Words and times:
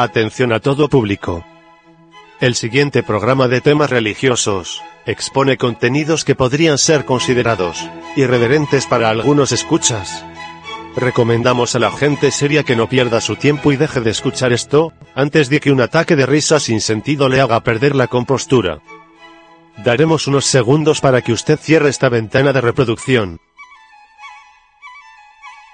Atención 0.00 0.52
a 0.52 0.60
todo 0.60 0.88
público. 0.88 1.44
El 2.38 2.54
siguiente 2.54 3.02
programa 3.02 3.48
de 3.48 3.60
temas 3.60 3.90
religiosos 3.90 4.80
expone 5.06 5.56
contenidos 5.56 6.24
que 6.24 6.36
podrían 6.36 6.78
ser 6.78 7.04
considerados 7.04 7.84
irreverentes 8.14 8.86
para 8.86 9.08
algunos 9.08 9.50
escuchas. 9.50 10.24
Recomendamos 10.94 11.74
a 11.74 11.80
la 11.80 11.90
gente 11.90 12.30
seria 12.30 12.62
que 12.62 12.76
no 12.76 12.88
pierda 12.88 13.20
su 13.20 13.34
tiempo 13.34 13.72
y 13.72 13.76
deje 13.76 14.00
de 14.00 14.10
escuchar 14.10 14.52
esto, 14.52 14.92
antes 15.16 15.48
de 15.48 15.58
que 15.58 15.72
un 15.72 15.80
ataque 15.80 16.14
de 16.14 16.26
risa 16.26 16.60
sin 16.60 16.80
sentido 16.80 17.28
le 17.28 17.40
haga 17.40 17.58
perder 17.64 17.96
la 17.96 18.06
compostura. 18.06 18.78
Daremos 19.78 20.28
unos 20.28 20.46
segundos 20.46 21.00
para 21.00 21.22
que 21.22 21.32
usted 21.32 21.58
cierre 21.58 21.88
esta 21.88 22.08
ventana 22.08 22.52
de 22.52 22.60
reproducción. 22.60 23.40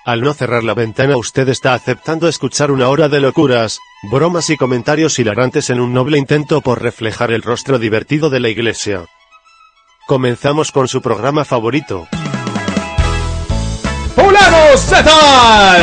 Al 0.04 0.20
no 0.20 0.34
cerrar 0.34 0.64
la 0.64 0.74
ventana 0.74 1.16
usted 1.16 1.48
está 1.48 1.72
aceptando 1.72 2.28
escuchar 2.28 2.70
una 2.70 2.88
hora 2.90 3.08
de 3.08 3.20
locuras, 3.20 3.78
bromas 4.10 4.50
y 4.50 4.58
comentarios 4.58 5.18
hilarantes 5.18 5.70
en 5.70 5.80
un 5.80 5.94
noble 5.94 6.18
intento 6.18 6.60
por 6.60 6.82
reflejar 6.82 7.32
el 7.32 7.40
rostro 7.40 7.78
divertido 7.78 8.28
de 8.28 8.40
la 8.40 8.50
iglesia. 8.50 9.06
Comenzamos 10.06 10.72
con 10.72 10.88
su 10.88 11.00
programa 11.00 11.46
favorito. 11.46 12.06
¡Fulanos 14.14 14.90
de 14.90 15.02
tal! 15.02 15.82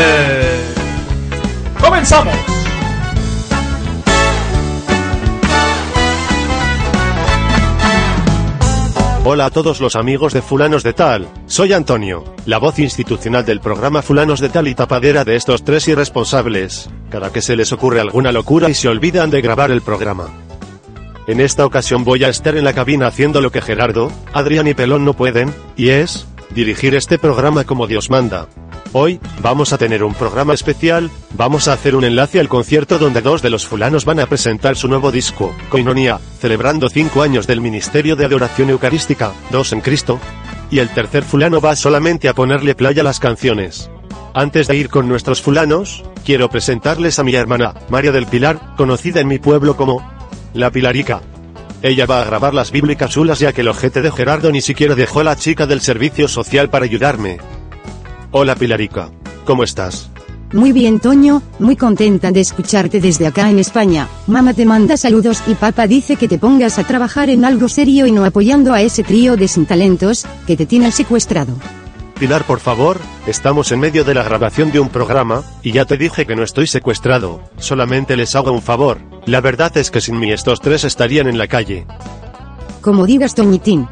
¡Comenzamos! 1.81 2.60
Hola 9.23 9.45
a 9.45 9.49
todos 9.51 9.79
los 9.79 9.95
amigos 9.95 10.33
de 10.33 10.41
Fulanos 10.41 10.81
de 10.81 10.93
Tal, 10.93 11.27
soy 11.45 11.73
Antonio, 11.73 12.23
la 12.47 12.57
voz 12.57 12.79
institucional 12.79 13.45
del 13.45 13.59
programa 13.59 14.01
Fulanos 14.01 14.39
de 14.39 14.49
Tal 14.49 14.67
y 14.67 14.73
tapadera 14.73 15.23
de 15.23 15.35
estos 15.35 15.63
tres 15.63 15.87
irresponsables, 15.87 16.89
cada 17.11 17.31
que 17.31 17.43
se 17.43 17.55
les 17.55 17.71
ocurre 17.71 17.99
alguna 17.99 18.31
locura 18.31 18.67
y 18.67 18.73
se 18.73 18.87
olvidan 18.87 19.29
de 19.29 19.41
grabar 19.41 19.69
el 19.69 19.81
programa. 19.81 20.29
En 21.27 21.39
esta 21.39 21.67
ocasión 21.67 22.03
voy 22.03 22.23
a 22.23 22.29
estar 22.29 22.57
en 22.57 22.63
la 22.63 22.73
cabina 22.73 23.05
haciendo 23.05 23.41
lo 23.41 23.51
que 23.51 23.61
Gerardo, 23.61 24.11
Adrián 24.33 24.67
y 24.67 24.73
Pelón 24.73 25.05
no 25.05 25.13
pueden, 25.13 25.53
y 25.77 25.89
es, 25.89 26.25
dirigir 26.49 26.95
este 26.95 27.19
programa 27.19 27.63
como 27.63 27.85
Dios 27.85 28.09
manda. 28.09 28.47
Hoy, 28.93 29.21
vamos 29.41 29.71
a 29.71 29.77
tener 29.77 30.03
un 30.03 30.13
programa 30.13 30.53
especial, 30.53 31.09
vamos 31.37 31.69
a 31.69 31.73
hacer 31.73 31.95
un 31.95 32.03
enlace 32.03 32.41
al 32.41 32.49
concierto 32.49 32.99
donde 32.99 33.21
dos 33.21 33.41
de 33.41 33.49
los 33.49 33.65
fulanos 33.65 34.03
van 34.03 34.19
a 34.19 34.25
presentar 34.25 34.75
su 34.75 34.89
nuevo 34.89 35.13
disco, 35.13 35.55
Coinonía, 35.69 36.19
celebrando 36.41 36.89
cinco 36.89 37.21
años 37.21 37.47
del 37.47 37.61
Ministerio 37.61 38.17
de 38.17 38.25
Adoración 38.25 38.69
Eucarística, 38.69 39.31
dos 39.49 39.71
en 39.71 39.79
Cristo, 39.79 40.19
y 40.69 40.79
el 40.79 40.89
tercer 40.89 41.23
fulano 41.23 41.61
va 41.61 41.77
solamente 41.77 42.27
a 42.27 42.33
ponerle 42.33 42.75
playa 42.75 43.01
a 43.01 43.05
las 43.05 43.21
canciones. 43.21 43.89
Antes 44.33 44.67
de 44.67 44.75
ir 44.75 44.89
con 44.89 45.07
nuestros 45.07 45.41
fulanos, 45.41 46.03
quiero 46.25 46.49
presentarles 46.49 47.17
a 47.17 47.23
mi 47.23 47.33
hermana, 47.33 47.73
María 47.87 48.11
del 48.11 48.27
Pilar, 48.27 48.75
conocida 48.75 49.21
en 49.21 49.27
mi 49.29 49.39
pueblo 49.39 49.77
como 49.77 50.05
La 50.53 50.69
Pilarica. 50.69 51.21
Ella 51.81 52.05
va 52.05 52.21
a 52.21 52.25
grabar 52.25 52.53
las 52.53 52.71
bíblicas 52.71 53.11
chulas 53.11 53.39
ya 53.39 53.53
que 53.53 53.61
el 53.61 53.69
ojete 53.69 54.01
de 54.01 54.11
Gerardo 54.11 54.51
ni 54.51 54.59
siquiera 54.59 54.95
dejó 54.95 55.21
a 55.21 55.23
la 55.23 55.37
chica 55.37 55.65
del 55.65 55.79
servicio 55.79 56.27
social 56.27 56.69
para 56.69 56.83
ayudarme. 56.83 57.39
Hola 58.33 58.55
Pilarica. 58.55 59.09
¿Cómo 59.43 59.63
estás? 59.63 60.09
Muy 60.53 60.71
bien 60.71 61.01
Toño, 61.01 61.41
muy 61.59 61.75
contenta 61.75 62.31
de 62.31 62.39
escucharte 62.39 63.01
desde 63.01 63.27
acá 63.27 63.49
en 63.49 63.59
España. 63.59 64.07
Mamá 64.27 64.53
te 64.53 64.65
manda 64.65 64.95
saludos 64.95 65.43
y 65.47 65.55
papá 65.55 65.85
dice 65.85 66.15
que 66.15 66.29
te 66.29 66.37
pongas 66.37 66.79
a 66.79 66.85
trabajar 66.85 67.29
en 67.29 67.43
algo 67.43 67.67
serio 67.67 68.07
y 68.07 68.11
no 68.13 68.23
apoyando 68.23 68.73
a 68.73 68.81
ese 68.81 69.03
trío 69.03 69.35
de 69.35 69.49
sin 69.49 69.65
talentos, 69.65 70.25
que 70.47 70.55
te 70.55 70.65
tienen 70.65 70.93
secuestrado. 70.93 71.53
Pilar, 72.19 72.45
por 72.45 72.59
favor, 72.59 72.99
estamos 73.27 73.71
en 73.73 73.81
medio 73.81 74.05
de 74.05 74.13
la 74.13 74.23
grabación 74.23 74.71
de 74.71 74.79
un 74.79 74.89
programa, 74.89 75.43
y 75.61 75.71
ya 75.71 75.85
te 75.85 75.97
dije 75.97 76.25
que 76.25 76.35
no 76.35 76.43
estoy 76.43 76.67
secuestrado, 76.67 77.41
solamente 77.57 78.15
les 78.15 78.35
hago 78.35 78.51
un 78.51 78.61
favor. 78.61 78.99
La 79.25 79.41
verdad 79.41 79.75
es 79.75 79.91
que 79.91 80.01
sin 80.01 80.19
mí 80.19 80.31
estos 80.31 80.61
tres 80.61 80.83
estarían 80.83 81.27
en 81.27 81.37
la 81.37 81.47
calle. 81.47 81.85
Como 82.79 83.05
digas 83.05 83.35
Toñitín. 83.35 83.87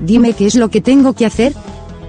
Dime 0.00 0.34
qué 0.34 0.46
es 0.46 0.54
lo 0.54 0.68
que 0.68 0.80
tengo 0.80 1.14
que 1.14 1.26
hacer. 1.26 1.54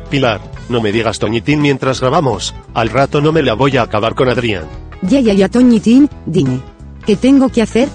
Pilar, 0.09 0.41
no 0.69 0.81
me 0.81 0.91
digas 0.91 1.19
Toñitín 1.19 1.62
mientras 1.62 2.01
grabamos, 2.01 2.53
al 2.74 2.90
rato 2.90 3.22
no 3.22 3.31
me 3.31 3.41
la 3.41 3.53
voy 3.53 3.78
a 3.78 3.84
acabar 3.84 4.16
con 4.16 4.29
Adrián. 4.29 4.66
Ya 5.01 5.19
ya 5.19 5.34
ya 5.34 5.50
Toñitín, 5.50 6.09
dime. 6.25 6.62
¿Qué 7.06 7.16
tengo 7.16 7.50
que 7.50 7.62
hacer? 7.62 7.90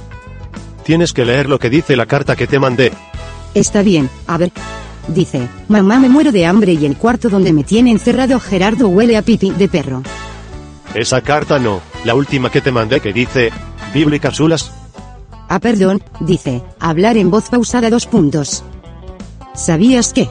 Tienes 0.84 1.12
que 1.12 1.24
leer 1.24 1.48
lo 1.48 1.58
que 1.58 1.70
dice 1.70 1.96
la 1.96 2.06
carta 2.06 2.36
que 2.36 2.46
te 2.46 2.58
mandé. 2.58 2.92
Está 3.54 3.82
bien, 3.82 4.08
a 4.26 4.38
ver. 4.38 4.52
Dice, 5.08 5.48
mamá 5.68 5.98
me 5.98 6.10
muero 6.10 6.32
de 6.32 6.44
hambre 6.44 6.74
y 6.74 6.84
el 6.84 6.96
cuarto 6.96 7.30
donde 7.30 7.52
me 7.52 7.64
tiene 7.64 7.90
encerrado 7.90 8.38
Gerardo 8.38 8.88
huele 8.88 9.16
a 9.16 9.22
pipi 9.22 9.50
de 9.50 9.68
perro. 9.68 10.02
Esa 10.94 11.22
carta 11.22 11.58
no, 11.58 11.80
la 12.04 12.14
última 12.14 12.50
que 12.50 12.60
te 12.60 12.72
mandé 12.72 13.00
que 13.00 13.12
dice, 13.12 13.50
bíblicas 13.94 14.34
chulas. 14.34 14.70
Ah, 15.48 15.60
perdón, 15.60 16.02
dice, 16.20 16.62
hablar 16.78 17.16
en 17.16 17.30
voz 17.30 17.48
pausada 17.48 17.88
dos 17.88 18.06
puntos. 18.06 18.64
¿Sabías 19.54 20.12
que? 20.12 20.28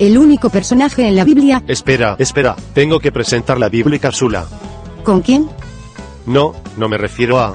El 0.00 0.16
único 0.16 0.48
personaje 0.48 1.06
en 1.06 1.14
la 1.14 1.24
Biblia... 1.24 1.62
Espera, 1.68 2.16
espera, 2.18 2.56
tengo 2.72 3.00
que 3.00 3.12
presentar 3.12 3.58
la 3.58 3.68
bíblica 3.68 4.10
chula. 4.10 4.46
¿Con 5.04 5.20
quién? 5.20 5.46
No, 6.24 6.54
no 6.78 6.88
me 6.88 6.96
refiero 6.96 7.38
a... 7.38 7.54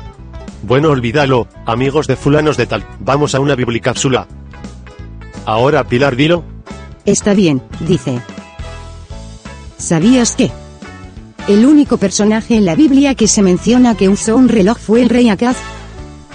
Bueno, 0.62 0.90
olvídalo, 0.90 1.48
amigos 1.66 2.06
de 2.06 2.16
fulanos 2.16 2.56
de 2.56 2.68
tal, 2.68 2.86
vamos 3.00 3.34
a 3.34 3.40
una 3.40 3.56
biblicápsula. 3.56 4.28
Ahora, 5.48 5.86
Pilar, 5.86 6.16
dilo. 6.16 6.44
Está 7.04 7.34
bien, 7.34 7.64
dice. 7.80 8.22
¿Sabías 9.78 10.36
que? 10.36 10.52
El 11.48 11.66
único 11.66 11.98
personaje 11.98 12.58
en 12.58 12.66
la 12.66 12.76
Biblia 12.76 13.16
que 13.16 13.28
se 13.28 13.42
menciona 13.42 13.96
que 13.96 14.08
usó 14.08 14.36
un 14.36 14.50
reloj 14.50 14.78
fue 14.78 15.02
el 15.02 15.10
rey 15.10 15.30
Acaz. 15.30 15.58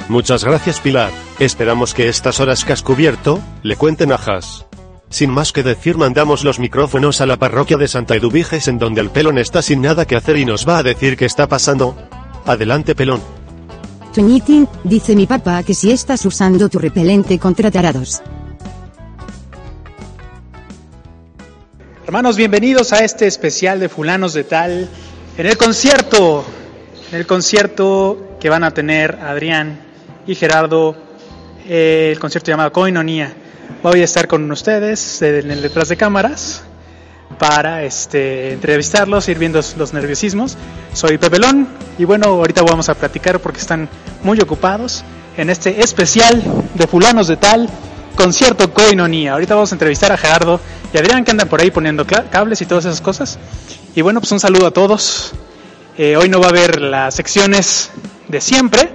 Muchas 0.09 0.43
gracias, 0.43 0.81
Pilar. 0.81 1.13
Esperamos 1.39 1.95
que 1.95 2.09
estas 2.09 2.41
horas 2.41 2.65
que 2.65 2.73
has 2.73 2.83
cubierto, 2.83 3.39
le 3.63 3.77
cuenten 3.77 4.11
a 4.11 4.17
Has. 4.17 4.67
Sin 5.11 5.31
más 5.31 5.53
que 5.53 5.65
decir, 5.65 5.97
mandamos 5.97 6.45
los 6.45 6.61
micrófonos 6.61 7.21
a 7.21 7.27
la 7.27 7.37
parroquia 7.37 7.77
de 7.77 7.89
Santa 7.89 8.15
Eduviges 8.15 8.69
en 8.69 8.79
donde 8.79 9.01
el 9.01 9.11
pelón 9.11 9.39
está 9.39 9.61
sin 9.61 9.83
nada 9.83 10.07
que 10.07 10.15
hacer 10.15 10.37
y 10.37 10.45
nos 10.45 10.69
va 10.69 10.79
a 10.79 10.83
decir 10.85 11.17
qué 11.17 11.25
está 11.25 11.49
pasando. 11.49 11.97
Adelante, 12.47 12.95
pelón. 12.95 13.21
Toñitín, 14.15 14.69
dice 14.85 15.17
mi 15.17 15.27
papá 15.27 15.65
que 15.65 15.75
si 15.75 15.91
estás 15.91 16.25
usando 16.27 16.69
tu 16.69 16.79
repelente 16.79 17.41
contra 17.41 17.73
tarados. 17.73 18.23
Hermanos, 22.07 22.37
bienvenidos 22.37 22.93
a 22.93 23.05
este 23.05 23.27
especial 23.27 23.81
de 23.81 23.89
Fulanos 23.89 24.33
de 24.33 24.45
Tal. 24.45 24.89
En 25.37 25.47
el 25.47 25.57
concierto, 25.57 26.45
en 27.11 27.19
el 27.19 27.27
concierto 27.27 28.37
que 28.39 28.49
van 28.49 28.63
a 28.63 28.71
tener 28.71 29.19
Adrián 29.21 29.81
y 30.25 30.37
Gerardo, 30.37 30.97
eh, 31.69 32.11
el 32.13 32.21
concierto 32.21 32.53
llamado 32.53 32.71
Coinonía. 32.73 33.35
Voy 33.83 34.03
a 34.03 34.05
estar 34.05 34.29
con 34.29 34.51
ustedes 34.51 35.23
en 35.23 35.51
el 35.51 35.63
detrás 35.63 35.89
de 35.89 35.97
cámaras 35.97 36.63
para 37.39 37.85
este, 37.85 38.53
entrevistarlos, 38.53 39.29
ir 39.29 39.39
viendo 39.39 39.61
los 39.77 39.93
nerviosismos. 39.95 40.57
Soy 40.93 41.17
Pepelón 41.17 41.67
y 41.99 42.05
bueno, 42.05 42.27
ahorita 42.27 42.63
vamos 42.63 42.89
a 42.89 42.95
platicar 42.95 43.41
porque 43.41 43.59
están 43.59 43.89
muy 44.23 44.39
ocupados 44.41 45.03
en 45.37 45.49
este 45.49 45.81
especial 45.81 46.43
de 46.75 46.87
Fulanos 46.87 47.29
de 47.29 47.39
Tal, 47.39 47.69
concierto 48.17 48.73
Coinonía. 48.75 49.33
Ahorita 49.33 49.55
vamos 49.55 49.73
a 49.73 49.77
entrevistar 49.77 50.13
a 50.13 50.19
Gerardo 50.19 50.61
y 50.93 50.99
Adrián 50.99 51.25
que 51.25 51.31
andan 51.31 51.49
por 51.49 51.61
ahí 51.61 51.71
poniendo 51.71 52.07
cables 52.07 52.61
y 52.61 52.67
todas 52.67 52.85
esas 52.85 53.01
cosas. 53.01 53.39
Y 53.95 54.03
bueno, 54.03 54.21
pues 54.21 54.31
un 54.33 54.41
saludo 54.41 54.67
a 54.67 54.71
todos. 54.73 55.33
Eh, 55.97 56.17
hoy 56.17 56.29
no 56.29 56.41
va 56.41 56.47
a 56.47 56.51
haber 56.51 56.81
las 56.81 57.15
secciones 57.15 57.91
de 58.29 58.41
siempre, 58.41 58.91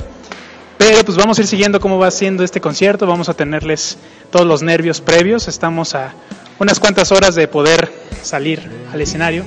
pero 0.77 1.03
pues 1.03 1.17
vamos 1.17 1.37
a 1.37 1.41
ir 1.41 1.47
siguiendo 1.47 1.79
cómo 1.79 1.97
va 1.97 2.11
siendo 2.11 2.43
este 2.43 2.61
concierto, 2.61 3.07
vamos 3.07 3.29
a 3.29 3.33
tenerles 3.33 3.97
todos 4.31 4.45
los 4.45 4.61
nervios 4.61 5.01
previos, 5.01 5.47
estamos 5.47 5.95
a 5.95 6.13
unas 6.59 6.79
cuantas 6.79 7.11
horas 7.11 7.35
de 7.35 7.47
poder 7.47 7.91
salir 8.21 8.69
al 8.91 9.01
escenario. 9.01 9.43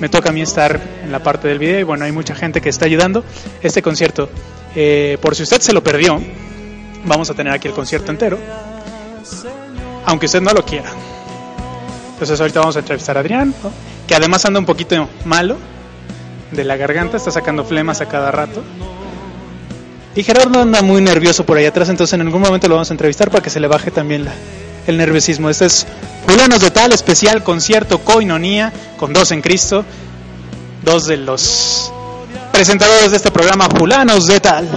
Me 0.00 0.08
toca 0.08 0.30
a 0.30 0.32
mí 0.32 0.42
estar 0.42 0.80
en 1.02 1.10
la 1.10 1.20
parte 1.20 1.48
del 1.48 1.58
video 1.58 1.80
y 1.80 1.82
bueno, 1.82 2.04
hay 2.04 2.12
mucha 2.12 2.34
gente 2.34 2.60
que 2.60 2.68
está 2.68 2.84
ayudando. 2.84 3.24
Este 3.62 3.82
concierto, 3.82 4.28
eh, 4.74 5.18
por 5.20 5.34
si 5.34 5.42
usted 5.42 5.60
se 5.60 5.72
lo 5.72 5.82
perdió, 5.82 6.20
vamos 7.04 7.30
a 7.30 7.34
tener 7.34 7.52
aquí 7.52 7.68
el 7.68 7.74
concierto 7.74 8.12
entero, 8.12 8.38
aunque 10.04 10.26
usted 10.26 10.40
no 10.40 10.52
lo 10.52 10.64
quiera. 10.64 10.90
Entonces 12.12 12.40
ahorita 12.40 12.60
vamos 12.60 12.76
a 12.76 12.80
entrevistar 12.80 13.16
a 13.16 13.20
Adrián, 13.20 13.54
que 14.06 14.14
además 14.14 14.44
anda 14.44 14.60
un 14.60 14.66
poquito 14.66 15.08
malo 15.24 15.56
de 16.52 16.64
la 16.64 16.76
garganta, 16.76 17.16
está 17.16 17.30
sacando 17.30 17.64
flemas 17.64 18.00
a 18.00 18.06
cada 18.06 18.30
rato. 18.30 18.62
Y 20.18 20.24
Gerardo 20.24 20.60
anda 20.60 20.82
muy 20.82 21.00
nervioso 21.00 21.46
por 21.46 21.58
ahí 21.58 21.64
atrás, 21.64 21.88
entonces 21.90 22.12
en 22.14 22.22
algún 22.22 22.42
momento 22.42 22.66
lo 22.66 22.74
vamos 22.74 22.90
a 22.90 22.92
entrevistar 22.92 23.30
para 23.30 23.40
que 23.40 23.50
se 23.50 23.60
le 23.60 23.68
baje 23.68 23.92
también 23.92 24.26
el 24.88 24.96
nerviosismo. 24.96 25.48
Este 25.48 25.66
es 25.66 25.86
Fulanos 26.26 26.60
de 26.60 26.72
Tal, 26.72 26.90
especial 26.90 27.44
concierto 27.44 28.00
Coinonía, 28.00 28.72
con 28.96 29.12
dos 29.12 29.30
en 29.30 29.42
Cristo, 29.42 29.84
dos 30.82 31.06
de 31.06 31.18
los 31.18 31.92
presentadores 32.50 33.12
de 33.12 33.16
este 33.16 33.30
programa, 33.30 33.68
Fulanos 33.68 34.26
de 34.26 34.40
Tal. 34.40 34.68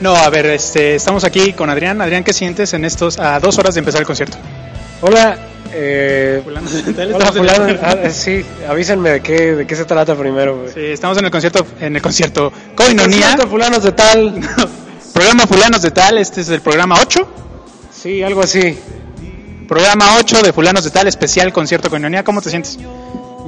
No, 0.00 0.16
a 0.16 0.28
ver, 0.28 0.46
este, 0.46 0.96
estamos 0.96 1.22
aquí 1.22 1.52
con 1.52 1.70
Adrián. 1.70 2.00
Adrián, 2.00 2.24
¿qué 2.24 2.32
sientes 2.32 2.74
en 2.74 2.84
estos 2.84 3.20
a 3.20 3.38
dos 3.38 3.56
horas 3.58 3.76
de 3.76 3.78
empezar 3.78 4.00
el 4.00 4.08
concierto? 4.08 4.38
Hola, 5.02 5.38
eh, 5.72 6.40
Fulanos 6.44 6.72
de 6.84 6.92
Tal, 6.92 7.14
hola. 7.14 7.78
Ah, 7.82 8.10
sí, 8.10 8.44
avísenme 8.68 9.10
de 9.10 9.20
qué, 9.20 9.54
de 9.54 9.66
qué 9.66 9.76
se 9.76 9.84
trata 9.84 10.14
primero. 10.14 10.66
Sí, 10.72 10.80
estamos 10.80 11.18
en 11.18 11.24
el 11.24 11.30
concierto, 11.30 11.66
en 11.80 11.96
el 11.96 12.02
concierto 12.02 12.52
Coinonía, 12.74 13.36
fulanos 13.48 13.82
de 13.82 13.92
tal. 13.92 14.40
programa 15.12 15.46
Fulanos 15.46 15.82
de 15.82 15.90
Tal. 15.90 16.18
Este 16.18 16.42
es 16.42 16.48
el 16.50 16.60
programa 16.60 16.96
8. 17.00 17.28
Sí, 17.90 18.22
algo 18.22 18.42
así. 18.42 18.78
Programa 19.66 20.16
8 20.18 20.42
de 20.42 20.52
Fulanos 20.52 20.84
de 20.84 20.90
Tal, 20.90 21.08
especial 21.08 21.52
concierto 21.52 21.90
Coinonía. 21.90 22.22
¿Cómo 22.22 22.40
te 22.42 22.50
sientes? 22.50 22.78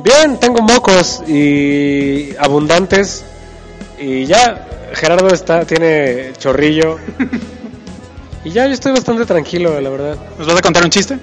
Bien, 0.03 0.39
tengo 0.41 0.63
mocos 0.63 1.23
y 1.27 2.35
abundantes 2.39 3.25
y 4.01 4.27
ya 4.27 4.67
Gerardo 4.95 5.29
está 5.29 5.65
tiene 5.65 6.33
chorrillo 6.39 6.99
y 8.45 8.51
ya 8.51 8.67
yo 8.67 8.73
estoy 8.73 8.93
bastante 8.93 9.27
tranquilo, 9.27 9.81
la 9.81 9.91
verdad. 9.91 10.17
¿Nos 10.39 10.47
vas 10.47 10.57
a 10.57 10.63
contar 10.63 10.85
un 10.85 10.91
chiste? 10.91 11.19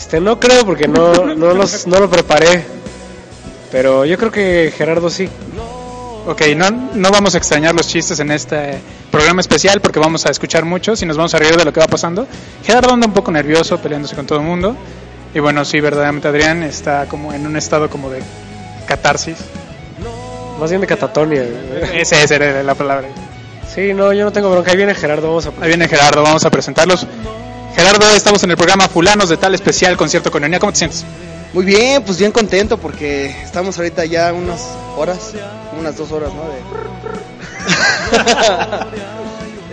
Este 0.00 0.18
no 0.18 0.40
creo 0.40 0.64
porque 0.64 0.88
no 0.88 1.12
no 1.36 1.52
los 1.52 1.86
no 1.86 2.00
lo 2.00 2.08
preparé, 2.08 2.64
pero 3.70 4.06
yo 4.06 4.16
creo 4.16 4.30
que 4.30 4.72
Gerardo 4.74 5.10
sí. 5.10 5.28
Ok, 6.26 6.40
no, 6.56 6.70
no 6.94 7.10
vamos 7.10 7.34
a 7.34 7.38
extrañar 7.38 7.74
los 7.74 7.86
chistes 7.86 8.18
en 8.18 8.30
este 8.30 8.78
programa 9.10 9.42
especial 9.42 9.82
porque 9.82 9.98
vamos 9.98 10.24
a 10.24 10.30
escuchar 10.30 10.64
muchos 10.64 11.02
y 11.02 11.06
nos 11.06 11.18
vamos 11.18 11.34
a 11.34 11.38
reír 11.38 11.54
de 11.54 11.66
lo 11.66 11.72
que 11.74 11.80
va 11.80 11.86
pasando. 11.86 12.26
Gerardo 12.64 12.94
anda 12.94 13.06
un 13.06 13.12
poco 13.12 13.30
nervioso 13.30 13.76
peleándose 13.76 14.16
con 14.16 14.24
todo 14.24 14.38
el 14.38 14.46
mundo. 14.46 14.74
Y 15.34 15.38
bueno, 15.38 15.66
sí, 15.66 15.80
verdaderamente 15.80 16.28
Adrián 16.28 16.62
está 16.62 17.04
como 17.04 17.34
en 17.34 17.46
un 17.46 17.58
estado 17.58 17.90
como 17.90 18.08
de 18.08 18.22
catarsis. 18.86 19.36
Más 20.58 20.70
bien 20.70 20.80
de 20.80 20.86
catatonia. 20.86 21.44
Esa 21.92 22.22
esa 22.22 22.36
era 22.36 22.62
la 22.62 22.74
palabra. 22.74 23.08
Sí, 23.72 23.92
no, 23.92 24.14
yo 24.14 24.24
no 24.24 24.32
tengo 24.32 24.50
bronca. 24.50 24.70
Ahí 24.70 24.78
viene 24.78 24.94
Gerardo, 24.94 25.28
vamos 25.28 25.46
a 25.46 25.50
Ahí 25.60 25.68
viene 25.68 25.88
Gerardo, 25.88 26.22
vamos 26.22 26.46
a 26.46 26.50
presentarlos. 26.50 27.06
Gerardo, 27.74 28.08
estamos 28.14 28.42
en 28.42 28.50
el 28.50 28.56
programa 28.56 28.88
Fulanos 28.88 29.28
de 29.28 29.36
Tal 29.36 29.54
especial 29.54 29.96
concierto 29.96 30.30
con 30.30 30.42
¿Cómo 30.58 30.72
te 30.72 30.78
sientes? 30.78 31.04
Muy 31.52 31.64
bien, 31.64 32.02
pues 32.02 32.18
bien 32.18 32.32
contento 32.32 32.78
porque 32.78 33.26
estamos 33.42 33.76
ahorita 33.76 34.04
ya 34.04 34.32
unas 34.32 34.68
horas, 34.96 35.32
unas 35.78 35.96
dos 35.96 36.12
horas, 36.12 36.30
¿no? 36.32 36.42
De... 36.48 36.60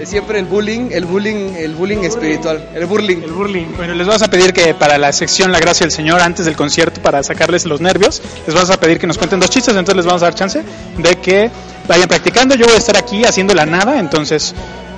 siempre 0.06 0.40
el 0.40 0.46
bullying, 0.46 0.90
el 0.92 1.06
bullying, 1.06 1.54
el 1.56 1.76
bullying 1.76 2.04
espiritual, 2.04 2.70
el 2.74 2.86
bullying. 2.86 3.18
El 3.18 3.32
burling. 3.32 3.66
Bueno, 3.76 3.94
les 3.94 4.08
vas 4.08 4.22
a 4.22 4.28
pedir 4.28 4.54
que 4.54 4.74
para 4.74 4.98
la 4.98 5.12
sección 5.12 5.52
La 5.52 5.60
Gracia 5.60 5.86
del 5.86 5.92
Señor, 5.92 6.22
antes 6.22 6.46
del 6.46 6.56
concierto, 6.56 7.02
para 7.02 7.24
sacarles 7.24 7.66
los 7.66 7.82
nervios, 7.82 8.22
les 8.46 8.56
vas 8.56 8.70
a 8.70 8.80
pedir 8.80 9.00
que 9.00 9.08
nos 9.08 9.18
cuenten 9.18 9.40
dos 9.40 9.50
chistes, 9.50 9.76
entonces 9.76 9.96
les 9.96 10.06
vamos 10.06 10.22
a 10.22 10.26
dar 10.26 10.36
chance 10.36 10.64
de 10.98 11.16
que 11.18 11.50
vayan 11.88 12.08
practicando. 12.08 12.56
Yo 12.56 12.66
voy 12.66 12.76
a 12.76 12.78
estar 12.78 12.98
aquí 12.98 13.24
haciendo 13.26 13.54
la 13.54 13.66
nada, 13.66 14.00
entonces, 14.00 14.54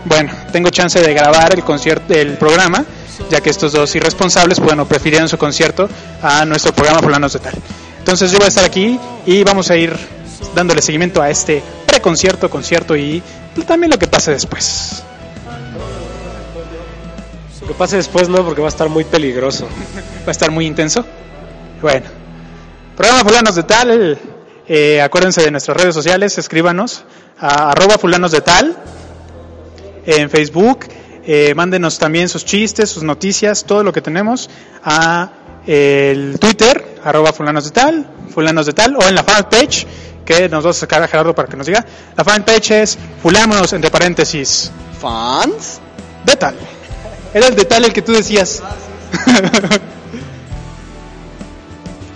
bueno, 0.06 0.32
tengo 0.52 0.70
chance 0.70 1.00
de 1.00 1.14
grabar 1.14 1.54
el 1.54 1.64
concierto, 1.64 2.14
el 2.14 2.38
programa, 2.38 2.86
ya 3.30 3.42
que 3.42 3.50
estos 3.50 3.74
dos 3.74 3.94
irresponsables, 3.96 4.60
bueno, 4.60 4.88
prefirieron 4.88 5.28
su 5.28 5.38
concierto 5.38 5.90
a 6.22 6.46
nuestro 6.46 6.74
programa 6.74 7.02
Fulanos 7.02 7.34
de 7.34 7.40
Tal. 7.40 7.54
Entonces 8.00 8.32
yo 8.32 8.38
voy 8.38 8.46
a 8.46 8.50
estar 8.50 8.66
aquí 8.66 9.00
y 9.26 9.44
vamos 9.44 9.70
a 9.70 9.76
ir 9.76 9.96
dándole 10.56 10.82
seguimiento 10.82 11.22
a 11.22 11.30
este 11.30 11.62
preconcierto, 11.86 12.50
concierto 12.50 12.96
y 12.96 13.22
también 13.68 13.92
lo 13.92 14.00
que 14.00 14.08
pase 14.08 14.32
después. 14.32 15.04
Lo 17.62 17.68
que 17.68 17.74
pase 17.74 17.98
después 17.98 18.30
no, 18.30 18.44
porque 18.44 18.62
va 18.62 18.68
a 18.68 18.70
estar 18.70 18.90
muy 18.90 19.04
peligroso. 19.04 19.66
va 20.26 20.28
a 20.28 20.32
estar 20.32 20.50
muy 20.50 20.66
intenso. 20.66 21.06
Bueno, 21.82 22.08
programa 22.96 23.24
Fulanos 23.24 23.56
de 23.56 23.64
Tal. 23.64 24.18
eh, 24.68 25.02
acuérdense 25.02 25.42
de 25.42 25.52
nuestras 25.52 25.76
redes 25.76 25.94
sociales, 25.94 26.38
escríbanos 26.38 27.04
a 27.40 27.72
arroba 27.72 27.98
fulanos 27.98 28.32
de 28.32 28.42
tal 28.42 28.76
en 30.06 30.30
Facebook. 30.30 30.86
eh, 31.26 31.54
mándenos 31.56 32.00
también 32.00 32.28
sus 32.30 32.44
chistes, 32.46 32.90
sus 32.90 33.04
noticias, 33.04 33.66
todo 33.66 33.84
lo 33.84 33.94
que 33.94 34.02
tenemos 34.02 34.50
a 34.84 35.32
el 35.68 36.40
Twitter, 36.40 36.98
arroba 37.04 37.32
fulanos 37.34 37.66
de 37.66 37.72
tal, 37.72 38.10
fulanos 38.34 38.66
de 38.66 38.74
tal, 38.74 38.96
o 38.96 39.08
en 39.08 39.14
la 39.14 39.24
fanpage, 39.24 39.86
que 40.26 40.50
nos 40.50 40.66
va 40.66 40.72
a 40.72 40.74
sacar 40.74 41.04
a 41.04 41.08
Gerardo 41.08 41.36
para 41.36 41.48
que 41.48 41.58
nos 41.58 41.68
diga. 41.68 41.86
La 42.16 42.24
fanpage 42.24 42.72
es 42.72 42.98
fulanos, 43.22 43.74
entre 43.74 43.92
paréntesis, 43.92 44.72
¿Fans? 45.00 45.80
de 46.26 46.36
tal. 46.36 46.56
Era 47.34 47.48
el 47.48 47.56
de 47.56 47.66
tal 47.66 47.86
el 47.86 47.94
que 47.94 48.02
tú 48.02 48.14
decías. 48.14 48.64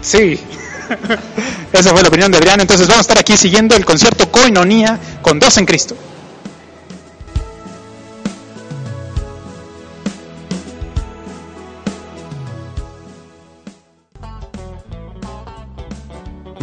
Sí, 0.01 0.37
Esa 1.73 1.91
fue 1.91 2.01
la 2.01 2.09
opinión 2.09 2.31
de 2.31 2.37
Adrián. 2.37 2.59
Entonces 2.59 2.87
vamos 2.87 2.99
a 2.99 3.01
estar 3.01 3.19
aquí 3.19 3.37
siguiendo 3.37 3.75
el 3.75 3.85
concierto 3.85 4.29
Coinonía 4.31 4.99
con 5.21 5.39
dos 5.39 5.57
en 5.57 5.65
Cristo. 5.65 5.95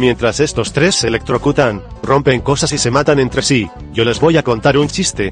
Mientras 0.01 0.39
estos 0.39 0.73
tres 0.73 0.95
se 0.95 1.09
electrocutan, 1.09 1.83
rompen 2.01 2.41
cosas 2.41 2.71
y 2.71 2.79
se 2.79 2.89
matan 2.89 3.19
entre 3.19 3.43
sí, 3.43 3.69
yo 3.93 4.03
les 4.03 4.19
voy 4.19 4.35
a 4.35 4.41
contar 4.41 4.75
un 4.75 4.87
chiste. 4.87 5.31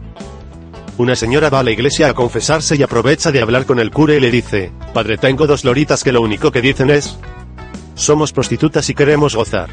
Una 0.99 1.15
señora 1.15 1.49
va 1.49 1.61
a 1.61 1.63
la 1.63 1.71
iglesia 1.71 2.07
a 2.07 2.13
confesarse 2.13 2.75
y 2.75 2.83
aprovecha 2.83 3.31
de 3.31 3.41
hablar 3.41 3.65
con 3.65 3.79
el 3.79 3.89
cura 3.89 4.13
y 4.13 4.19
le 4.19 4.29
dice, 4.29 4.71
Padre 4.93 5.17
tengo 5.17 5.47
dos 5.47 5.65
loritas 5.65 6.03
que 6.03 6.11
lo 6.11 6.21
único 6.21 6.51
que 6.51 6.61
dicen 6.61 6.91
es, 6.91 7.17
somos 7.95 8.31
prostitutas 8.31 8.87
y 8.91 8.93
queremos 8.93 9.35
gozar. 9.35 9.71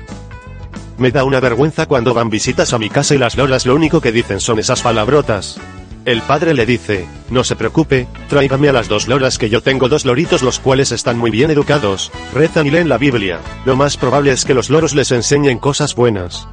Me 0.97 1.11
da 1.11 1.25
una 1.25 1.41
vergüenza 1.41 1.85
cuando 1.85 2.15
van 2.15 2.31
visitas 2.31 2.73
a 2.73 2.79
mi 2.79 2.89
casa 2.89 3.15
y 3.15 3.19
las 3.19 3.37
loras 3.37 3.67
lo 3.67 3.75
único 3.75 4.01
que 4.01 4.13
dicen 4.13 4.41
son 4.41 4.59
esas 4.61 4.81
palabrotas. 4.81 5.61
El 6.07 6.23
padre 6.23 6.55
le 6.55 6.67
dice, 6.67 7.05
no 7.31 7.43
se 7.43 7.57
preocupe, 7.57 8.07
tráigame 8.29 8.69
a 8.69 8.73
las 8.73 8.87
dos 8.87 9.09
loras 9.09 9.39
que 9.39 9.51
yo 9.51 9.61
tengo 9.61 9.89
dos 9.89 10.05
loritos 10.05 10.41
los 10.41 10.61
cuales 10.61 10.93
están 10.93 11.19
muy 11.19 11.33
bien 11.33 11.51
educados, 11.51 12.13
rezan 12.33 12.69
y 12.69 12.71
leen 12.71 12.89
la 12.89 12.97
Biblia, 12.97 13.41
lo 13.65 13.75
más 13.75 13.97
probable 13.97 14.31
es 14.31 14.45
que 14.45 14.55
los 14.55 14.71
loros 14.71 14.95
les 14.95 15.11
enseñen 15.11 15.59
cosas 15.59 15.97
buenas. 15.97 16.47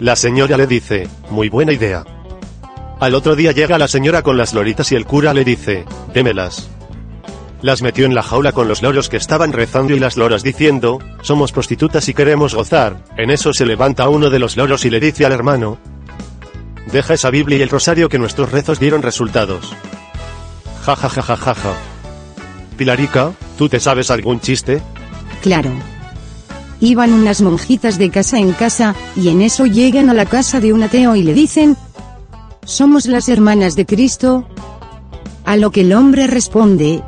La 0.00 0.16
señora 0.16 0.56
le 0.56 0.66
dice, 0.66 1.08
muy 1.30 1.48
buena 1.48 1.72
idea. 1.72 2.02
Al 2.98 3.14
otro 3.14 3.36
día 3.36 3.52
llega 3.52 3.78
la 3.78 3.86
señora 3.86 4.22
con 4.24 4.36
las 4.36 4.52
loritas 4.52 4.90
y 4.90 4.96
el 4.96 5.06
cura 5.06 5.32
le 5.32 5.44
dice, 5.44 5.84
démelas. 6.12 6.68
Las 7.62 7.82
metió 7.82 8.04
en 8.04 8.16
la 8.16 8.24
jaula 8.24 8.50
con 8.50 8.66
los 8.66 8.82
loros 8.82 9.08
que 9.08 9.16
estaban 9.16 9.52
rezando 9.52 9.94
y 9.94 10.00
las 10.00 10.16
loras 10.16 10.42
diciendo, 10.42 10.98
somos 11.22 11.52
prostitutas 11.52 12.08
y 12.08 12.14
queremos 12.14 12.56
gozar. 12.56 13.04
En 13.16 13.30
eso 13.30 13.52
se 13.52 13.64
levanta 13.64 14.08
uno 14.08 14.28
de 14.28 14.40
los 14.40 14.56
loros 14.56 14.84
y 14.84 14.90
le 14.90 14.98
dice 14.98 15.24
al 15.24 15.32
hermano, 15.32 15.78
deja 16.92 17.14
esa 17.14 17.30
Biblia 17.30 17.58
y 17.58 17.62
el 17.62 17.68
rosario 17.68 18.08
que 18.08 18.18
nuestros 18.18 18.50
rezos 18.52 18.78
dieron 18.78 19.02
resultados. 19.02 19.74
Ja 20.84 20.96
ja 20.96 21.08
ja 21.08 21.22
ja 21.22 21.36
ja. 21.54 21.74
Pilarica, 22.76 23.32
¿tú 23.58 23.68
te 23.68 23.80
sabes 23.80 24.10
algún 24.10 24.40
chiste? 24.40 24.82
Claro. 25.42 25.70
Iban 26.80 27.12
unas 27.12 27.40
monjitas 27.40 27.98
de 27.98 28.10
casa 28.10 28.38
en 28.38 28.52
casa, 28.52 28.94
y 29.16 29.28
en 29.30 29.40
eso 29.40 29.66
llegan 29.66 30.10
a 30.10 30.14
la 30.14 30.26
casa 30.26 30.60
de 30.60 30.72
un 30.72 30.82
ateo 30.82 31.16
y 31.16 31.22
le 31.22 31.32
dicen, 31.32 31.76
somos 32.64 33.06
las 33.06 33.28
hermanas 33.28 33.76
de 33.76 33.86
Cristo. 33.86 34.46
A 35.44 35.56
lo 35.56 35.70
que 35.70 35.82
el 35.82 35.92
hombre 35.92 36.26
responde, 36.26 37.02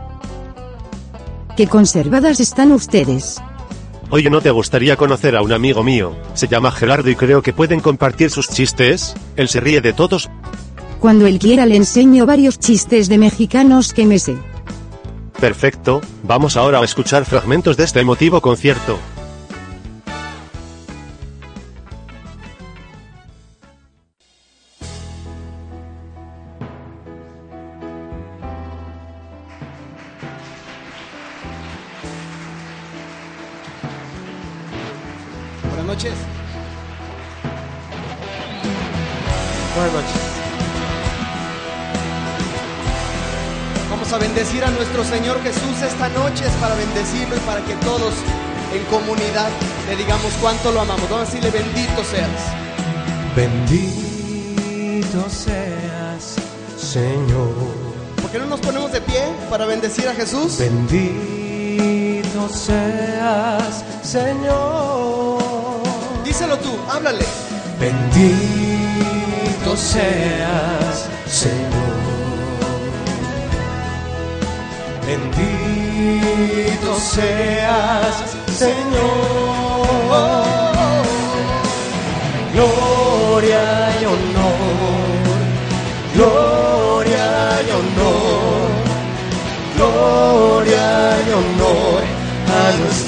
que 1.56 1.66
conservadas 1.66 2.40
están 2.40 2.72
ustedes. 2.72 3.42
Oye, 4.10 4.30
¿no 4.30 4.40
te 4.40 4.50
gustaría 4.50 4.96
conocer 4.96 5.36
a 5.36 5.42
un 5.42 5.52
amigo 5.52 5.82
mío? 5.82 6.16
Se 6.32 6.48
llama 6.48 6.72
Gerardo 6.72 7.10
y 7.10 7.14
creo 7.14 7.42
que 7.42 7.52
pueden 7.52 7.80
compartir 7.80 8.30
sus 8.30 8.48
chistes. 8.48 9.14
Él 9.36 9.48
se 9.48 9.60
ríe 9.60 9.82
de 9.82 9.92
todos. 9.92 10.30
Cuando 10.98 11.26
él 11.26 11.38
quiera 11.38 11.66
le 11.66 11.76
enseño 11.76 12.24
varios 12.24 12.58
chistes 12.58 13.08
de 13.08 13.18
mexicanos 13.18 13.92
que 13.92 14.06
me 14.06 14.18
sé. 14.18 14.36
Perfecto, 15.38 16.00
vamos 16.24 16.56
ahora 16.56 16.80
a 16.80 16.84
escuchar 16.84 17.24
fragmentos 17.26 17.76
de 17.76 17.84
este 17.84 18.00
emotivo 18.00 18.40
concierto. 18.40 18.98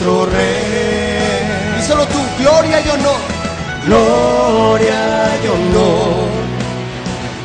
Nuestro 0.00 0.26
Rey. 0.26 1.76
Díselo 1.76 2.06
tú, 2.06 2.18
gloria 2.38 2.80
y 2.80 2.88
honor. 2.88 3.20
Gloria 3.86 5.30
y 5.42 5.46
honor, 5.48 6.28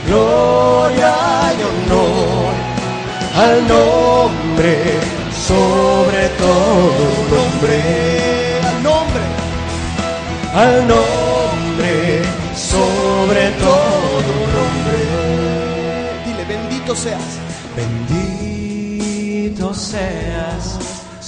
gloria 0.06 1.14
y 1.58 1.62
honor 1.64 2.54
al 3.36 3.68
nombre 3.68 4.76
sobre 5.48 6.30
todo 6.38 7.04
nombre, 7.32 7.78
Al 8.68 8.84
nombre. 8.84 9.24
al 10.56 10.88
nombre 10.88 12.22
sobre 12.54 13.50
todo 13.52 14.32
nombre. 14.56 15.00
Dile, 16.26 16.44
bendito 16.46 16.96
seas. 16.96 17.40
Bendito 17.78 19.74
seas, 19.74 20.75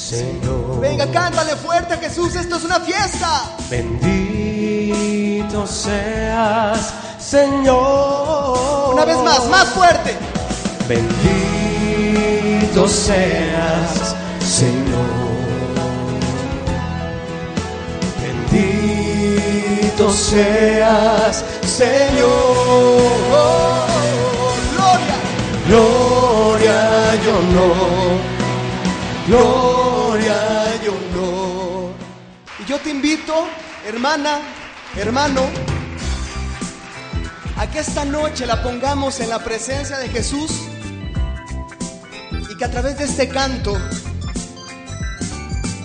Señor. 0.07 0.79
Venga, 0.79 1.05
cántale 1.11 1.57
fuerte 1.57 1.97
Jesús, 1.97 2.33
esto 2.33 2.55
es 2.55 2.63
una 2.63 2.79
fiesta. 2.79 3.57
Bendito 3.69 5.67
seas, 5.67 6.93
Señor. 7.19 8.93
Una 8.93 9.03
vez 9.03 9.17
más, 9.17 9.49
más 9.49 9.67
fuerte. 9.67 10.15
Bendito 10.87 11.27
seas, 12.87 14.15
Señor. 14.39 15.27
Bendito 18.49 20.13
seas, 20.13 21.43
Señor. 21.65 23.01
Gloria. 24.71 25.17
Gloria 25.67 27.15
y 27.21 27.27
honor. 27.27 27.75
Gloria 29.27 29.76
yo 32.67 32.77
te 32.79 32.89
invito, 32.89 33.47
hermana, 33.86 34.39
hermano, 34.97 35.41
a 37.55 37.67
que 37.67 37.79
esta 37.79 38.03
noche 38.03 38.45
la 38.45 38.62
pongamos 38.62 39.19
en 39.21 39.29
la 39.29 39.39
presencia 39.39 39.97
de 39.97 40.09
Jesús 40.09 40.51
y 42.50 42.57
que 42.57 42.65
a 42.65 42.69
través 42.69 42.97
de 42.97 43.05
este 43.05 43.29
canto 43.29 43.77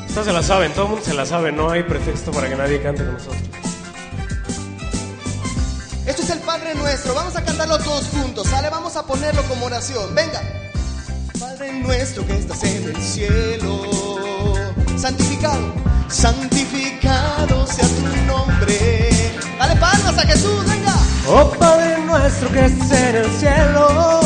Esta 0.09 0.25
se 0.25 0.33
la 0.33 0.43
saben, 0.43 0.73
todo 0.73 0.85
el 0.85 0.91
mundo 0.91 1.05
se 1.05 1.15
la 1.15 1.25
sabe, 1.25 1.53
no 1.53 1.71
hay 1.71 1.85
pretexto 1.85 2.33
para 2.33 2.49
que 2.49 2.57
nadie 2.57 2.83
cante 2.83 3.03
con 3.03 3.15
nosotros. 3.15 3.41
Esto 6.05 6.23
es 6.23 6.31
el 6.31 6.41
Padre 6.41 6.75
Nuestro. 6.75 7.15
Vamos 7.15 7.35
a 7.37 7.43
cantarlo 7.43 7.79
todos 7.79 8.09
juntos, 8.09 8.47
¿sale? 8.49 8.69
Vamos 8.69 8.97
a 8.97 9.07
ponerlo 9.07 9.43
como 9.45 9.67
oración. 9.67 10.15
Venga. 10.15 10.43
Padre 11.41 11.73
Nuestro 11.81 12.27
que 12.27 12.37
estás 12.37 12.63
en 12.65 12.95
el 12.95 13.03
cielo, 13.03 14.55
santificado, 14.99 15.73
santificado 16.13 17.67
sea 17.67 17.87
tu 17.89 18.27
nombre. 18.27 18.77
Dale 19.59 19.77
palmas 19.77 20.19
a 20.19 20.23
Jesús, 20.27 20.65
venga. 20.67 20.95
Oh 21.29 21.51
Padre 21.59 21.99
nuestro 22.05 22.51
que 22.53 22.67
estás 22.67 22.93
en 22.93 23.17
el 23.17 23.31
cielo, 23.39 24.21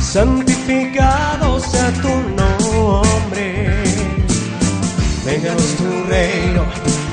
santificado 0.00 1.60
sea 1.60 1.90
tu 2.02 2.08
nombre. 2.08 3.82
Vénganos 5.24 5.74
tu 5.76 6.04
reino, 6.08 6.64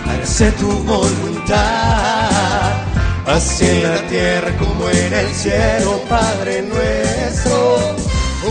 hágase 0.09 0.51
tu 0.53 0.71
voluntad, 0.83 2.71
así 3.27 3.65
en 3.65 3.83
la 3.83 4.01
tierra 4.07 4.57
como 4.57 4.89
en 4.89 5.13
el 5.13 5.29
cielo, 5.33 6.01
Padre 6.09 6.63
nuestro. 6.63 8.04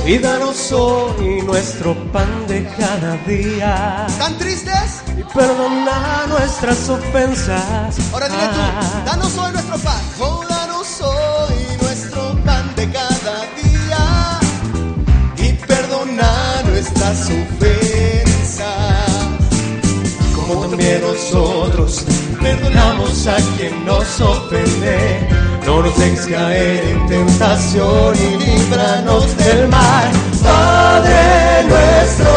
Y 0.06 0.18
danos 0.18 0.72
hoy 0.72 1.40
nuestro 1.42 1.94
pan 2.12 2.46
de 2.46 2.64
cada 2.78 3.16
día. 3.26 4.06
¿Están 4.08 4.36
tristes? 4.36 5.02
Y 5.16 5.22
perdona 5.32 6.26
nuestras 6.28 6.88
ofensas. 6.90 7.96
Ahora 8.12 8.28
dile 8.28 8.48
tú, 8.48 8.60
danos 9.06 9.38
hoy 9.38 9.52
nuestro 9.52 9.78
pan. 9.78 10.02
Oh, 10.20 10.44
danos 10.48 11.00
hoy 11.00 11.54
nuestro 11.80 12.36
pan 12.44 12.74
de 12.76 12.90
cada 12.90 13.40
día. 13.62 14.40
Y 15.38 15.52
perdona 15.66 16.62
nuestras 16.66 17.30
ofensas. 17.30 18.64
como 20.34 20.66
también 20.66 21.02
perdonamos 21.02 21.32
a 23.26 23.36
quien 23.56 23.84
nos 23.86 24.20
ofende. 24.20 25.26
No 25.64 25.82
nos 25.82 25.98
dejes 25.98 26.26
caer 26.26 26.84
en 26.84 27.06
tentación 27.06 28.14
y 28.16 28.36
líbranos 28.44 29.36
del 29.38 29.68
mal, 29.68 30.10
Padre 30.42 31.64
nuestro. 31.68 32.33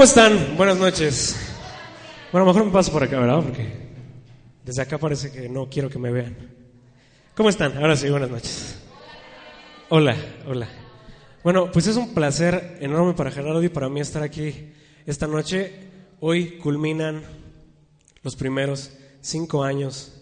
¿Cómo 0.00 0.08
están? 0.08 0.56
Buenas 0.56 0.78
noches. 0.78 1.36
Bueno, 2.32 2.46
mejor 2.46 2.64
me 2.64 2.72
paso 2.72 2.90
por 2.90 3.02
acá, 3.02 3.20
¿verdad? 3.20 3.42
Porque 3.42 3.68
desde 4.64 4.80
acá 4.80 4.96
parece 4.96 5.30
que 5.30 5.46
no 5.46 5.68
quiero 5.68 5.90
que 5.90 5.98
me 5.98 6.10
vean. 6.10 6.34
¿Cómo 7.36 7.50
están? 7.50 7.76
Ahora 7.76 7.94
sí, 7.94 8.08
buenas 8.08 8.30
noches. 8.30 8.78
Hola, 9.90 10.16
hola. 10.46 10.70
Bueno, 11.44 11.70
pues 11.70 11.86
es 11.86 11.96
un 11.96 12.14
placer 12.14 12.78
enorme 12.80 13.12
para 13.12 13.30
Gerardo 13.30 13.62
y 13.62 13.68
para 13.68 13.90
mí 13.90 14.00
estar 14.00 14.22
aquí 14.22 14.72
esta 15.04 15.26
noche. 15.26 15.90
Hoy 16.20 16.56
culminan 16.56 17.22
los 18.22 18.36
primeros 18.36 18.92
cinco 19.20 19.62
años, 19.64 20.14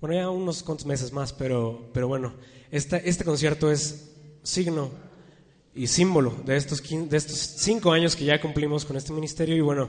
bueno, 0.00 0.14
ya 0.14 0.30
unos 0.30 0.62
cuantos 0.62 0.86
meses 0.86 1.12
más, 1.12 1.32
pero, 1.32 1.90
pero 1.92 2.06
bueno, 2.06 2.34
esta, 2.70 2.98
este 2.98 3.24
concierto 3.24 3.68
es 3.68 4.14
signo 4.44 4.92
y 5.74 5.86
símbolo 5.86 6.34
de 6.44 6.56
estos, 6.56 6.82
de 6.82 7.16
estos 7.16 7.38
cinco 7.38 7.92
años 7.92 8.14
que 8.14 8.24
ya 8.24 8.40
cumplimos 8.40 8.84
con 8.84 8.96
este 8.96 9.12
ministerio. 9.12 9.56
Y 9.56 9.60
bueno, 9.60 9.88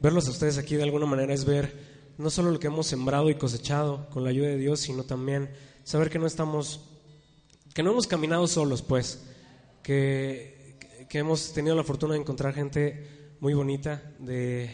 verlos 0.00 0.28
a 0.28 0.30
ustedes 0.30 0.58
aquí 0.58 0.76
de 0.76 0.82
alguna 0.82 1.06
manera 1.06 1.32
es 1.32 1.44
ver 1.44 1.92
no 2.18 2.30
solo 2.30 2.50
lo 2.50 2.60
que 2.60 2.66
hemos 2.66 2.86
sembrado 2.86 3.30
y 3.30 3.36
cosechado 3.36 4.08
con 4.10 4.24
la 4.24 4.30
ayuda 4.30 4.48
de 4.48 4.58
Dios, 4.58 4.80
sino 4.80 5.04
también 5.04 5.50
saber 5.84 6.10
que 6.10 6.18
no 6.18 6.26
estamos, 6.26 6.80
que 7.74 7.82
no 7.82 7.92
hemos 7.92 8.06
caminado 8.06 8.46
solos, 8.46 8.82
pues, 8.82 9.24
que, 9.82 10.76
que 11.08 11.18
hemos 11.18 11.52
tenido 11.52 11.74
la 11.74 11.84
fortuna 11.84 12.14
de 12.14 12.20
encontrar 12.20 12.54
gente 12.54 13.34
muy 13.40 13.54
bonita, 13.54 14.02
de, 14.18 14.70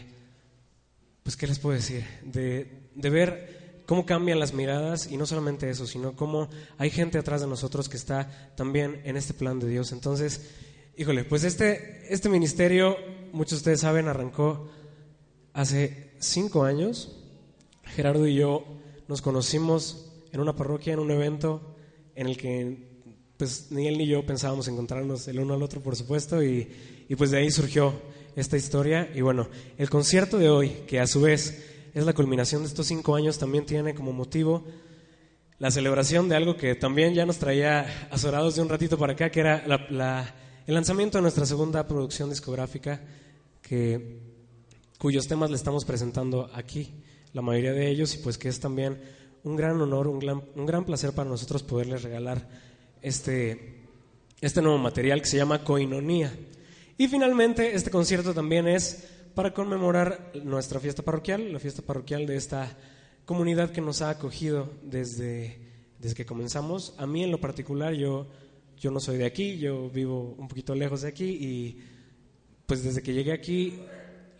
pues, 1.23 1.37
¿qué 1.37 1.47
les 1.47 1.59
puedo 1.59 1.75
decir? 1.75 2.05
De, 2.23 2.89
de 2.93 3.09
ver 3.09 3.58
cómo 3.89 4.05
cambian 4.05 4.39
las 4.39 4.53
miradas 4.53 5.11
y 5.11 5.17
no 5.17 5.25
solamente 5.25 5.67
eso, 5.67 5.87
sino 5.87 6.15
cómo 6.15 6.47
hay 6.77 6.91
gente 6.91 7.17
atrás 7.17 7.41
de 7.41 7.47
nosotros 7.47 7.89
que 7.89 7.97
está 7.97 8.53
también 8.55 9.01
en 9.03 9.17
este 9.17 9.33
plan 9.33 9.59
de 9.59 9.67
Dios. 9.67 9.91
Entonces, 9.93 10.47
híjole, 10.95 11.23
pues 11.23 11.43
este, 11.43 12.05
este 12.13 12.29
ministerio, 12.29 12.95
muchos 13.33 13.53
de 13.53 13.57
ustedes 13.57 13.79
saben, 13.79 14.07
arrancó 14.07 14.69
hace 15.53 16.11
cinco 16.19 16.65
años. 16.65 17.17
Gerardo 17.83 18.27
y 18.27 18.35
yo 18.35 18.63
nos 19.07 19.23
conocimos 19.23 20.11
en 20.31 20.39
una 20.39 20.55
parroquia, 20.55 20.93
en 20.93 20.99
un 20.99 21.09
evento 21.09 21.75
en 22.13 22.27
el 22.27 22.37
que 22.37 22.89
pues 23.37 23.71
ni 23.71 23.87
él 23.87 23.97
ni 23.97 24.05
yo 24.05 24.23
pensábamos 24.23 24.67
encontrarnos 24.67 25.27
el 25.29 25.39
uno 25.39 25.55
al 25.55 25.63
otro, 25.63 25.81
por 25.81 25.95
supuesto, 25.95 26.43
y, 26.43 26.69
y 27.09 27.15
pues 27.15 27.31
de 27.31 27.39
ahí 27.39 27.49
surgió 27.49 27.91
esta 28.35 28.55
historia. 28.55 29.09
Y 29.15 29.21
bueno, 29.21 29.49
el 29.79 29.89
concierto 29.89 30.37
de 30.37 30.51
hoy, 30.51 30.69
que 30.85 30.99
a 30.99 31.07
su 31.07 31.21
vez 31.21 31.78
es 31.93 32.05
la 32.05 32.13
culminación 32.13 32.61
de 32.61 32.67
estos 32.67 32.87
cinco 32.87 33.15
años, 33.15 33.37
también 33.37 33.65
tiene 33.65 33.93
como 33.95 34.11
motivo 34.13 34.65
la 35.57 35.71
celebración 35.71 36.29
de 36.29 36.35
algo 36.35 36.55
que 36.55 36.75
también 36.75 37.13
ya 37.13 37.25
nos 37.25 37.37
traía 37.37 38.07
azorados 38.11 38.55
de 38.55 38.61
un 38.61 38.69
ratito 38.69 38.97
para 38.97 39.13
acá, 39.13 39.29
que 39.29 39.39
era 39.41 39.65
la- 39.67 40.35
el 40.65 40.73
lanzamiento 40.73 41.17
de 41.17 41.23
nuestra 41.23 41.45
segunda 41.45 41.85
producción 41.87 42.29
discográfica, 42.29 43.01
que, 43.61 44.19
cuyos 44.97 45.27
temas 45.27 45.49
le 45.49 45.55
estamos 45.57 45.83
presentando 45.83 46.49
aquí, 46.53 46.93
la 47.33 47.41
mayoría 47.41 47.73
de 47.73 47.89
ellos, 47.89 48.15
y 48.15 48.19
pues 48.19 48.37
que 48.37 48.49
es 48.49 48.59
también 48.59 48.99
un 49.43 49.55
gran 49.55 49.79
honor, 49.81 50.07
un 50.07 50.19
gran, 50.19 50.43
un 50.55 50.65
gran 50.65 50.85
placer 50.85 51.13
para 51.13 51.29
nosotros 51.29 51.63
poderles 51.63 52.03
regalar 52.03 52.47
este, 53.01 53.83
este 54.41 54.61
nuevo 54.61 54.77
material 54.77 55.21
que 55.21 55.27
se 55.27 55.37
llama 55.37 55.63
Coinonía. 55.63 56.33
Y 56.97 57.07
finalmente, 57.07 57.73
este 57.75 57.89
concierto 57.89 58.33
también 58.33 58.67
es 58.67 59.07
para 59.39 59.53
conmemorar 59.53 60.33
nuestra 60.43 60.81
fiesta 60.81 61.01
parroquial, 61.01 61.53
la 61.53 61.59
fiesta 61.59 61.81
parroquial 61.81 62.25
de 62.25 62.35
esta 62.35 62.75
comunidad 63.23 63.71
que 63.71 63.79
nos 63.79 64.01
ha 64.01 64.09
acogido 64.09 64.69
desde, 64.83 65.61
desde 65.97 66.13
que 66.13 66.25
comenzamos. 66.25 66.93
A 66.97 67.07
mí 67.07 67.23
en 67.23 67.31
lo 67.31 67.39
particular, 67.39 67.93
yo, 67.93 68.27
yo 68.77 68.91
no 68.91 68.99
soy 68.99 69.17
de 69.17 69.25
aquí, 69.25 69.57
yo 69.57 69.89
vivo 69.91 70.35
un 70.37 70.49
poquito 70.49 70.75
lejos 70.75 71.03
de 71.03 71.07
aquí 71.07 71.23
y 71.23 71.79
pues 72.65 72.83
desde 72.83 73.01
que 73.01 73.13
llegué 73.13 73.31
aquí 73.31 73.79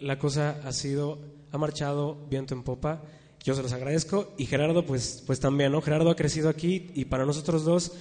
la 0.01 0.20
cosa 0.20 0.60
ha 0.65 0.74
sido, 0.74 1.18
ha 1.53 1.58
marchado 1.58 2.18
viento 2.29 2.53
en 2.53 2.63
popa. 2.63 3.01
Yo 3.41 3.56
se 3.56 3.63
los 3.63 3.72
agradezco 3.72 4.34
y 4.38 4.48
Gerardo 4.48 4.86
pues, 4.86 5.24
pues 5.25 5.39
también, 5.39 5.72
¿no? 5.72 5.82
Gerardo 5.82 6.10
ha 6.10 6.18
crecido 6.18 6.50
aquí 6.50 6.91
y 6.94 7.06
para 7.06 7.25
nosotros 7.25 7.63
dos 7.63 7.94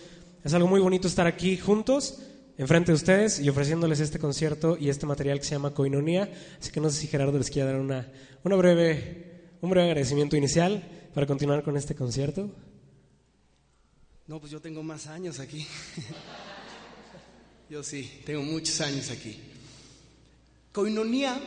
es 0.43 0.52
algo 0.52 0.67
muy 0.67 0.81
bonito 0.81 1.07
estar 1.07 1.28
aquí 1.28 1.59
juntos, 1.59 2.19
enfrente 2.59 2.91
de 2.91 2.97
ustedes 2.97 3.38
y 3.38 3.49
ofreciéndoles 3.49 4.00
este 4.00 4.19
concierto 4.19 4.77
y 4.79 4.88
este 4.88 5.07
material 5.07 5.38
que 5.38 5.45
se 5.45 5.53
llama 5.53 5.73
Coinonía. 5.73 6.31
Así 6.61 6.73
que 6.73 6.81
no 6.81 6.91
sé 6.91 7.00
si 7.00 7.07
Gerardo 7.07 7.38
les 7.38 7.50
quiere 7.50 7.71
dar 7.71 7.81
una, 7.81 8.12
una 8.43 8.57
breve, 8.57 9.55
un 9.61 9.71
breve 9.71 9.87
agradecimiento 9.87 10.37
inicial 10.37 10.83
para 11.15 11.27
continuar 11.27 11.62
con 11.62 11.77
este 11.77 11.95
concierto. 11.95 12.50
No, 14.27 14.41
pues 14.41 14.50
yo 14.50 14.61
tengo 14.61 14.83
más 14.83 15.07
años 15.07 15.38
aquí. 15.38 15.67
yo 17.71 17.83
sí, 17.83 18.21
tengo 18.27 18.43
muchos 18.43 18.81
años 18.81 19.11
aquí. 19.11 19.38
Coinonía, 20.73 21.41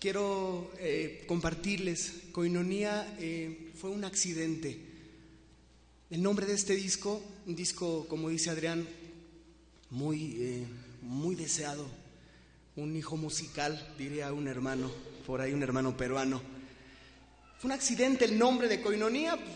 quiero 0.00 0.70
eh, 0.80 1.24
compartirles, 1.28 2.24
Coinonía 2.32 3.16
eh, 3.20 3.70
fue 3.76 3.90
un 3.90 4.04
accidente. 4.04 4.78
El 6.10 6.22
nombre 6.22 6.44
de 6.44 6.54
este 6.54 6.74
disco, 6.74 7.22
un 7.46 7.56
disco, 7.56 8.06
como 8.08 8.28
dice 8.28 8.50
Adrián, 8.50 8.86
muy, 9.94 10.36
eh, 10.40 10.66
muy 11.02 11.36
deseado, 11.36 11.86
un 12.74 12.96
hijo 12.96 13.16
musical, 13.16 13.94
diría 13.96 14.32
un 14.32 14.48
hermano, 14.48 14.90
por 15.24 15.40
ahí 15.40 15.52
un 15.52 15.62
hermano 15.62 15.96
peruano. 15.96 16.42
Fue 17.58 17.68
un 17.68 17.72
accidente 17.72 18.24
el 18.24 18.36
nombre 18.36 18.66
de 18.66 18.82
Coinonía, 18.82 19.36
pues, 19.36 19.48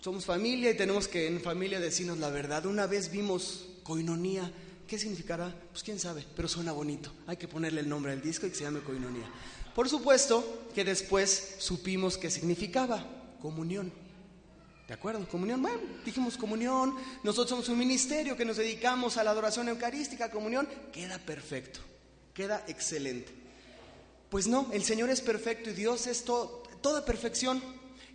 somos 0.00 0.26
familia 0.26 0.70
y 0.70 0.76
tenemos 0.76 1.08
que 1.08 1.26
en 1.26 1.40
familia 1.40 1.80
decirnos 1.80 2.18
la 2.18 2.28
verdad. 2.28 2.66
Una 2.66 2.86
vez 2.86 3.10
vimos 3.10 3.68
Coinonía, 3.82 4.52
¿qué 4.86 4.98
significará? 4.98 5.54
Pues 5.70 5.82
quién 5.82 5.98
sabe, 5.98 6.26
pero 6.36 6.46
suena 6.46 6.72
bonito. 6.72 7.10
Hay 7.26 7.38
que 7.38 7.48
ponerle 7.48 7.80
el 7.80 7.88
nombre 7.88 8.12
al 8.12 8.20
disco 8.20 8.46
y 8.46 8.50
que 8.50 8.56
se 8.56 8.64
llame 8.64 8.80
Coinonía. 8.80 9.30
Por 9.74 9.88
supuesto 9.88 10.68
que 10.74 10.84
después 10.84 11.56
supimos 11.58 12.18
qué 12.18 12.30
significaba 12.30 13.06
comunión. 13.40 13.90
¿De 14.90 14.94
acuerdo? 14.94 15.24
Comunión, 15.28 15.62
bueno, 15.62 15.78
dijimos 16.04 16.36
comunión, 16.36 16.96
nosotros 17.22 17.50
somos 17.50 17.68
un 17.68 17.78
ministerio 17.78 18.36
que 18.36 18.44
nos 18.44 18.56
dedicamos 18.56 19.16
a 19.18 19.22
la 19.22 19.30
adoración 19.30 19.68
eucarística, 19.68 20.32
comunión, 20.32 20.68
queda 20.92 21.16
perfecto, 21.20 21.78
queda 22.34 22.64
excelente. 22.66 23.30
Pues 24.30 24.48
no, 24.48 24.68
el 24.72 24.82
Señor 24.82 25.08
es 25.10 25.20
perfecto 25.20 25.70
y 25.70 25.74
Dios 25.74 26.08
es 26.08 26.24
to- 26.24 26.64
toda 26.80 27.04
perfección. 27.04 27.62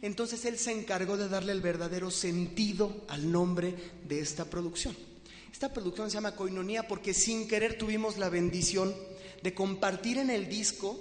Entonces 0.01 0.43
Él 0.43 0.57
se 0.57 0.73
encargó 0.73 1.15
de 1.15 1.29
darle 1.29 1.53
el 1.53 1.61
verdadero 1.61 2.11
sentido 2.11 3.05
al 3.07 3.31
nombre 3.31 3.73
de 4.05 4.19
esta 4.19 4.43
producción. 4.43 4.97
Esta 5.53 5.71
producción 5.71 6.09
se 6.11 6.15
llama 6.15 6.35
Coinonía 6.35 6.89
porque 6.89 7.13
sin 7.13 7.47
querer 7.47 7.77
tuvimos 7.77 8.17
la 8.17 8.27
bendición 8.27 8.93
de 9.41 9.53
compartir 9.53 10.17
en 10.17 10.29
el 10.29 10.49
disco 10.49 10.99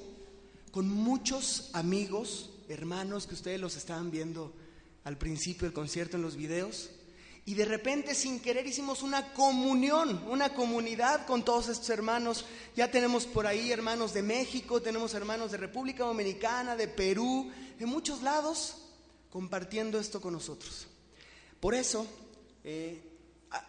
con 0.70 0.88
muchos 0.88 1.70
amigos, 1.72 2.50
hermanos 2.68 3.26
que 3.26 3.34
ustedes 3.34 3.58
los 3.60 3.74
estaban 3.74 4.12
viendo 4.12 4.52
al 5.04 5.18
principio 5.18 5.66
del 5.66 5.74
concierto 5.74 6.16
en 6.16 6.22
los 6.22 6.36
videos. 6.36 6.90
Y 7.46 7.54
de 7.54 7.66
repente, 7.66 8.14
sin 8.14 8.40
querer, 8.40 8.66
hicimos 8.66 9.02
una 9.02 9.34
comunión, 9.34 10.24
una 10.28 10.54
comunidad 10.54 11.26
con 11.26 11.44
todos 11.44 11.68
estos 11.68 11.90
hermanos. 11.90 12.46
Ya 12.74 12.90
tenemos 12.90 13.26
por 13.26 13.46
ahí 13.46 13.70
hermanos 13.70 14.14
de 14.14 14.22
México, 14.22 14.80
tenemos 14.80 15.12
hermanos 15.12 15.52
de 15.52 15.58
República 15.58 16.04
Dominicana, 16.04 16.74
de 16.74 16.88
Perú, 16.88 17.52
de 17.78 17.84
muchos 17.84 18.22
lados, 18.22 18.76
compartiendo 19.28 20.00
esto 20.00 20.22
con 20.22 20.32
nosotros. 20.32 20.86
Por 21.60 21.74
eso, 21.74 22.06
eh, 22.64 23.02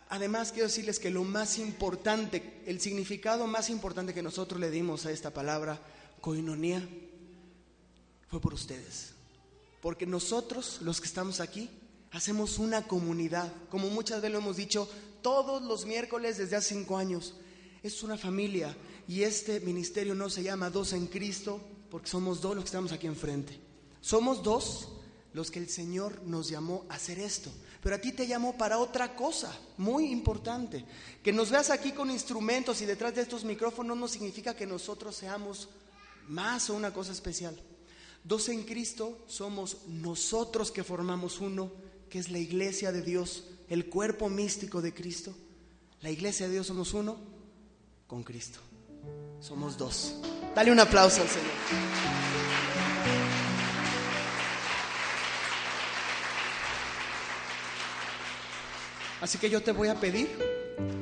además 0.07 0.53
quiero 0.53 0.67
decirles 0.67 0.97
que 0.97 1.09
lo 1.09 1.25
más 1.25 1.59
importante, 1.59 2.61
el 2.65 2.79
significado 2.79 3.45
más 3.45 3.69
importante 3.69 4.13
que 4.13 4.23
nosotros 4.23 4.61
le 4.61 4.71
dimos 4.71 5.05
a 5.05 5.11
esta 5.11 5.33
palabra, 5.33 5.81
coinonía, 6.21 6.87
fue 8.29 8.39
por 8.39 8.53
ustedes. 8.53 9.14
Porque 9.85 10.07
nosotros, 10.07 10.79
los 10.81 10.99
que 10.99 11.05
estamos 11.05 11.39
aquí, 11.39 11.69
hacemos 12.09 12.57
una 12.57 12.87
comunidad. 12.87 13.53
Como 13.69 13.87
muchas 13.91 14.19
veces 14.19 14.31
lo 14.31 14.39
hemos 14.39 14.57
dicho, 14.57 14.89
todos 15.21 15.61
los 15.61 15.85
miércoles 15.85 16.39
desde 16.39 16.55
hace 16.55 16.73
cinco 16.73 16.97
años. 16.97 17.35
Es 17.83 18.01
una 18.01 18.17
familia 18.17 18.75
y 19.07 19.21
este 19.21 19.59
ministerio 19.59 20.15
no 20.15 20.27
se 20.31 20.41
llama 20.41 20.71
Dos 20.71 20.93
en 20.93 21.05
Cristo 21.05 21.61
porque 21.91 22.09
somos 22.09 22.41
dos 22.41 22.55
los 22.55 22.63
que 22.63 22.69
estamos 22.69 22.93
aquí 22.93 23.05
enfrente. 23.05 23.59
Somos 24.01 24.41
dos 24.41 24.87
los 25.33 25.51
que 25.51 25.59
el 25.59 25.69
Señor 25.69 26.19
nos 26.23 26.49
llamó 26.49 26.87
a 26.89 26.95
hacer 26.95 27.19
esto. 27.19 27.51
Pero 27.83 27.97
a 27.97 28.01
ti 28.01 28.11
te 28.11 28.25
llamó 28.25 28.57
para 28.57 28.79
otra 28.79 29.15
cosa 29.15 29.55
muy 29.77 30.07
importante. 30.07 30.83
Que 31.21 31.31
nos 31.31 31.51
veas 31.51 31.69
aquí 31.69 31.91
con 31.91 32.09
instrumentos 32.09 32.81
y 32.81 32.87
detrás 32.87 33.13
de 33.13 33.21
estos 33.21 33.43
micrófonos 33.43 33.95
no 33.95 34.07
significa 34.07 34.55
que 34.55 34.65
nosotros 34.65 35.15
seamos 35.15 35.69
más 36.27 36.71
o 36.71 36.73
una 36.73 36.91
cosa 36.91 37.11
especial. 37.11 37.55
Dos 38.25 38.49
en 38.49 38.63
Cristo 38.63 39.19
somos 39.27 39.85
nosotros 39.85 40.71
que 40.71 40.83
formamos 40.83 41.39
uno, 41.39 41.71
que 42.09 42.17
es 42.17 42.31
la 42.31 42.39
iglesia 42.39 42.91
de 42.91 43.03
Dios, 43.03 43.43
el 43.69 43.85
cuerpo 43.85 44.29
místico 44.29 44.81
de 44.81 44.95
Cristo. 44.95 45.35
La 46.01 46.09
iglesia 46.09 46.47
de 46.47 46.53
Dios 46.53 46.65
somos 46.65 46.95
uno 46.95 47.17
con 48.07 48.23
Cristo. 48.23 48.57
Somos 49.39 49.77
dos. 49.77 50.15
Dale 50.55 50.71
un 50.71 50.79
aplauso 50.79 51.21
al 51.21 51.27
Señor. 51.27 51.51
Así 59.21 59.37
que 59.37 59.51
yo 59.51 59.61
te 59.61 59.71
voy 59.71 59.89
a 59.89 59.99
pedir 59.99 60.29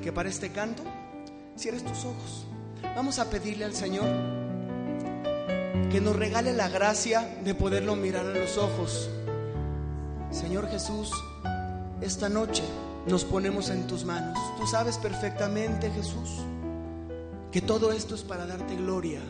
que 0.01 0.11
para 0.11 0.27
este 0.27 0.51
canto 0.51 0.83
cierres 1.55 1.85
tus 1.85 1.99
ojos. 1.99 2.45
Vamos 2.81 3.17
a 3.17 3.29
pedirle 3.29 3.63
al 3.63 3.73
Señor 3.73 4.42
que 5.91 6.01
nos 6.01 6.15
regale 6.15 6.53
la 6.53 6.69
gracia 6.69 7.37
de 7.43 7.55
poderlo 7.55 7.95
mirar 7.95 8.25
a 8.25 8.29
los 8.29 8.57
ojos. 8.57 9.09
Señor 10.31 10.67
Jesús, 10.69 11.11
esta 12.01 12.29
noche 12.29 12.63
nos 13.07 13.23
ponemos 13.23 13.69
en 13.69 13.87
tus 13.87 14.05
manos. 14.05 14.37
Tú 14.57 14.65
sabes 14.67 14.97
perfectamente, 14.97 15.91
Jesús, 15.91 16.29
que 17.51 17.61
todo 17.61 17.91
esto 17.91 18.15
es 18.15 18.21
para 18.23 18.45
darte 18.45 18.75
gloria, 18.75 19.21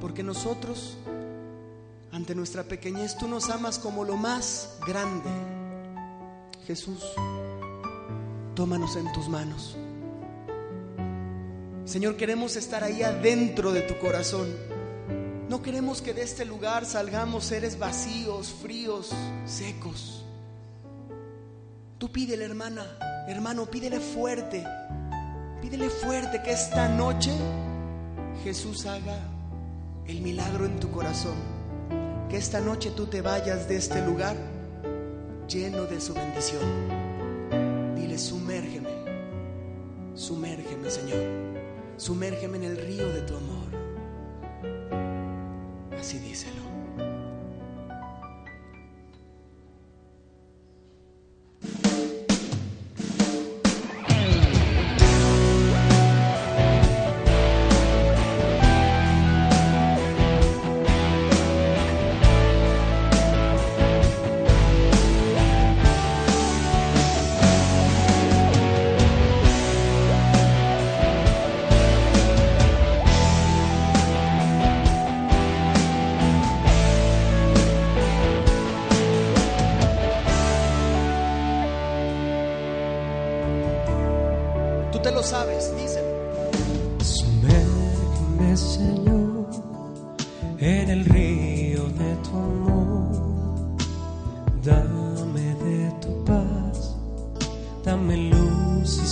porque 0.00 0.22
nosotros, 0.22 0.96
ante 2.12 2.34
nuestra 2.34 2.64
pequeñez, 2.64 3.16
tú 3.16 3.28
nos 3.28 3.50
amas 3.50 3.78
como 3.78 4.04
lo 4.04 4.16
más 4.16 4.76
grande. 4.86 5.30
Jesús, 6.66 7.04
tómanos 8.54 8.96
en 8.96 9.12
tus 9.12 9.28
manos. 9.28 9.76
Señor, 11.84 12.16
queremos 12.16 12.56
estar 12.56 12.84
ahí 12.84 13.02
adentro 13.02 13.72
de 13.72 13.82
tu 13.82 13.98
corazón. 13.98 14.48
No 15.50 15.62
queremos 15.62 16.00
que 16.00 16.14
de 16.14 16.22
este 16.22 16.44
lugar 16.44 16.86
salgamos 16.86 17.42
seres 17.42 17.76
vacíos, 17.76 18.54
fríos, 18.62 19.10
secos. 19.44 20.24
Tú 21.98 22.12
pídele, 22.12 22.44
hermana, 22.44 22.86
hermano, 23.26 23.66
pídele 23.66 23.98
fuerte. 23.98 24.64
Pídele 25.60 25.90
fuerte 25.90 26.40
que 26.44 26.52
esta 26.52 26.88
noche 26.88 27.32
Jesús 28.44 28.86
haga 28.86 29.18
el 30.06 30.20
milagro 30.20 30.66
en 30.66 30.78
tu 30.78 30.88
corazón. 30.92 31.34
Que 32.28 32.36
esta 32.36 32.60
noche 32.60 32.92
tú 32.92 33.06
te 33.06 33.20
vayas 33.20 33.66
de 33.68 33.74
este 33.74 34.06
lugar 34.06 34.36
lleno 35.48 35.82
de 35.86 36.00
su 36.00 36.14
bendición. 36.14 36.62
Dile, 37.96 38.18
sumérgeme, 38.18 38.88
sumérgeme, 40.14 40.88
Señor. 40.88 41.24
Sumérgeme 41.96 42.58
en 42.58 42.64
el 42.64 42.76
río 42.76 43.12
de 43.12 43.22
tu 43.22 43.36
amor. 43.36 43.59
Así 46.00 46.18
díselo. 46.18 46.59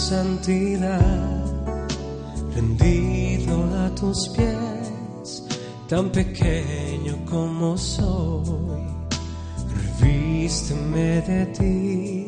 Santidad. 0.08 1.44
Rendido 2.54 3.56
a 3.84 3.94
tus 3.94 4.28
pies, 4.30 5.44
tan 5.88 6.10
pequeño 6.10 7.24
como 7.28 7.76
soy. 7.76 8.88
Revísteme 10.00 11.20
de 11.22 11.46
ti, 11.46 12.26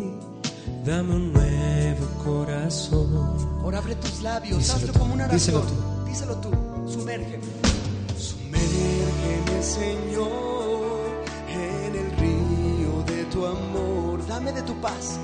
dame 0.84 1.14
un 1.16 1.32
nuevo 1.32 2.06
corazón. 2.22 3.36
Ahora 3.62 3.78
abre 3.78 3.94
tus 3.94 4.20
labios, 4.22 4.58
Díselo 4.58 4.76
hazlo 4.76 4.92
tú, 4.92 4.98
como 4.98 5.14
una 5.14 5.28
díselo 5.28 5.58
oración. 5.60 6.04
Díselo 6.06 6.36
tú, 6.36 6.50
sumérgeme. 6.86 7.44
Sumérgeme, 8.18 9.62
Señor, 9.62 11.24
en 11.48 11.92
el 12.02 12.08
río 12.22 12.92
de 13.06 13.24
tu 13.32 13.46
amor. 13.46 14.26
Dame 14.26 14.52
de 14.52 14.62
tu 14.62 14.74
paz, 14.80 15.18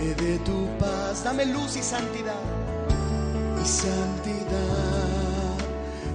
dame 0.00 0.14
de 0.14 0.38
tu 0.38 0.66
paz, 0.78 1.24
dame 1.24 1.44
luz 1.46 1.76
y 1.76 1.82
santidad. 1.82 2.40
Y 3.62 3.64
santidad, 3.66 5.56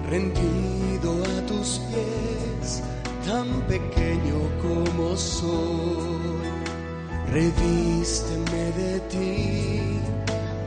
rendido 0.10 1.24
a 1.24 1.46
tus 1.46 1.80
pies, 1.90 2.82
tan 3.26 3.62
pequeño 3.68 4.50
como 4.62 5.16
soy. 5.16 6.50
Revísteme 7.32 8.72
de 8.78 9.00
ti, 9.12 10.00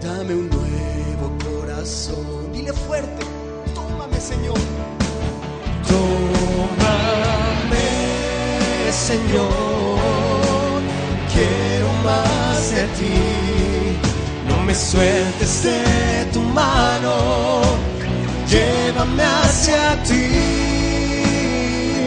dame 0.03 0.35
un 0.35 0.49
nuevo 0.49 1.37
corazón. 1.45 2.53
Dile 2.53 2.73
fuerte, 2.73 3.25
tómame 3.75 4.21
Señor. 4.21 4.59
Tómame 5.89 7.09
Señor, 8.93 10.28
ti. 12.97 13.17
No 14.49 14.57
me 14.67 14.75
sueltes 14.75 15.63
de 15.65 15.81
tu 16.33 16.41
mano, 16.41 17.15
llévame 18.49 19.25
hacia 19.25 19.97
ti. 20.09 20.27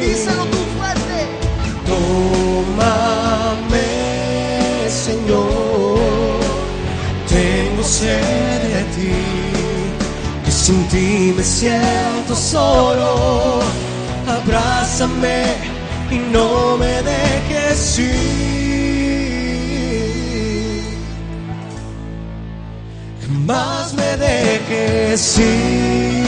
Díselo 0.02 0.44
tú 0.54 0.60
fuerte. 0.78 1.20
Tómame, 1.88 3.90
Señor, 4.90 6.40
tengo 7.30 7.84
sed 7.84 8.62
de 8.76 8.84
ti, 8.96 9.16
que 10.46 10.52
sin 10.52 10.80
ti 10.90 11.34
me 11.36 11.44
siento 11.44 12.36
solo. 12.36 13.10
Abrázame 14.28 15.44
y 16.10 16.18
no 16.34 16.78
me 16.78 17.02
dejes 17.02 18.00
ir. 18.00 18.71
Jamás 23.52 23.94
me 23.94 24.16
dejes 24.16 25.38
ir 25.40 26.22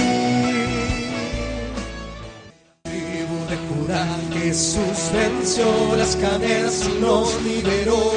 tribu 2.83 3.37
de 3.49 3.57
Judá, 3.65 4.05
Jesús 4.33 4.99
venció 5.13 5.65
las 5.95 6.17
cadenas 6.17 6.83
y 6.85 6.99
nos 6.99 7.41
liberó. 7.43 8.11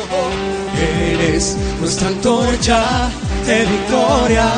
Él 0.75 1.21
es 1.35 1.57
nuestra 1.79 2.09
antorcha 2.09 2.83
de 3.47 3.65
victoria, 3.67 4.49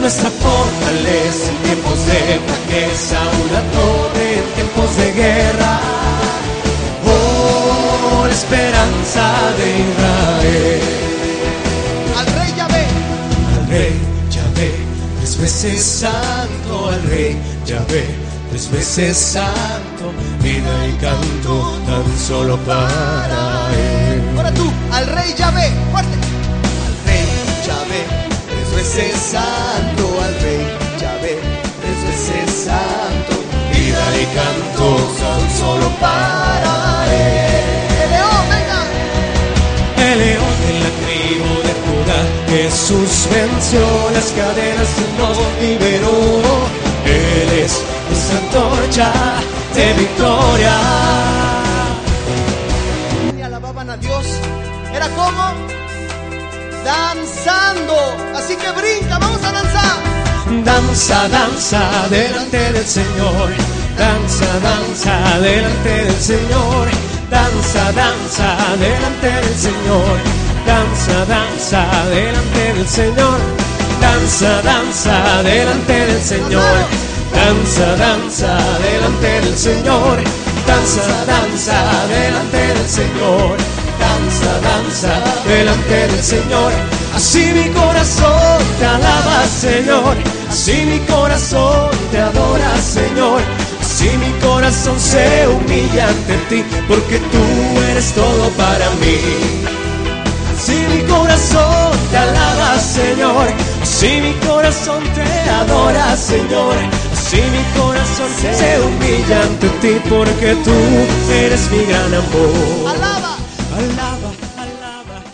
nuestra 0.00 0.30
fortaleza 0.30 1.50
en 1.50 1.56
tiempos 1.64 1.98
de 2.06 2.20
flaqueza, 2.46 3.18
una 3.46 3.60
torre 3.78 4.28
en 4.38 4.46
tiempos 4.54 4.96
de 4.96 5.12
guerra. 5.12 5.80
Oh, 7.04 8.26
esperanza 8.28 9.24
de 9.58 9.66
Israel 9.90 11.05
tres 15.36 15.52
veces 15.52 15.82
santo, 15.82 16.88
al 16.88 17.02
rey 17.04 17.36
Yahvé, 17.66 18.06
tres 18.50 18.70
veces 18.70 19.16
santo, 19.16 20.12
vida 20.42 20.86
y 20.88 20.92
canto 20.92 21.78
tan 21.86 22.18
solo 22.18 22.56
para 22.58 23.70
él. 23.72 24.22
Ahora 24.36 24.52
tú, 24.54 24.72
al 24.92 25.06
rey 25.06 25.34
Yahvé, 25.36 25.70
fuerte. 25.92 26.16
Al 26.86 27.06
rey 27.06 27.26
Yahvé, 27.66 28.28
tres 28.48 28.76
veces 28.76 29.16
santo, 29.16 30.22
al 30.22 30.34
rey 30.40 30.66
Yahvé, 31.00 31.38
tres 31.82 32.02
veces 32.08 32.64
santo, 32.64 33.36
vida 33.72 34.04
y 34.16 34.26
canto 34.34 34.96
tan 35.18 35.58
solo 35.58 35.88
para 36.00 36.45
Jesús 42.56 43.28
venció 43.30 43.86
las 44.14 44.32
cadenas 44.32 44.88
y 44.96 45.20
nos 45.20 45.36
liberó. 45.60 46.16
Él 47.04 47.50
es 47.64 47.82
nuestra 48.08 48.38
antorcha 48.38 49.12
de 49.74 49.92
victoria. 49.92 50.76
Y 53.36 53.42
alababan 53.42 53.90
a 53.90 53.96
Dios. 53.98 54.24
Era 54.94 55.06
como 55.10 55.52
danzando. 56.82 57.94
Así 58.34 58.56
que 58.56 58.70
brinca, 58.70 59.18
vamos 59.18 59.44
a 59.44 59.52
danzar. 59.52 59.96
Danza, 60.64 61.28
danza 61.28 62.08
delante 62.08 62.72
del 62.72 62.86
Señor. 62.86 63.50
Danza, 63.98 64.46
danza 64.60 65.40
delante 65.40 65.90
del 66.06 66.20
Señor. 66.32 66.88
Danza, 67.28 67.92
danza 67.92 68.56
delante 68.78 69.26
del 69.46 69.56
Señor. 69.58 70.45
Danza, 70.66 71.24
danza 71.26 71.86
delante 72.10 72.72
del 72.74 72.88
Señor. 72.88 73.38
Danza, 74.00 74.62
danza 74.62 75.42
delante 75.42 76.06
del 76.06 76.22
Señor. 76.22 76.78
Danza, 77.32 77.96
danza 77.96 78.58
delante 78.82 79.40
del 79.40 79.56
Señor. 79.56 80.18
Danza, 80.66 81.02
danza 81.26 81.78
delante 82.08 82.56
del 82.58 82.88
Señor. 82.88 83.56
Danza, 84.00 84.50
danza 84.68 85.12
delante 85.46 86.08
del 86.08 86.22
Señor. 86.22 86.72
Así 87.14 87.44
mi 87.54 87.68
corazón 87.70 88.62
te 88.78 88.86
alaba, 88.86 89.44
Señor. 89.60 90.16
Así 90.50 90.84
mi 90.84 90.98
corazón 91.06 91.90
te 92.10 92.18
adora, 92.18 92.76
Señor. 92.78 93.40
Así 93.80 94.10
mi 94.18 94.32
corazón 94.46 94.98
se 94.98 95.46
humilla 95.48 96.08
ante 96.08 96.36
ti, 96.48 96.64
porque 96.88 97.18
tú 97.18 97.80
eres 97.90 98.12
todo 98.12 98.50
para 98.50 98.90
mí. 99.00 99.85
Si 100.66 100.74
mi 100.74 101.00
corazón 101.06 101.92
te 102.10 102.16
alaba, 102.16 102.76
Señor. 102.80 103.46
Si 103.84 104.20
mi 104.20 104.32
corazón 104.48 105.04
te 105.14 105.22
adora, 105.48 106.16
Señor. 106.16 106.74
Si 107.14 107.36
mi 107.36 107.62
corazón 107.78 108.28
se 108.40 108.80
humilla 108.80 109.42
ante 109.44 109.68
ti 109.80 109.94
porque 110.08 110.56
tú 110.64 111.32
eres 111.32 111.70
mi 111.70 111.84
gran 111.84 112.12
amor. 112.14 112.88
Alaba. 112.88 113.36
Alaba, 113.76 114.32
alaba. 114.56 115.24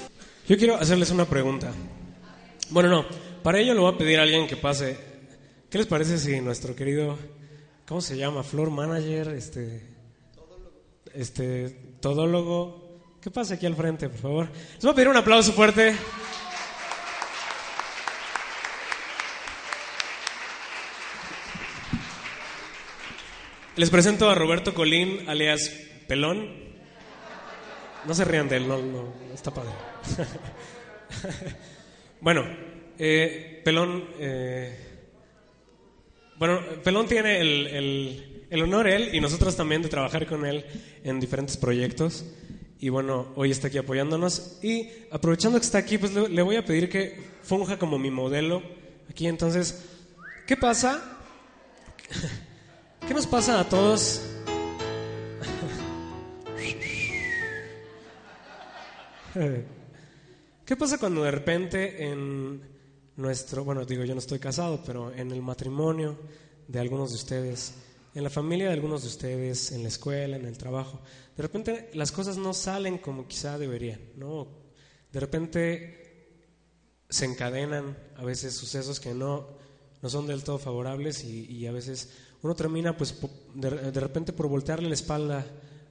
Yo 0.46 0.58
quiero 0.58 0.76
hacerles 0.76 1.10
una 1.10 1.24
pregunta. 1.24 1.72
Bueno, 2.68 2.90
no. 2.90 3.06
Para 3.42 3.58
ello 3.58 3.72
le 3.72 3.80
voy 3.80 3.94
a 3.94 3.96
pedir 3.96 4.18
a 4.18 4.24
alguien 4.24 4.46
que 4.46 4.56
pase. 4.56 4.98
¿Qué 5.70 5.78
les 5.78 5.86
parece 5.86 6.18
si 6.18 6.42
nuestro 6.42 6.76
querido, 6.76 7.16
¿cómo 7.88 8.02
se 8.02 8.18
llama? 8.18 8.42
Floor 8.42 8.70
manager, 8.70 9.28
este, 9.28 9.80
este, 11.14 11.70
todólogo. 12.00 12.81
¿Qué 13.22 13.30
pasa 13.30 13.54
aquí 13.54 13.66
al 13.66 13.76
frente, 13.76 14.08
por 14.08 14.18
favor? 14.18 14.48
Les 14.74 14.82
voy 14.82 14.90
a 14.90 14.94
pedir 14.96 15.08
un 15.08 15.16
aplauso 15.16 15.52
fuerte. 15.52 15.94
Les 23.76 23.90
presento 23.90 24.28
a 24.28 24.34
Roberto 24.34 24.74
Colín, 24.74 25.28
alias 25.28 25.70
Pelón. 26.08 26.50
No 28.04 28.12
se 28.12 28.24
rían 28.24 28.48
de 28.48 28.56
él, 28.56 28.66
no, 28.66 28.82
no, 28.82 29.14
está 29.32 29.52
padre. 29.54 29.70
bueno, 32.20 32.44
eh, 32.98 33.62
Pelón, 33.64 34.04
eh, 34.18 34.76
bueno, 36.40 36.58
Pelón 36.82 37.06
tiene 37.06 37.40
el, 37.40 37.66
el, 37.68 38.46
el 38.50 38.62
honor 38.62 38.88
él 38.88 39.14
y 39.14 39.20
nosotros 39.20 39.54
también 39.54 39.80
de 39.80 39.88
trabajar 39.88 40.26
con 40.26 40.44
él 40.44 40.66
en 41.04 41.20
diferentes 41.20 41.56
proyectos. 41.56 42.26
Y 42.82 42.88
bueno, 42.88 43.28
hoy 43.36 43.52
está 43.52 43.68
aquí 43.68 43.78
apoyándonos. 43.78 44.58
Y 44.60 44.88
aprovechando 45.12 45.60
que 45.60 45.64
está 45.64 45.78
aquí, 45.78 45.98
pues 45.98 46.12
le, 46.12 46.28
le 46.28 46.42
voy 46.42 46.56
a 46.56 46.64
pedir 46.64 46.90
que 46.90 47.16
funja 47.44 47.78
como 47.78 47.96
mi 47.96 48.10
modelo 48.10 48.60
aquí. 49.08 49.28
Entonces, 49.28 49.84
¿qué 50.48 50.56
pasa? 50.56 51.00
¿Qué 53.06 53.14
nos 53.14 53.28
pasa 53.28 53.60
a 53.60 53.68
todos? 53.68 54.20
¿Qué 60.66 60.76
pasa 60.76 60.98
cuando 60.98 61.22
de 61.22 61.30
repente 61.30 62.02
en 62.04 62.62
nuestro, 63.14 63.62
bueno, 63.62 63.84
digo, 63.84 64.02
yo 64.02 64.14
no 64.14 64.18
estoy 64.18 64.40
casado, 64.40 64.82
pero 64.84 65.12
en 65.14 65.30
el 65.30 65.40
matrimonio 65.40 66.18
de 66.66 66.80
algunos 66.80 67.10
de 67.10 67.14
ustedes, 67.14 67.74
en 68.14 68.22
la 68.22 68.30
familia 68.30 68.66
de 68.66 68.74
algunos 68.74 69.02
de 69.02 69.08
ustedes, 69.08 69.72
en 69.72 69.82
la 69.82 69.88
escuela, 69.88 70.36
en 70.36 70.44
el 70.44 70.58
trabajo, 70.58 71.00
de 71.36 71.42
repente 71.42 71.90
las 71.94 72.12
cosas 72.12 72.36
no 72.36 72.52
salen 72.52 72.98
como 72.98 73.26
quizá 73.26 73.58
deberían, 73.58 74.00
¿no? 74.16 74.48
De 75.10 75.20
repente 75.20 76.02
se 77.08 77.24
encadenan 77.24 77.96
a 78.16 78.24
veces 78.24 78.54
sucesos 78.54 79.00
que 79.00 79.14
no, 79.14 79.46
no 80.00 80.08
son 80.08 80.26
del 80.26 80.44
todo 80.44 80.58
favorables 80.58 81.24
y, 81.24 81.66
a 81.66 81.72
veces 81.72 82.10
uno 82.42 82.54
termina 82.54 82.96
pues 82.96 83.14
de, 83.54 83.70
de 83.92 84.00
repente 84.00 84.32
por 84.32 84.48
voltearle 84.48 84.88
la 84.88 84.94
espalda 84.94 85.46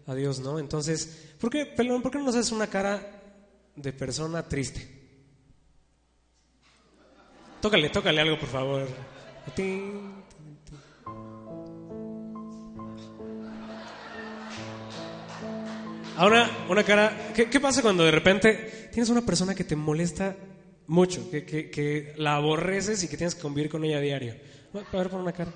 a 0.05 0.15
Dios, 0.15 0.39
¿no? 0.39 0.59
Entonces, 0.59 1.33
¿por 1.39 1.49
qué, 1.49 1.65
Pelón, 1.65 2.01
por 2.01 2.11
qué 2.11 2.17
no 2.17 2.25
nos 2.25 2.35
haces 2.35 2.51
una 2.51 2.67
cara 2.67 3.21
de 3.75 3.93
persona 3.93 4.47
triste? 4.47 4.99
Tócale, 7.61 7.89
tócale 7.89 8.21
algo, 8.21 8.39
por 8.39 8.49
favor. 8.49 8.87
Ahora, 16.17 16.49
una 16.69 16.83
cara. 16.83 17.31
¿qué, 17.33 17.49
qué 17.49 17.59
pasa 17.59 17.81
cuando 17.81 18.03
de 18.03 18.11
repente 18.11 18.89
tienes 18.91 19.09
una 19.09 19.21
persona 19.21 19.55
que 19.55 19.63
te 19.63 19.75
molesta 19.75 20.35
mucho, 20.87 21.29
que, 21.31 21.45
que- 21.45 21.69
que 21.69 22.13
la 22.17 22.35
aborreces 22.35 23.03
y 23.03 23.07
que 23.07 23.17
tienes 23.17 23.35
que 23.35 23.41
convivir 23.41 23.69
con 23.69 23.83
ella 23.85 23.97
a 23.97 24.01
diario? 24.01 24.35
A 24.73 24.97
ver, 24.97 25.09
pon 25.09 25.21
una 25.21 25.31
cara. 25.31 25.51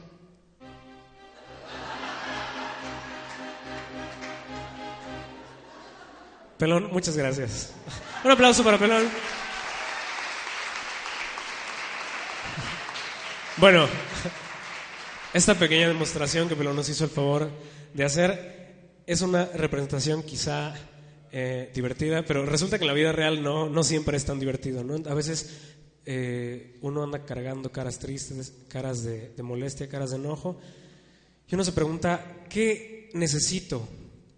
Pelón, 6.57 6.89
muchas 6.91 7.17
gracias. 7.17 7.73
Un 8.23 8.31
aplauso 8.31 8.63
para 8.63 8.77
Pelón. 8.77 9.03
Bueno, 13.57 13.87
esta 15.33 15.55
pequeña 15.55 15.87
demostración 15.87 16.47
que 16.47 16.55
Pelón 16.55 16.75
nos 16.75 16.89
hizo 16.89 17.03
el 17.05 17.09
favor 17.09 17.49
de 17.93 18.03
hacer 18.05 18.54
es 19.07 19.21
una 19.21 19.45
representación 19.45 20.23
quizá 20.23 20.73
eh, 21.31 21.71
divertida, 21.73 22.25
pero 22.25 22.45
resulta 22.45 22.77
que 22.77 22.83
en 22.83 22.87
la 22.87 22.93
vida 22.93 23.11
real 23.11 23.43
no, 23.43 23.69
no 23.69 23.83
siempre 23.83 24.17
es 24.17 24.25
tan 24.25 24.39
divertido. 24.39 24.85
A 25.07 25.13
veces 25.13 25.75
eh, 26.05 26.77
uno 26.81 27.03
anda 27.03 27.25
cargando 27.25 27.71
caras 27.71 27.99
tristes, 27.99 28.53
caras 28.67 29.03
de, 29.03 29.29
de 29.35 29.43
molestia, 29.43 29.89
caras 29.89 30.11
de 30.11 30.17
enojo, 30.17 30.59
y 31.47 31.55
uno 31.55 31.63
se 31.63 31.73
pregunta, 31.73 32.45
¿qué 32.49 33.09
necesito 33.13 33.87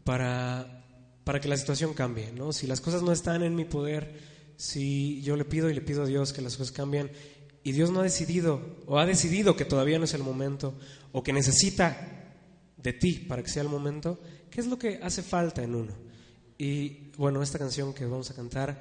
para, 0.03 0.85
para 1.23 1.39
que 1.39 1.47
la 1.47 1.55
situación 1.55 1.93
cambie? 1.93 2.31
¿no? 2.31 2.51
Si 2.51 2.67
las 2.67 2.81
cosas 2.81 3.01
no 3.01 3.11
están 3.11 3.43
en 3.43 3.55
mi 3.55 3.63
poder, 3.63 4.13
si 4.57 5.21
yo 5.21 5.37
le 5.37 5.45
pido 5.45 5.69
y 5.69 5.73
le 5.73 5.81
pido 5.81 6.03
a 6.03 6.07
Dios 6.07 6.33
que 6.33 6.41
las 6.41 6.57
cosas 6.57 6.73
cambien, 6.73 7.11
y 7.63 7.71
Dios 7.73 7.91
no 7.91 7.99
ha 7.99 8.03
decidido, 8.03 8.61
o 8.85 8.97
ha 8.97 9.05
decidido 9.05 9.55
que 9.55 9.65
todavía 9.65 9.99
no 9.99 10.05
es 10.05 10.13
el 10.13 10.23
momento, 10.23 10.73
o 11.11 11.23
que 11.23 11.33
necesita 11.33 12.33
de 12.77 12.93
ti 12.93 13.13
para 13.13 13.43
que 13.43 13.49
sea 13.49 13.63
el 13.63 13.69
momento, 13.69 14.19
¿qué 14.49 14.61
es 14.61 14.67
lo 14.67 14.77
que 14.77 14.99
hace 15.01 15.21
falta 15.23 15.63
en 15.63 15.75
uno? 15.75 15.93
Y 16.57 17.11
bueno, 17.17 17.41
esta 17.43 17.59
canción 17.59 17.93
que 17.93 18.05
vamos 18.05 18.29
a 18.31 18.33
cantar 18.35 18.77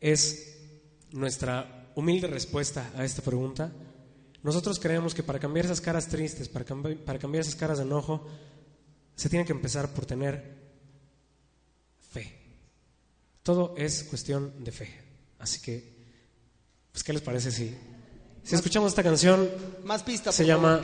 es 0.00 0.56
nuestra 1.12 1.90
humilde 1.94 2.26
respuesta 2.26 2.90
a 2.96 3.04
esta 3.04 3.22
pregunta. 3.22 3.72
Nosotros 4.42 4.78
creemos 4.78 5.14
que 5.14 5.22
para 5.22 5.38
cambiar 5.38 5.66
esas 5.66 5.80
caras 5.80 6.08
tristes, 6.08 6.48
para, 6.48 6.64
cambi- 6.64 6.96
para 6.96 7.18
cambiar 7.18 7.42
esas 7.42 7.54
caras 7.56 7.78
de 7.78 7.84
enojo, 7.84 8.26
se 9.14 9.28
tiene 9.28 9.44
que 9.44 9.52
empezar 9.52 9.92
por 9.92 10.06
tener 10.06 10.58
fe. 12.10 12.38
Todo 13.42 13.74
es 13.76 14.04
cuestión 14.04 14.64
de 14.64 14.72
fe. 14.72 14.88
Así 15.38 15.60
que, 15.60 15.84
pues, 16.92 17.04
¿qué 17.04 17.12
les 17.12 17.22
parece 17.22 17.50
si, 17.50 17.74
si 18.42 18.54
escuchamos 18.54 18.92
esta 18.92 19.02
canción? 19.02 19.48
Más 19.84 20.02
pista. 20.02 20.32
Se 20.32 20.46
llama 20.46 20.80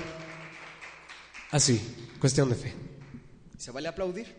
así, 1.50 1.80
cuestión 2.20 2.50
de 2.50 2.56
fe. 2.56 2.74
¿Se 3.66 3.72
vale 3.72 3.88
aplaudir? 3.88 4.33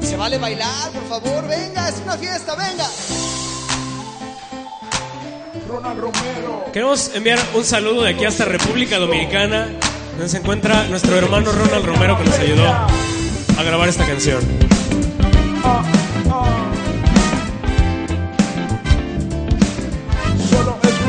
Se 0.00 0.16
vale 0.16 0.38
bailar, 0.38 0.90
por 0.90 1.08
favor, 1.08 1.46
venga, 1.46 1.88
es 1.88 2.00
una 2.02 2.18
fiesta, 2.18 2.56
venga. 2.56 2.88
Queremos 6.72 7.14
enviar 7.14 7.38
un 7.54 7.64
saludo 7.64 8.02
de 8.02 8.10
aquí 8.10 8.24
hasta 8.24 8.44
República 8.44 8.98
Dominicana, 8.98 9.68
donde 10.14 10.28
se 10.28 10.38
encuentra 10.38 10.88
nuestro 10.88 11.16
hermano 11.16 11.52
Ronald 11.52 11.86
Romero 11.86 12.18
que 12.18 12.24
nos 12.24 12.38
ayudó 12.40 12.66
a 12.66 13.62
grabar 13.62 13.88
esta 13.88 14.04
canción. 14.04 14.65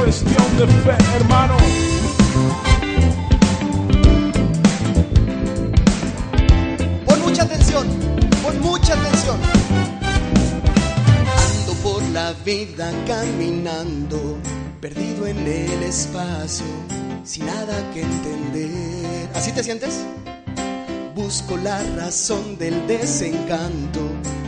Cuestión 0.08 0.58
de 0.58 0.68
fe, 0.68 0.98
hermano. 1.18 1.58
Pon 7.06 7.22
mucha 7.24 7.44
atención, 7.44 7.88
pon 8.42 8.62
mucha 8.62 8.94
atención. 8.94 9.38
Ando 11.44 11.74
por 11.84 12.02
la 12.14 12.32
vida 12.46 12.90
caminando, 13.06 14.38
perdido 14.80 15.28
en 15.28 15.40
el 15.46 15.84
espacio, 15.84 16.66
sin 17.26 17.46
nada 17.46 17.76
que 17.94 18.04
entender. 18.04 19.30
¿Así 19.36 19.52
te 19.52 19.62
sientes? 19.62 20.06
Busco 21.16 21.58
la 21.58 21.84
razón 21.98 22.58
del 22.58 22.88
desencanto, 22.88 24.00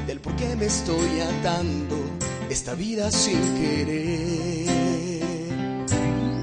del 0.08 0.22
por 0.22 0.38
qué 0.38 0.56
me 0.56 0.68
estoy 0.68 1.20
atando 1.20 1.98
esta 2.50 2.76
vida 2.76 3.12
sin 3.12 3.42
querer. 3.60 4.39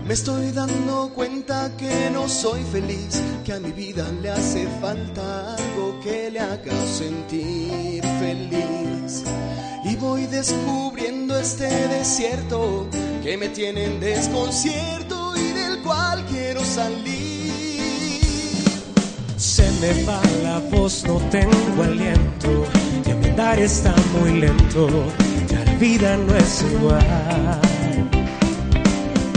Me 0.06 0.14
estoy 0.14 0.52
dando 0.52 1.10
cuenta 1.12 1.72
que 1.76 2.10
no 2.12 2.28
soy 2.28 2.62
feliz, 2.70 3.20
que 3.44 3.54
a 3.54 3.58
mi 3.58 3.72
vida 3.72 4.06
le 4.22 4.30
hace 4.30 4.68
falta 4.80 5.56
algo 5.56 5.98
que 6.00 6.30
le 6.30 6.38
haga 6.38 6.72
sentir 6.86 8.04
feliz. 8.20 9.24
Y 9.84 9.96
voy 9.96 10.26
descubriendo 10.26 11.36
este 11.36 11.66
desierto 11.88 12.86
que 13.20 13.36
me 13.36 13.48
tiene 13.48 13.86
en 13.86 13.98
desconcierto 13.98 15.34
y 15.36 15.52
del 15.52 15.82
cual 15.82 16.24
quiero 16.26 16.64
salir. 16.64 17.52
Se 19.36 19.68
me 19.80 20.04
va 20.04 20.20
la 20.44 20.60
voz, 20.70 21.04
no 21.04 21.18
tengo 21.30 21.82
aliento, 21.82 22.64
mi 23.04 23.28
andar 23.28 23.58
está 23.58 23.92
muy 24.20 24.38
lento, 24.38 24.88
ya 25.48 25.64
la 25.64 25.74
vida 25.74 26.16
no 26.16 26.36
es 26.36 26.62
igual. 26.62 27.85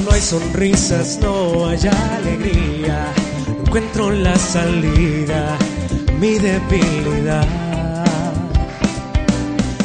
No 0.09 0.15
hay 0.15 0.21
sonrisas, 0.21 1.19
no 1.21 1.67
hay 1.67 1.81
alegría, 1.87 3.13
no 3.47 3.63
encuentro 3.63 4.09
la 4.09 4.35
salida, 4.35 5.55
mi 6.19 6.33
debilidad. 6.39 7.45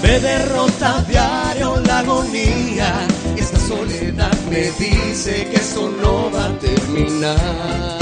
Me 0.03 0.21
derrota 0.21 0.97
a 0.97 1.03
diario 1.03 1.77
la 1.85 1.99
agonía. 1.99 3.07
Esta 3.37 3.61
soledad 3.61 4.33
me 4.49 4.71
dice 4.83 5.47
que 5.51 5.57
esto 5.57 5.93
no 6.01 6.31
va 6.33 6.47
a 6.47 6.59
terminar. 6.59 7.99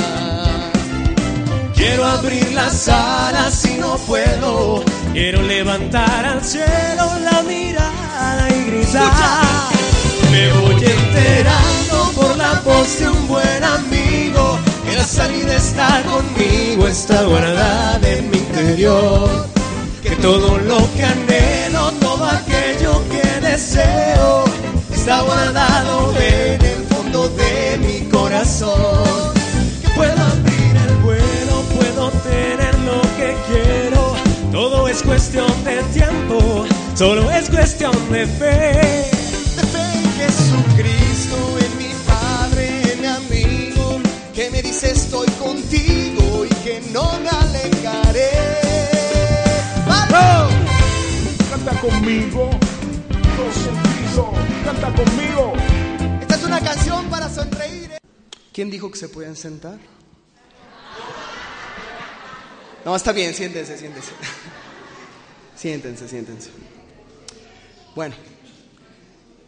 Quiero 1.74 2.04
abrir 2.04 2.52
las 2.52 2.88
alas 2.88 3.64
y 3.64 3.78
no 3.78 3.96
puedo. 4.06 4.84
Quiero 5.12 5.42
levantar 5.42 6.24
al 6.24 6.44
cielo 6.44 7.18
la 7.24 7.42
mirada 7.42 8.48
y 8.48 8.70
gritar. 8.70 9.72
Me 10.30 10.52
voy 10.52 10.74
enterando 10.84 11.81
por 11.81 11.81
la 12.42 12.60
voz 12.64 12.98
de 12.98 13.08
un 13.08 13.28
buen 13.28 13.62
amigo 13.62 14.58
que 14.84 14.96
la 14.96 15.04
salida 15.04 15.54
está 15.54 16.02
conmigo, 16.02 16.88
está 16.88 17.22
guardada 17.22 18.08
en 18.08 18.30
mi 18.30 18.38
interior. 18.38 19.28
Que 20.02 20.10
todo 20.16 20.58
lo 20.58 20.78
que 20.94 21.04
anhelo, 21.04 21.92
todo 22.00 22.24
aquello 22.24 22.92
que 23.12 23.26
deseo, 23.48 24.44
está 24.92 25.22
guardado 25.22 25.94
en 26.18 26.60
el 26.72 26.82
fondo 26.92 27.28
de 27.40 27.78
mi 27.84 27.98
corazón. 28.10 29.32
Que 29.82 29.88
puedo 29.90 30.20
abrir 30.34 30.74
el 30.88 30.94
vuelo, 31.06 31.54
puedo 31.76 32.10
tener 32.30 32.74
lo 32.90 33.00
que 33.18 33.28
quiero. 33.50 34.02
Todo 34.50 34.88
es 34.88 35.00
cuestión 35.02 35.52
de 35.64 35.76
tiempo, 35.98 36.66
solo 36.96 37.30
es 37.30 37.48
cuestión 37.48 37.94
de 38.10 38.26
fe. 38.26 39.10
De 39.56 39.64
fe 39.72 39.84
en 40.00 40.06
Jesucristo, 40.20 41.01
estoy 44.90 45.28
contigo 45.32 46.44
y 46.44 46.48
que 46.64 46.80
no 46.92 47.18
me 47.20 47.28
alejaré. 47.28 48.30
¡Vamos! 49.86 50.52
Canta 51.50 51.80
conmigo, 51.80 52.50
todo 53.36 53.52
sentido, 53.52 54.32
canta 54.64 54.92
conmigo. 54.94 55.52
Esta 56.20 56.34
es 56.34 56.44
una 56.44 56.60
canción 56.60 57.08
para 57.10 57.28
sonreír. 57.28 57.92
¿eh? 57.92 57.98
¿Quién 58.52 58.70
dijo 58.70 58.90
que 58.90 58.98
se 58.98 59.08
podían 59.08 59.36
sentar? 59.36 59.78
No, 62.84 62.96
está 62.96 63.12
bien, 63.12 63.32
siéntense, 63.32 63.78
siéntense. 63.78 64.10
Siéntense, 65.56 66.08
siéntense. 66.08 66.50
Bueno, 67.94 68.16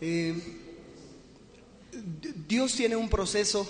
eh, 0.01 0.61
Dios 2.47 2.75
tiene 2.75 2.95
un 2.95 3.09
proceso. 3.09 3.69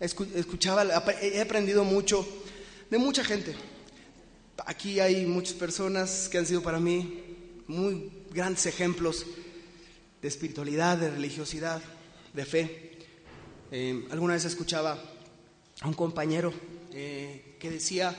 Escu- 0.00 0.28
Escuchaba, 0.34 0.84
he 1.22 1.40
aprendido 1.40 1.84
mucho 1.84 2.26
de 2.90 2.98
mucha 2.98 3.24
gente. 3.24 3.54
Aquí 4.66 5.00
hay 5.00 5.26
muchas 5.26 5.54
personas 5.54 6.28
que 6.28 6.38
han 6.38 6.46
sido 6.46 6.62
para 6.62 6.80
mí 6.80 7.22
muy 7.66 8.10
grandes 8.30 8.66
ejemplos 8.66 9.24
de 10.22 10.28
espiritualidad, 10.28 10.98
de 10.98 11.10
religiosidad, 11.10 11.82
de 12.32 12.44
fe. 12.44 12.98
Eh, 13.70 14.06
alguna 14.10 14.34
vez 14.34 14.44
escuchaba 14.44 14.98
a 15.80 15.88
un 15.88 15.94
compañero 15.94 16.52
eh, 16.92 17.56
que 17.58 17.70
decía, 17.70 18.14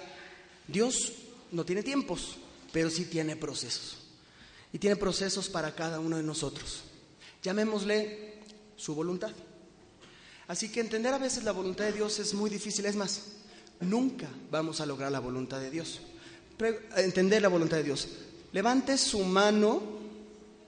Dios 0.68 1.14
no 1.52 1.66
tiene 1.66 1.82
tiempos, 1.84 2.38
pero 2.72 2.90
sí 2.90 3.06
tiene 3.06 3.36
procesos. 3.36 3.98
Y 4.74 4.80
tiene 4.80 4.96
procesos 4.96 5.50
para 5.50 5.74
cada 5.74 6.00
uno 6.00 6.18
de 6.18 6.24
nosotros. 6.24 6.82
Llamémosle 7.42 8.34
su 8.76 8.94
voluntad. 8.94 9.32
Así 10.48 10.70
que 10.70 10.80
entender 10.80 11.14
a 11.14 11.18
veces 11.18 11.44
la 11.44 11.52
voluntad 11.52 11.86
de 11.86 11.94
Dios 11.94 12.20
es 12.20 12.34
muy 12.34 12.50
difícil. 12.50 12.86
Es 12.86 12.96
más, 12.96 13.24
nunca 13.82 14.28
vamos 14.50 14.80
a 14.80 14.86
lograr 14.86 15.12
la 15.12 15.20
voluntad 15.20 15.60
de 15.60 15.70
Dios. 15.70 16.02
Entender 16.96 17.42
la 17.42 17.50
voluntad 17.50 17.78
de 17.78 17.84
Dios. 17.84 18.08
Levante 18.54 18.98
su 18.98 19.20
mano, 19.20 19.82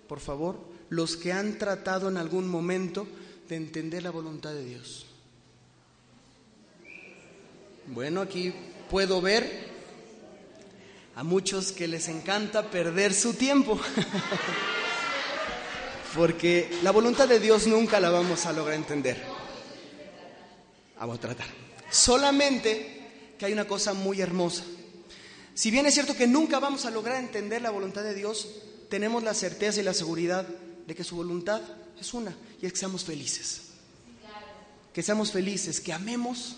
por 0.08 0.20
favor, 0.20 0.60
los 0.89 1.15
que 1.15 1.32
han 1.32 1.58
tratado 1.58 2.10
en 2.10 2.18
algún 2.18 2.48
momento 2.48 3.08
de 3.48 3.56
entender 3.56 4.04
la 4.04 4.12
voluntad 4.12 4.52
de 4.52 4.65
Dios. 4.65 5.06
Bueno, 7.88 8.22
aquí 8.22 8.54
puedo 8.89 9.22
ver 9.22 9.70
a 11.15 11.24
muchos 11.24 11.72
que 11.72 11.88
les 11.88 12.08
encanta 12.10 12.70
perder 12.70 13.13
su 13.13 13.34
tiempo. 13.34 13.80
Porque 16.15 16.70
la 16.84 16.92
voluntad 16.92 17.28
de 17.28 17.39
Dios 17.39 17.65
nunca 17.65 18.00
la 18.00 18.10
vamos 18.10 18.46
a 18.46 18.54
lograr 18.54 18.76
entender. 18.76 19.38
Vamos 21.00 21.18
a 21.18 21.22
tratar. 21.22 21.48
Solamente 21.90 23.36
que 23.38 23.46
hay 23.46 23.54
una 23.54 23.68
cosa 23.68 23.94
muy 23.94 24.22
hermosa. 24.22 24.64
Si 25.54 25.72
bien 25.72 25.86
es 25.86 25.94
cierto 25.94 26.16
que 26.16 26.28
nunca 26.28 26.60
vamos 26.60 26.86
a 26.86 26.92
lograr 26.92 27.18
entender 27.18 27.62
la 27.62 27.70
voluntad 27.70 28.04
de 28.04 28.14
Dios, 28.14 28.48
tenemos 28.90 29.24
la 29.24 29.34
certeza 29.34 29.80
y 29.80 29.84
la 29.84 29.94
seguridad 29.94 30.46
de 30.46 30.96
que 30.96 31.04
su 31.04 31.16
voluntad 31.16 31.62
es 32.00 32.14
una 32.14 32.36
y 32.62 32.66
es 32.66 32.74
que 32.74 32.80
seamos 32.80 33.06
felices. 33.06 33.62
Que 34.94 35.04
seamos 35.04 35.32
felices, 35.32 35.80
que 35.80 35.94
amemos, 35.94 36.58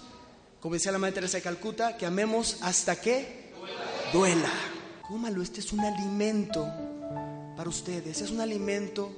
como 0.60 0.74
decía 0.74 0.92
la 0.92 0.98
Madre 0.98 1.16
Teresa 1.16 1.38
de 1.38 1.44
Calcuta, 1.44 1.98
que 1.98 2.06
amemos 2.06 2.58
hasta 2.62 2.96
que 3.00 3.52
duela. 4.14 4.52
Cómalo, 5.08 5.42
este 5.44 5.60
es 5.60 5.72
un 5.74 5.82
alimento 5.82 6.68
para 7.58 7.70
ustedes, 7.70 8.22
es 8.22 8.32
un 8.32 8.40
alimento 8.40 9.12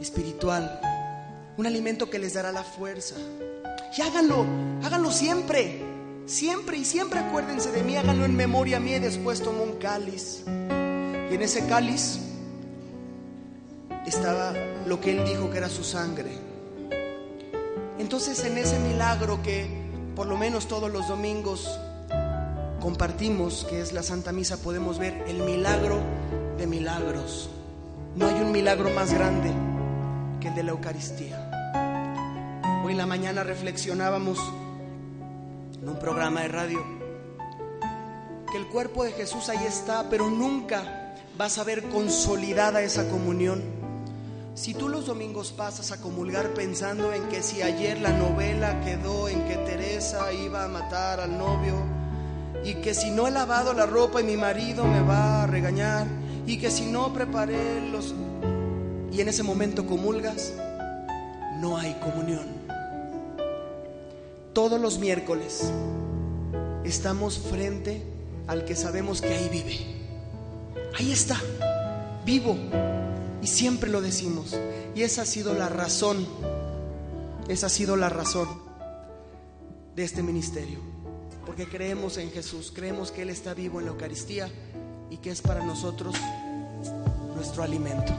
espiritual, 0.00 0.80
un 1.56 1.66
alimento 1.66 2.08
que 2.08 2.18
les 2.18 2.34
dará 2.34 2.50
la 2.50 2.64
fuerza. 2.64 3.16
Y 3.96 4.02
háganlo, 4.02 4.46
háganlo 4.84 5.10
siempre, 5.10 5.82
siempre 6.24 6.78
y 6.78 6.84
siempre 6.84 7.18
acuérdense 7.18 7.72
de 7.72 7.82
mí, 7.82 7.96
háganlo 7.96 8.24
en 8.24 8.36
memoria 8.36 8.78
mía 8.78 8.98
y 8.98 9.00
después 9.00 9.42
tomo 9.42 9.64
un 9.64 9.78
cáliz. 9.78 10.44
Y 10.46 11.34
en 11.34 11.42
ese 11.42 11.66
cáliz 11.66 12.20
estaba 14.06 14.54
lo 14.86 15.00
que 15.00 15.10
él 15.10 15.24
dijo 15.24 15.50
que 15.50 15.58
era 15.58 15.68
su 15.68 15.82
sangre. 15.82 16.30
Entonces 17.98 18.44
en 18.44 18.58
ese 18.58 18.78
milagro 18.78 19.42
que 19.42 19.68
por 20.14 20.26
lo 20.26 20.36
menos 20.36 20.68
todos 20.68 20.90
los 20.90 21.08
domingos 21.08 21.78
compartimos, 22.80 23.66
que 23.68 23.80
es 23.80 23.92
la 23.92 24.02
Santa 24.02 24.32
Misa, 24.32 24.56
podemos 24.56 24.98
ver 24.98 25.24
el 25.26 25.42
milagro 25.42 26.00
de 26.58 26.66
milagros. 26.66 27.50
No 28.14 28.26
hay 28.26 28.40
un 28.40 28.52
milagro 28.52 28.90
más 28.90 29.12
grande 29.12 29.50
que 30.40 30.48
el 30.48 30.54
de 30.54 30.62
la 30.62 30.70
Eucaristía. 30.70 31.49
En 32.90 32.96
la 32.96 33.06
mañana 33.06 33.44
reflexionábamos 33.44 34.40
en 35.80 35.88
un 35.88 35.96
programa 36.00 36.40
de 36.40 36.48
radio 36.48 36.84
que 38.50 38.58
el 38.58 38.66
cuerpo 38.66 39.04
de 39.04 39.12
Jesús 39.12 39.48
ahí 39.48 39.64
está, 39.64 40.10
pero 40.10 40.28
nunca 40.28 41.14
vas 41.38 41.58
a 41.58 41.62
ver 41.62 41.84
consolidada 41.84 42.82
esa 42.82 43.08
comunión. 43.08 43.62
Si 44.56 44.74
tú 44.74 44.88
los 44.88 45.06
domingos 45.06 45.52
pasas 45.52 45.92
a 45.92 46.00
comulgar 46.00 46.52
pensando 46.52 47.12
en 47.12 47.28
que 47.28 47.44
si 47.44 47.62
ayer 47.62 48.00
la 48.00 48.10
novela 48.10 48.80
quedó 48.80 49.28
en 49.28 49.46
que 49.46 49.54
Teresa 49.58 50.32
iba 50.32 50.64
a 50.64 50.68
matar 50.68 51.20
al 51.20 51.38
novio, 51.38 51.76
y 52.64 52.74
que 52.82 52.92
si 52.92 53.12
no 53.12 53.28
he 53.28 53.30
lavado 53.30 53.72
la 53.72 53.86
ropa 53.86 54.20
y 54.20 54.24
mi 54.24 54.36
marido 54.36 54.84
me 54.84 55.00
va 55.00 55.44
a 55.44 55.46
regañar, 55.46 56.08
y 56.44 56.58
que 56.58 56.72
si 56.72 56.86
no 56.86 57.12
preparé 57.12 57.88
los... 57.88 58.16
y 59.12 59.20
en 59.20 59.28
ese 59.28 59.44
momento 59.44 59.86
comulgas, 59.86 60.54
no 61.60 61.78
hay 61.78 61.94
comunión. 62.00 62.59
Todos 64.52 64.80
los 64.80 64.98
miércoles 64.98 65.70
estamos 66.82 67.38
frente 67.38 68.02
al 68.48 68.64
que 68.64 68.74
sabemos 68.74 69.20
que 69.20 69.28
ahí 69.28 69.48
vive. 69.48 69.78
Ahí 70.98 71.12
está, 71.12 71.40
vivo. 72.26 72.56
Y 73.40 73.46
siempre 73.46 73.90
lo 73.90 74.00
decimos. 74.00 74.56
Y 74.96 75.02
esa 75.02 75.22
ha 75.22 75.26
sido 75.26 75.54
la 75.54 75.68
razón, 75.68 76.26
esa 77.48 77.66
ha 77.66 77.70
sido 77.70 77.96
la 77.96 78.08
razón 78.08 78.48
de 79.94 80.02
este 80.02 80.22
ministerio. 80.22 80.80
Porque 81.46 81.68
creemos 81.68 82.16
en 82.16 82.32
Jesús, 82.32 82.72
creemos 82.74 83.12
que 83.12 83.22
Él 83.22 83.30
está 83.30 83.54
vivo 83.54 83.78
en 83.78 83.86
la 83.86 83.92
Eucaristía 83.92 84.50
y 85.10 85.18
que 85.18 85.30
es 85.30 85.42
para 85.42 85.64
nosotros 85.64 86.16
nuestro 87.36 87.62
alimento. 87.62 88.12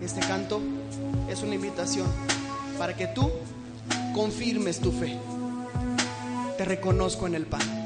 Este 0.00 0.20
canto 0.20 0.60
es 1.28 1.42
una 1.42 1.56
invitación 1.56 2.06
para 2.78 2.96
que 2.96 3.06
tú 3.08 3.30
confirmes 4.18 4.80
tu 4.80 4.90
fe. 4.90 5.16
Te 6.56 6.64
reconozco 6.64 7.28
en 7.28 7.36
el 7.36 7.46
pan. 7.46 7.77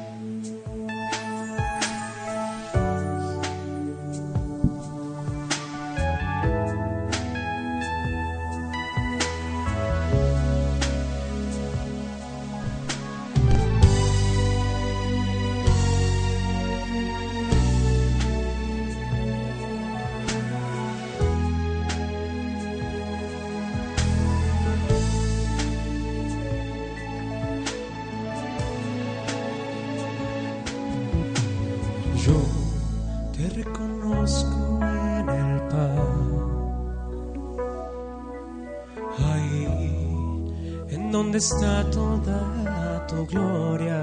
Está 41.43 41.83
toda 41.91 43.05
tu 43.09 43.27
gloria. 43.27 44.01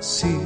Sí, 0.00 0.38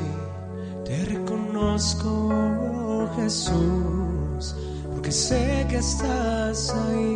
te 0.84 1.04
reconozco, 1.04 3.08
Jesús, 3.16 4.54
porque 4.92 5.10
sé 5.10 5.66
que 5.68 5.78
estás 5.78 6.72
ahí 6.86 7.14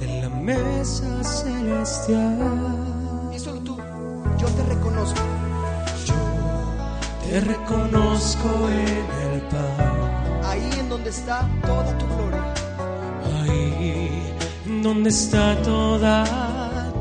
en 0.00 0.22
la 0.22 0.28
mesa 0.30 1.22
celestial. 1.22 3.30
Y 3.32 3.38
solo 3.38 3.60
tú, 3.60 3.76
yo 4.38 4.48
te 4.48 4.62
reconozco. 4.74 5.20
Te 7.28 7.40
reconozco 7.42 8.48
en 8.68 9.34
el 9.34 9.40
pan, 9.52 10.44
Ahí 10.44 10.68
en 10.80 10.88
donde 10.88 11.10
está 11.10 11.48
toda 11.64 11.96
tu 11.96 12.06
gloria. 12.06 12.54
ahí 13.38 14.19
en 14.66 14.82
donde 14.82 15.10
está 15.10 15.60
toda 15.62 16.24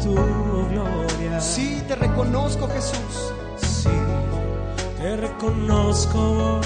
tu 0.01 0.13
gloria. 0.13 1.41
Sí, 1.41 1.81
te 1.87 1.95
reconozco, 1.95 2.67
Jesús. 2.67 3.33
Sí, 3.57 3.89
te 4.97 5.17
reconozco, 5.17 6.61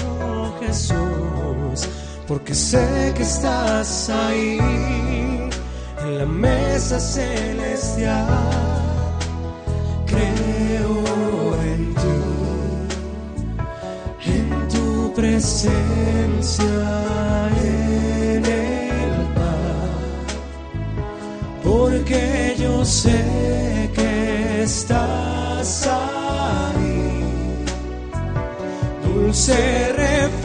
Jesús, 0.60 1.88
porque 2.26 2.54
sé 2.54 3.12
que 3.16 3.22
estás 3.22 4.08
ahí 4.10 4.58
en 6.04 6.18
la 6.18 6.26
mesa 6.26 6.98
celestial. 7.00 8.26
Creo 10.06 11.62
en 11.62 11.94
ti, 11.94 12.16
en 14.30 14.68
tu 14.68 15.12
presencia, 15.14 16.66
sé 22.84 23.90
que 23.94 24.62
estás 24.62 25.86
ahí. 25.86 27.12
Dulce 29.04 29.92
refugio 29.92 30.43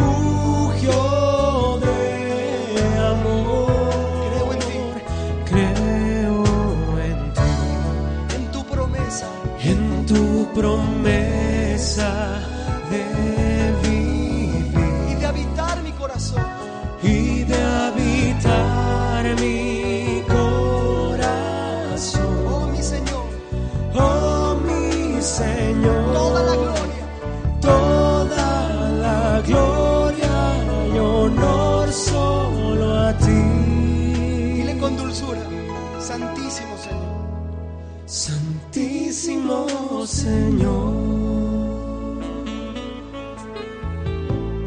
Señor. 40.30 40.94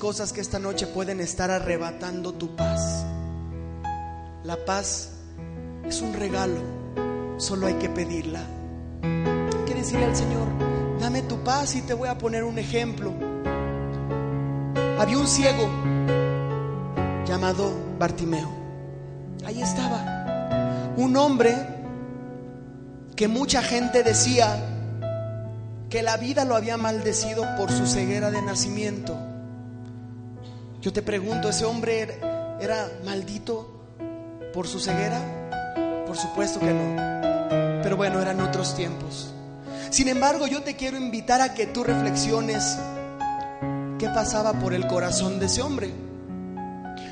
Cosas 0.01 0.33
que 0.33 0.41
esta 0.41 0.59
noche 0.59 0.89
pueden 0.89 1.21
estar 1.21 1.51
arrebatando 1.51 2.35
tu 2.35 2.57
paz. 2.57 3.05
La 4.43 4.57
paz 4.65 5.11
es 5.85 6.03
un 6.03 6.15
regalo. 6.15 6.61
Solo 7.37 7.69
hay 7.69 7.75
que 7.75 7.89
pedirla. 7.89 8.41
Hay 9.03 9.65
que 9.67 9.75
decirle 9.75 10.07
al 10.07 10.17
Señor, 10.17 10.49
dame 11.01 11.23
tu 11.23 11.39
paz 11.45 11.77
y 11.77 11.83
te 11.83 11.95
voy 11.95 12.09
a 12.09 12.19
poner 12.19 12.43
un 12.43 12.59
ejemplo. 12.59 13.13
Había 14.99 15.19
un 15.19 15.29
ciego 15.29 15.69
llamado 17.25 17.73
Bartimeo. 17.99 18.51
Ahí 19.45 19.63
estaba. 19.63 20.95
Un 20.97 21.17
hombre 21.17 21.55
que 23.15 23.29
mucha 23.29 23.63
gente 23.63 24.03
decía 24.03 24.72
que 25.93 26.03
la 26.03 26.17
vida 26.17 26.47
lo 26.47 26.57
había 26.57 26.79
maldecido 26.79 27.45
por 27.59 27.71
su 27.71 27.87
ceguera 27.87 28.31
de 28.31 28.41
nacimiento. 28.41 29.15
Yo 30.81 30.91
te 30.91 31.03
pregunto, 31.03 31.51
¿ese 31.51 31.67
hombre 31.67 32.19
era- 32.63 32.91
maldito 33.05 33.85
por 34.55 34.67
su 34.67 34.81
ceguera? 34.81 35.21
Por 36.07 36.17
supuesto 36.17 36.61
que 36.61 36.73
no. 36.73 37.83
Pero 37.83 37.99
bueno, 37.99 38.23
eran 38.23 38.41
otros 38.41 38.75
tiempos. 38.75 39.35
Sin 39.91 40.09
embargo, 40.09 40.47
yo 40.47 40.63
te 40.63 40.77
quiero 40.77 40.97
invitar 40.97 41.43
a 41.43 41.53
que 41.53 41.67
tú 41.67 41.85
reflexiones 41.85 42.79
qué 43.99 44.09
pasaba 44.09 44.55
por 44.55 44.73
el 44.73 44.87
corazón 44.87 45.39
de 45.41 45.45
ese 45.45 45.61
hombre. 45.61 45.93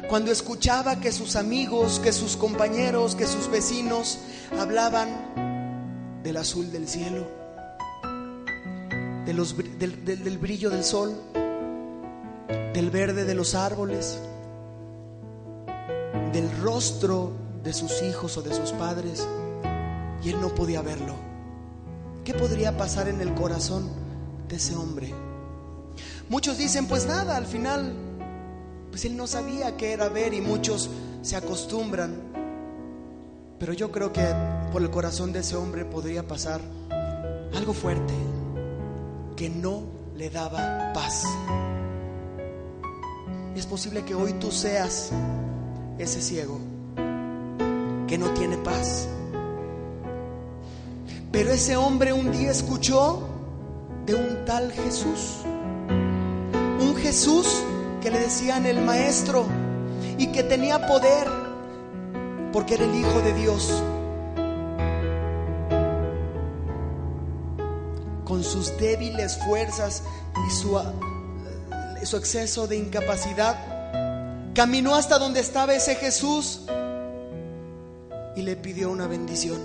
Cuando 0.09 0.33
escuchaba 0.33 0.97
que 1.01 1.13
sus 1.13 1.37
amigos, 1.37 2.01
que 2.03 2.15
sus 2.15 2.35
compañeros, 2.35 3.15
que 3.15 3.27
sus 3.27 3.51
vecinos 3.51 4.21
hablaban 4.59 6.21
del 6.23 6.39
azul 6.39 6.73
del 6.73 6.89
cielo, 6.89 7.40
del- 9.35 10.05
del 10.25 10.39
brillo 10.39 10.71
del 10.71 10.85
sol, 10.85 11.15
del 12.75 12.91
verde 12.91 13.25
de 13.25 13.35
los 13.35 13.55
árboles, 13.55 14.19
del 16.33 16.51
rostro 16.63 17.33
de 17.63 17.73
sus 17.73 18.03
hijos 18.03 18.37
o 18.37 18.43
de 18.43 18.55
sus 18.55 18.73
padres, 18.73 19.27
y 20.23 20.31
él 20.31 20.41
no 20.41 20.49
podía 20.55 20.83
verlo. 20.83 21.15
¿Qué 22.25 22.35
podría 22.35 22.77
pasar 22.77 23.09
en 23.09 23.21
el 23.21 23.35
corazón 23.35 23.89
de 24.49 24.57
ese 24.57 24.77
hombre? 24.77 25.13
Muchos 26.29 26.59
dicen, 26.59 26.87
pues 26.87 27.07
nada, 27.07 27.37
al 27.37 27.47
final, 27.47 27.93
pues 28.91 29.05
él 29.05 29.17
no 29.17 29.27
sabía 29.27 29.77
qué 29.77 29.93
era 29.93 30.09
ver 30.09 30.35
y 30.35 30.41
muchos 30.41 30.91
se 31.23 31.37
acostumbran. 31.37 32.15
Pero 33.59 33.73
yo 33.73 33.91
creo 33.91 34.13
que 34.13 34.25
por 34.73 34.81
el 34.83 34.91
corazón 34.91 35.33
de 35.33 35.41
ese 35.41 35.57
hombre 35.57 35.85
podría 35.85 36.27
pasar 36.27 36.61
algo 37.55 37.73
fuerte 37.73 38.15
que 39.41 39.49
no 39.49 39.85
le 40.17 40.29
daba 40.29 40.93
paz. 40.93 41.25
Es 43.57 43.65
posible 43.65 44.05
que 44.05 44.15
hoy 44.15 44.35
tú 44.35 44.53
seas 44.53 45.13
ese 45.97 46.21
ciego 46.21 46.59
que 48.07 48.19
no 48.19 48.29
tiene 48.35 48.59
paz. 48.59 49.09
Pero 51.33 51.53
ese 51.53 51.79
hombre 51.79 52.13
un 52.13 52.31
día 52.31 52.51
escuchó 52.51 53.23
de 54.05 54.15
un 54.15 54.45
tal 54.45 54.73
Jesús. 54.73 55.39
Un 56.79 56.95
Jesús 56.97 57.63
que 58.03 58.11
le 58.11 58.19
decían 58.19 58.67
el 58.67 58.83
maestro 58.83 59.47
y 60.19 60.27
que 60.27 60.43
tenía 60.43 60.87
poder 60.87 61.27
porque 62.53 62.75
era 62.75 62.85
el 62.85 62.95
Hijo 62.95 63.23
de 63.23 63.33
Dios. 63.33 63.83
Con 68.41 68.51
sus 68.51 68.75
débiles 68.79 69.37
fuerzas 69.37 70.03
y 70.49 70.51
su, 70.51 70.79
eh, 70.79 72.07
su 72.07 72.17
exceso 72.17 72.67
de 72.67 72.79
incapacidad, 72.79 74.55
caminó 74.55 74.95
hasta 74.95 75.19
donde 75.19 75.41
estaba 75.41 75.75
ese 75.75 75.95
Jesús 75.95 76.63
y 78.35 78.41
le 78.41 78.57
pidió 78.57 78.91
una 78.91 79.07
bendición 79.07 79.61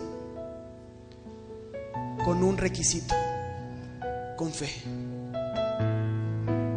con 2.25 2.43
un 2.43 2.57
requisito, 2.57 3.15
con 4.35 4.51
fe. 4.51 4.69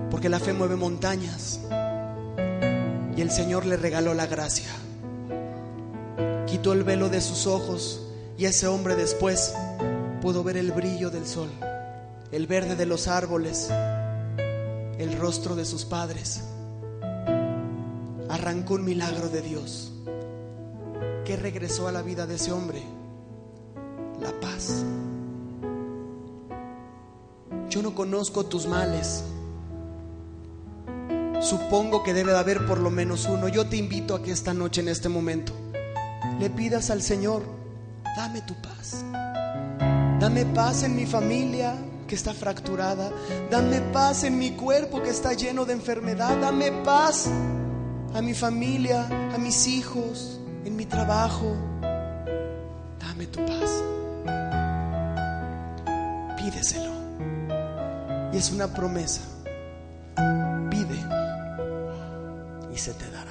Porque 0.08 0.28
la 0.28 0.38
fe 0.38 0.52
mueve 0.52 0.76
montañas 0.76 1.58
y 3.16 3.20
el 3.20 3.32
Señor 3.32 3.66
le 3.66 3.76
regaló 3.76 4.14
la 4.14 4.26
gracia. 4.26 4.70
Quitó 6.46 6.74
el 6.74 6.84
velo 6.84 7.08
de 7.08 7.20
sus 7.20 7.48
ojos 7.48 8.02
y 8.38 8.44
ese 8.44 8.68
hombre 8.68 8.94
después 8.94 9.52
pudo 10.20 10.44
ver 10.44 10.56
el 10.56 10.70
brillo 10.70 11.10
del 11.10 11.26
sol, 11.26 11.48
el 12.30 12.46
verde 12.46 12.76
de 12.76 12.86
los 12.86 13.08
árboles, 13.08 13.70
el 14.98 15.16
rostro 15.18 15.56
de 15.56 15.64
sus 15.64 15.84
padres. 15.84 16.42
Arrancó 18.28 18.74
un 18.74 18.84
milagro 18.84 19.28
de 19.28 19.40
Dios 19.40 19.92
que 21.24 21.36
regresó 21.36 21.88
a 21.88 21.92
la 21.92 22.02
vida 22.02 22.26
de 22.26 22.34
ese 22.34 22.52
hombre, 22.52 22.82
la 24.20 24.32
paz. 24.40 24.84
Yo 27.70 27.82
no 27.82 27.94
conozco 27.94 28.44
tus 28.46 28.66
males. 28.66 29.24
Supongo 31.40 32.02
que 32.02 32.12
debe 32.12 32.32
de 32.32 32.38
haber 32.38 32.66
por 32.66 32.78
lo 32.78 32.90
menos 32.90 33.26
uno. 33.26 33.48
Yo 33.48 33.68
te 33.68 33.76
invito 33.76 34.14
a 34.14 34.22
que 34.22 34.32
esta 34.32 34.52
noche, 34.52 34.80
en 34.80 34.88
este 34.88 35.08
momento, 35.08 35.52
le 36.38 36.50
pidas 36.50 36.90
al 36.90 37.00
Señor, 37.00 37.42
dame 38.16 38.42
tu 38.42 38.54
paz. 38.60 39.04
Dame 40.20 40.44
paz 40.46 40.82
en 40.82 40.96
mi 40.96 41.06
familia 41.06 41.76
que 42.08 42.16
está 42.16 42.34
fracturada. 42.34 43.12
Dame 43.50 43.80
paz 43.92 44.24
en 44.24 44.38
mi 44.38 44.52
cuerpo 44.52 45.00
que 45.02 45.10
está 45.10 45.34
lleno 45.34 45.64
de 45.64 45.74
enfermedad. 45.74 46.36
Dame 46.40 46.72
paz 46.82 47.28
a 48.14 48.22
mi 48.22 48.34
familia, 48.34 49.06
a 49.32 49.38
mis 49.38 49.68
hijos, 49.68 50.40
en 50.64 50.74
mi 50.74 50.86
trabajo. 50.86 51.54
Dame 52.98 53.26
tu 53.26 53.44
paz. 53.46 53.70
Pídeselo. 56.36 56.92
Y 58.32 58.38
es 58.38 58.50
una 58.50 58.66
promesa. 58.68 59.20
Pide 60.70 60.98
y 62.74 62.78
se 62.78 62.92
te 62.94 63.10
dará. 63.10 63.27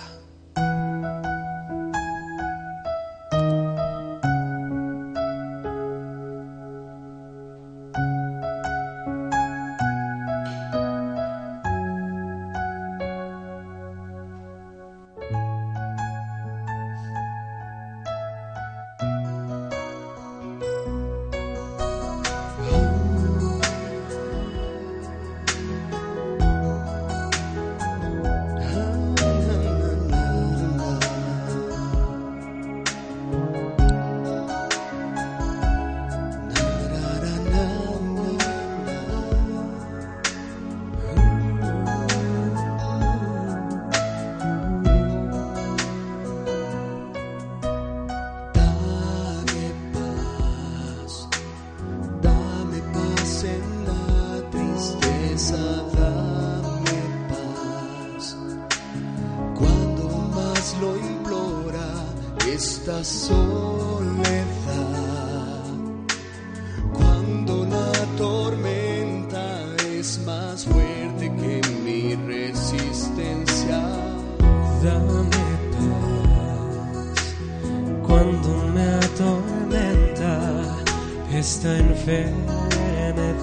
Enfermedad. 82.08 83.36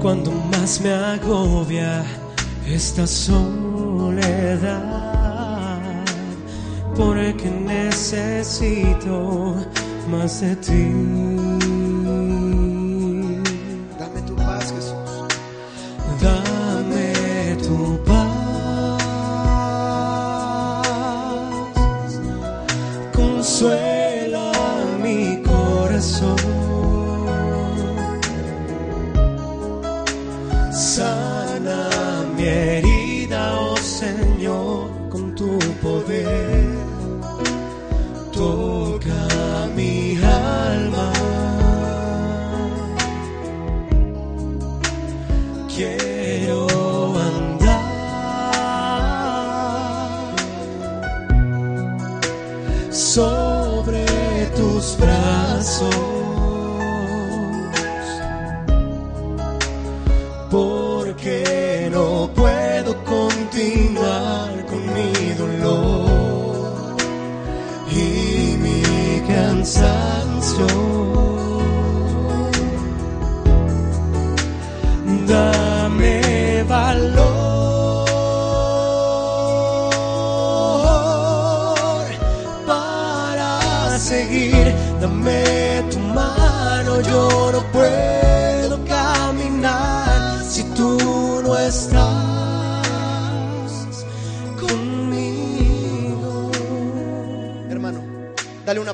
Cuando 0.00 0.30
más 0.30 0.80
me 0.80 0.92
agobia 0.92 2.04
esta 2.66 3.06
soledad, 3.06 3.40
porque 6.96 7.50
necesito 7.50 9.16
más 10.10 10.40
de 10.40 10.56
ti. 10.56 11.19
Tus 54.80 54.96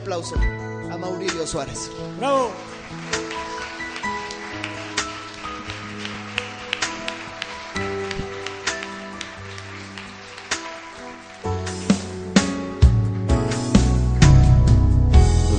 aplauso 0.06 0.36
a 0.92 0.96
Maurilio 0.96 1.44
Suárez. 1.44 1.90
¡Bravo! 2.20 2.50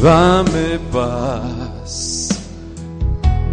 Dame 0.01 0.79
paz 0.93 2.29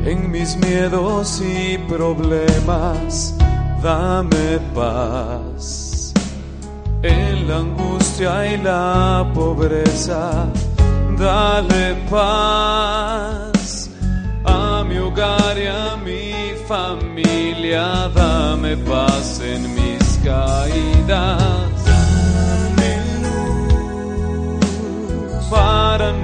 en 0.05 0.31
mis 0.31 0.57
miedos 0.59 1.41
y 1.41 1.77
problemas. 1.89 3.35
Dame 3.83 4.61
paz 4.73 6.15
en 7.03 7.49
la 7.49 7.57
angustia 7.57 8.55
y 8.55 8.59
la 8.59 9.29
pobreza. 9.35 10.47
Dale 11.19 11.95
paz 12.11 13.91
a 14.45 14.85
mi 14.89 14.99
hogar 14.99 15.57
y 15.59 15.67
a 15.67 15.97
mi 15.97 16.55
familia. 16.67 18.11
Dame 18.15 18.77
paz 18.77 19.41
en 19.41 19.75
mis 19.75 20.19
caídas. 20.25 21.75
para 25.55 26.13
no 26.13 26.24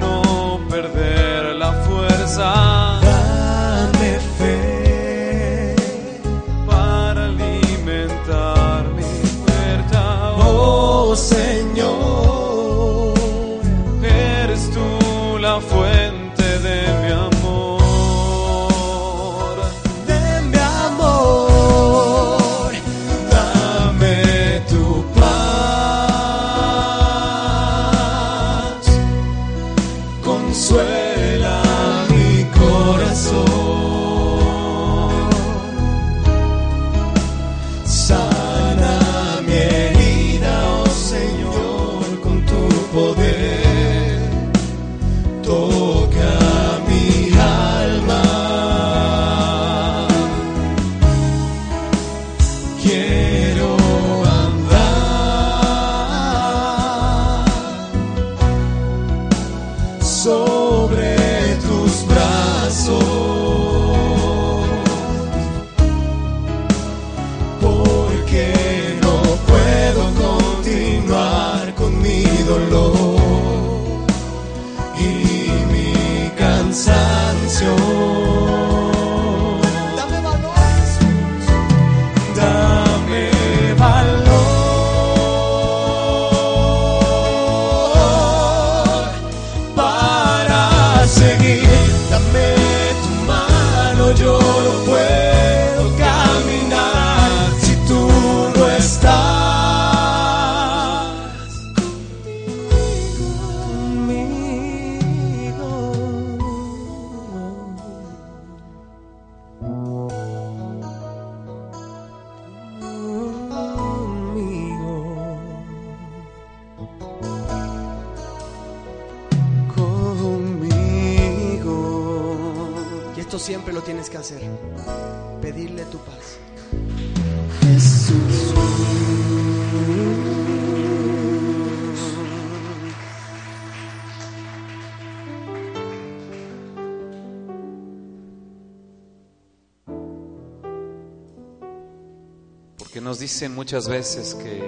dicen 143.31 143.55
muchas 143.55 143.87
veces 143.87 144.35
que 144.35 144.61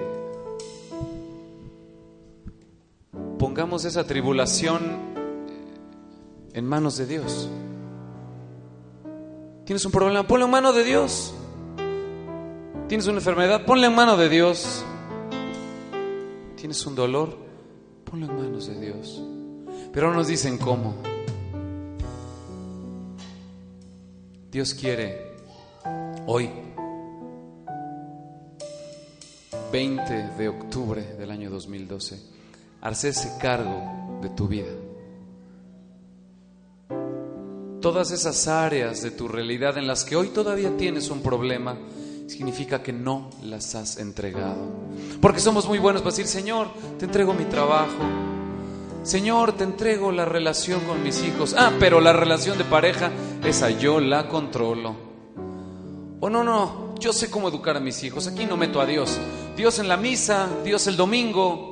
pongamos 3.38 3.84
esa 3.84 4.06
tribulación 4.08 4.80
en 6.54 6.66
manos 6.66 6.96
de 6.96 7.06
Dios. 7.06 7.50
Tienes 9.66 9.84
un 9.84 9.92
problema, 9.92 10.26
ponlo 10.26 10.46
en 10.46 10.52
manos 10.52 10.74
de 10.76 10.86
Dios. 10.86 11.34
Tienes 12.88 13.06
una 13.08 13.18
enfermedad, 13.18 13.66
ponla 13.66 13.88
en 13.88 13.96
manos 13.96 14.18
de 14.18 14.30
Dios. 14.30 14.86
Tienes 16.56 16.86
un 16.86 16.96
dolor, 16.96 17.38
ponlo 18.06 18.28
en 18.28 18.36
manos 18.38 18.68
de 18.68 18.80
Dios. 18.80 19.22
Pero 19.92 20.08
no 20.08 20.16
nos 20.16 20.28
dicen 20.28 20.58
cómo. 20.58 20.96
Dios 24.50 24.74
quiere 24.74 25.36
hoy 26.28 26.50
20 29.74 30.14
de 30.38 30.50
octubre 30.50 31.02
del 31.18 31.32
año 31.32 31.50
2012, 31.50 32.22
hacerse 32.82 33.40
cargo 33.42 34.20
de 34.22 34.30
tu 34.30 34.48
vida. 34.48 34.70
Todas 37.82 38.12
esas 38.12 38.48
áreas 38.48 39.02
de 39.02 39.10
tu 39.10 39.28
realidad 39.28 39.80
en 39.80 39.88
las 39.88 40.06
que 40.06 40.16
hoy 40.16 40.28
todavía 40.28 40.78
tienes 40.78 41.10
un 41.10 41.24
problema, 41.24 41.76
significa 42.28 42.84
que 42.84 42.94
no 42.94 43.32
las 43.42 43.74
has 43.74 43.98
entregado. 43.98 44.70
Porque 45.20 45.40
somos 45.40 45.68
muy 45.68 45.80
buenos 45.80 46.04
para 46.04 46.12
decir, 46.12 46.28
Señor, 46.28 46.68
te 47.00 47.06
entrego 47.06 47.34
mi 47.34 47.46
trabajo. 47.46 47.98
Señor, 49.02 49.54
te 49.54 49.64
entrego 49.64 50.12
la 50.12 50.26
relación 50.26 50.82
con 50.82 51.02
mis 51.02 51.24
hijos. 51.24 51.56
Ah, 51.58 51.72
pero 51.80 52.00
la 52.00 52.14
relación 52.14 52.60
de 52.60 52.64
pareja, 52.64 53.10
esa 53.44 53.72
yo 53.72 54.00
la 54.00 54.30
controlo. 54.30 54.96
O 56.20 56.30
no, 56.30 56.44
no, 56.44 56.94
yo 57.00 57.12
sé 57.12 57.32
cómo 57.32 57.50
educar 57.50 57.76
a 57.76 57.80
mis 57.80 58.04
hijos. 58.04 58.28
Aquí 58.28 58.46
no 58.46 58.56
meto 58.56 58.80
a 58.80 58.86
Dios. 58.86 59.20
Dios 59.56 59.78
en 59.80 59.88
la 59.88 59.98
misa, 59.98 60.50
Dios 60.64 60.88
el 60.88 60.98
domingo. 60.98 61.72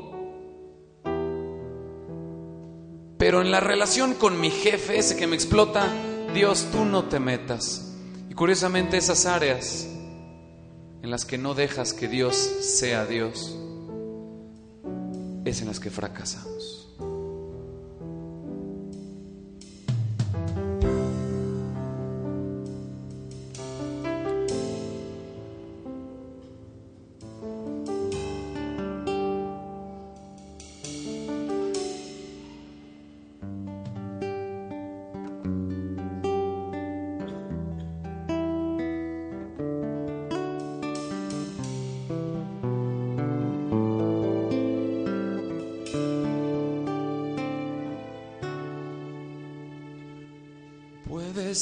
Pero 3.17 3.41
en 3.41 3.51
la 3.51 3.59
relación 3.59 4.13
con 4.15 4.39
mi 4.39 4.49
jefe, 4.51 4.97
ese 4.97 5.15
que 5.15 5.27
me 5.27 5.35
explota, 5.35 5.87
Dios, 6.33 6.67
tú 6.71 6.85
no 6.85 7.05
te 7.05 7.19
metas. 7.19 7.95
Y 8.29 8.33
curiosamente 8.33 8.97
esas 8.97 9.25
áreas 9.25 9.87
en 11.01 11.09
las 11.09 11.25
que 11.25 11.37
no 11.37 11.53
dejas 11.53 11.93
que 11.93 12.07
Dios 12.07 12.35
sea 12.35 13.05
Dios, 13.05 13.57
es 15.45 15.61
en 15.61 15.67
las 15.67 15.79
que 15.79 15.89
fracasamos. 15.89 16.80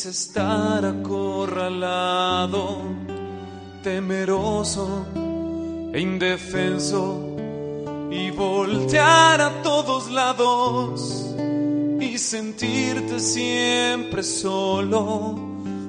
Puedes 0.02 0.18
estar 0.18 0.86
acorralado, 0.86 2.84
temeroso 3.84 5.06
e 5.94 6.00
indefenso 6.00 7.36
y 8.10 8.32
voltear 8.32 9.42
a 9.42 9.62
todos 9.62 10.10
lados 10.10 11.36
y 12.00 12.18
sentirte 12.18 13.20
siempre 13.20 14.24
solo. 14.24 15.36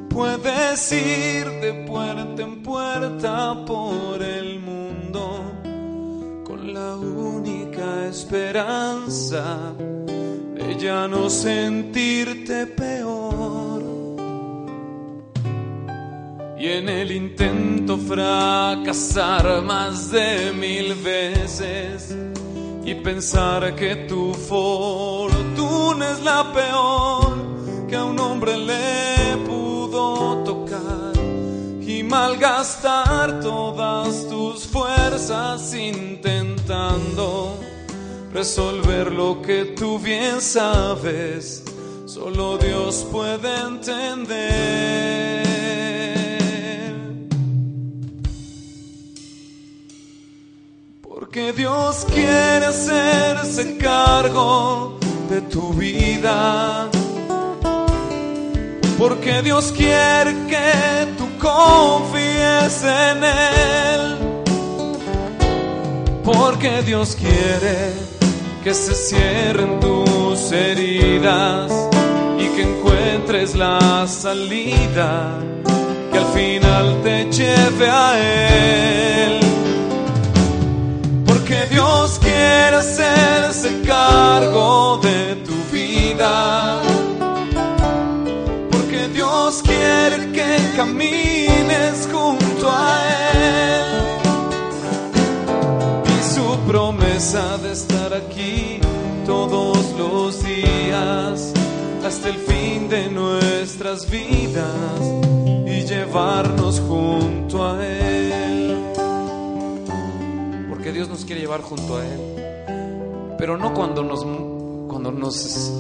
Puedes 0.08 0.90
ir 0.90 1.48
de 1.60 1.84
puerta 1.86 2.42
en 2.42 2.64
puerta 2.64 3.64
por 3.64 4.20
el 4.20 4.58
mundo 4.58 5.40
con 6.44 6.74
la 6.74 6.96
única 6.96 8.08
esperanza 8.08 9.72
de 9.78 10.76
ya 10.80 11.06
no 11.06 11.30
sentirte 11.30 12.66
peor. 12.66 13.09
Y 16.60 16.68
en 16.68 16.90
el 16.90 17.10
intento 17.10 17.96
fracasar 17.96 19.62
más 19.62 20.10
de 20.10 20.52
mil 20.52 20.94
veces 20.96 22.14
y 22.84 22.94
pensar 22.96 23.74
que 23.74 23.96
tu 24.06 24.34
fortuna 24.34 26.10
es 26.10 26.22
la 26.22 26.52
peor 26.52 27.86
que 27.88 27.96
a 27.96 28.04
un 28.04 28.20
hombre 28.20 28.58
le 28.58 29.38
pudo 29.46 30.44
tocar 30.44 31.14
y 31.80 32.02
malgastar 32.02 33.40
todas 33.40 34.28
tus 34.28 34.66
fuerzas 34.66 35.72
intentando 35.72 37.58
resolver 38.34 39.10
lo 39.10 39.40
que 39.40 39.64
tú 39.64 39.98
bien 39.98 40.42
sabes, 40.42 41.64
solo 42.04 42.58
Dios 42.58 43.06
puede 43.10 43.48
entender. 43.62 45.49
Porque 51.32 51.52
Dios 51.52 52.04
quiere 52.12 52.66
hacerse 52.66 53.76
cargo 53.76 54.98
de 55.28 55.40
tu 55.42 55.72
vida. 55.74 56.90
Porque 58.98 59.40
Dios 59.40 59.70
quiere 59.70 60.34
que 60.48 61.06
tú 61.16 61.28
confíes 61.38 62.82
en 62.82 63.22
Él. 63.22 64.18
Porque 66.24 66.82
Dios 66.82 67.14
quiere 67.14 67.92
que 68.64 68.74
se 68.74 68.92
cierren 68.92 69.78
tus 69.78 70.50
heridas 70.50 71.70
y 72.40 72.48
que 72.56 72.62
encuentres 72.62 73.54
la 73.54 74.04
salida 74.08 75.38
que 76.10 76.18
al 76.18 76.26
final 76.34 77.00
te 77.04 77.30
lleve 77.30 77.88
a 77.88 78.18
Él. 78.18 79.49
Dios 81.70 82.18
quiere 82.18 82.76
hacerse 82.76 83.80
cargo 83.86 84.98
de 84.98 85.36
tu 85.46 85.54
vida. 85.72 86.82
Porque 88.70 89.08
Dios 89.08 89.62
quiere 89.62 90.32
que 90.32 90.56
camines 90.76 92.08
junto 92.12 92.68
a 92.68 92.98
Él. 93.32 93.86
Y 96.18 96.34
su 96.34 96.58
promesa 96.66 97.56
de 97.58 97.72
estar 97.72 98.14
aquí 98.14 98.80
todos 99.24 99.78
los 99.96 100.42
días 100.42 101.52
hasta 102.04 102.28
el 102.28 102.38
fin 102.38 102.88
de 102.88 103.08
nuestras 103.10 104.10
vidas 104.10 105.00
y 105.66 105.82
llevarnos 105.86 106.80
junto 106.80 107.64
a 107.64 107.86
Él. 107.86 108.19
Porque 110.80 110.94
Dios 110.94 111.10
nos 111.10 111.26
quiere 111.26 111.42
llevar 111.42 111.60
junto 111.60 111.98
a 111.98 112.06
Él. 112.06 112.20
Pero 113.36 113.58
no 113.58 113.74
cuando 113.74 114.02
nos, 114.02 114.24
cuando 114.88 115.12
nos 115.12 115.70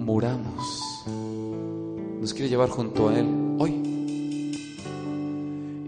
muramos. 0.00 1.04
Nos 2.20 2.34
quiere 2.34 2.48
llevar 2.48 2.68
junto 2.68 3.10
a 3.10 3.16
Él 3.16 3.28
hoy. 3.60 4.54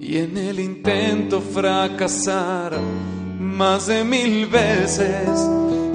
Y 0.01 0.17
en 0.19 0.39
el 0.39 0.61
intento 0.61 1.41
fracasar 1.41 2.79
más 3.41 3.89
de 3.89 4.05
mil 4.05 4.47
veces 4.47 5.29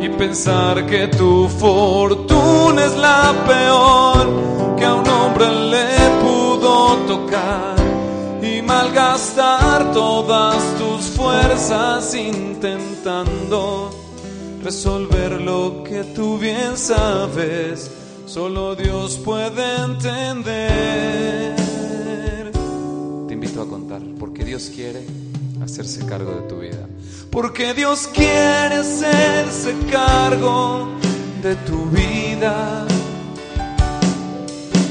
y 0.02 0.10
pensar 0.10 0.86
que 0.88 1.08
tu 1.08 1.48
fortuna 1.48 2.84
es 2.84 2.98
la 2.98 3.34
peor 3.48 4.76
que 4.76 4.84
a 4.84 4.94
un 4.94 5.08
hombre 5.08 5.48
le 5.50 5.88
pudo 6.22 6.98
tocar 7.08 7.75
y 8.46 8.62
malgastar 8.62 9.92
todas 9.92 10.56
tus 10.78 11.06
fuerzas 11.06 12.14
intentando 12.14 13.90
resolver 14.64 15.42
lo 15.42 15.84
que 15.84 16.04
tú 16.04 16.38
bien 16.38 16.78
sabes, 16.78 17.90
solo 18.28 18.76
Dios 18.76 19.18
puede 19.18 19.64
entender. 19.84 21.56
Te 23.28 23.34
invito 23.34 23.62
a 23.64 23.68
contar, 23.68 24.02
porque 24.20 24.44
Dios 24.44 24.72
quiere 24.74 25.04
hacerse 25.64 26.06
cargo 26.06 26.32
de 26.32 26.42
tu 26.48 26.60
vida. 26.60 26.88
Porque 27.32 27.74
Dios 27.74 28.08
quiere 28.14 28.76
hacerse 28.76 29.76
cargo 29.92 30.88
de 31.42 31.56
tu 31.58 31.86
vida. 31.86 32.86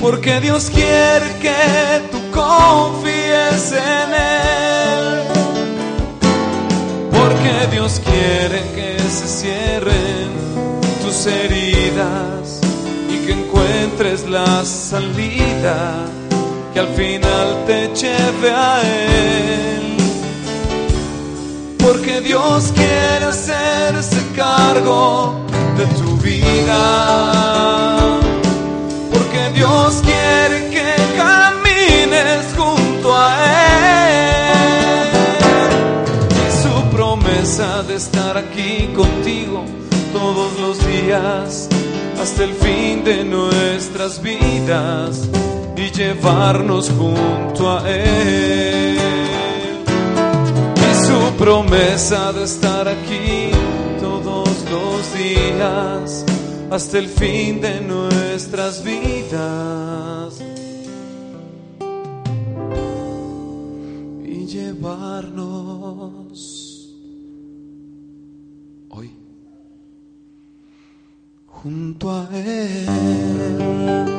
Porque 0.00 0.40
Dios 0.40 0.70
quiere 0.70 1.38
que 1.40 2.02
tú 2.10 2.23
confíes 2.34 3.72
en 3.72 4.14
Él. 4.14 5.04
Porque 7.12 7.68
Dios 7.70 8.00
quiere 8.04 8.60
que 8.74 8.98
se 8.98 9.26
cierren 9.26 10.30
tus 11.02 11.26
heridas 11.26 12.60
y 13.08 13.24
que 13.24 13.32
encuentres 13.32 14.28
la 14.28 14.64
salida 14.64 16.06
que 16.72 16.80
al 16.80 16.88
final 16.88 17.64
te 17.66 17.88
lleve 17.94 18.50
a 18.50 18.82
Él. 18.82 19.96
Porque 21.78 22.20
Dios 22.20 22.72
quiere 22.74 23.26
hacerse 23.26 24.20
cargo 24.34 25.44
de 25.78 25.86
tu 25.98 26.16
vida. 26.16 26.80
Porque 29.12 29.50
Dios 29.54 30.02
quiere 30.02 30.63
hasta 41.14 42.42
el 42.42 42.52
fin 42.54 43.04
de 43.04 43.24
nuestras 43.24 44.20
vidas 44.20 45.28
y 45.76 45.90
llevarnos 45.92 46.90
junto 46.90 47.70
a 47.70 47.88
Él. 47.88 48.98
Y 50.76 51.06
su 51.06 51.36
promesa 51.36 52.32
de 52.32 52.44
estar 52.44 52.88
aquí 52.88 53.50
todos 54.00 54.48
los 54.70 55.14
días 55.14 56.24
hasta 56.70 56.98
el 56.98 57.08
fin 57.08 57.60
de 57.60 57.80
nuestras 57.80 58.82
vidas. 58.82 60.43
Junto 71.64 72.10
a 72.10 72.28
Él. 72.30 74.13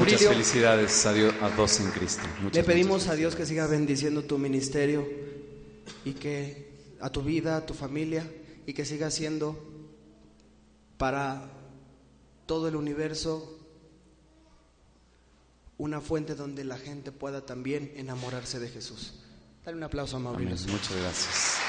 Muchas 0.00 0.22
felicidades 0.22 1.06
a, 1.06 1.12
Dios, 1.12 1.34
a 1.40 1.50
dos 1.50 1.78
en 1.80 1.90
Cristo. 1.90 2.22
Muchas, 2.42 2.56
le 2.56 2.64
pedimos 2.64 3.08
a 3.08 3.14
Dios 3.14 3.36
que 3.36 3.46
siga 3.46 3.66
bendiciendo 3.66 4.24
tu 4.24 4.38
ministerio 4.38 5.06
y 6.04 6.12
que 6.14 6.96
a 7.00 7.10
tu 7.10 7.22
vida, 7.22 7.56
a 7.56 7.66
tu 7.66 7.74
familia 7.74 8.24
y 8.66 8.72
que 8.72 8.84
siga 8.84 9.10
siendo 9.10 9.58
para 10.96 11.50
todo 12.46 12.68
el 12.68 12.76
universo 12.76 13.58
una 15.78 16.00
fuente 16.00 16.34
donde 16.34 16.64
la 16.64 16.78
gente 16.78 17.12
pueda 17.12 17.46
también 17.46 17.92
enamorarse 17.96 18.58
de 18.58 18.68
Jesús. 18.68 19.14
Dale 19.64 19.76
un 19.76 19.82
aplauso 19.82 20.16
a. 20.16 20.20
Mauricio. 20.20 20.72
Muchas 20.72 20.96
gracias. 20.96 21.59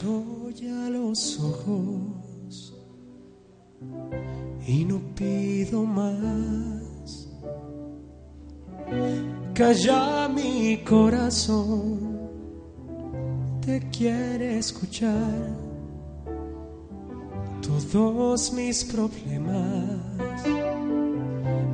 Ya 0.00 0.88
los 0.90 1.40
ojos 1.40 2.74
y 4.66 4.84
no 4.84 5.00
pido 5.14 5.82
más. 5.84 7.28
Calla 9.54 10.28
mi 10.28 10.78
corazón, 10.84 12.18
te 13.64 13.80
quiere 13.90 14.58
escuchar. 14.58 15.56
Todos 17.92 18.52
mis 18.52 18.84
problemas 18.84 20.00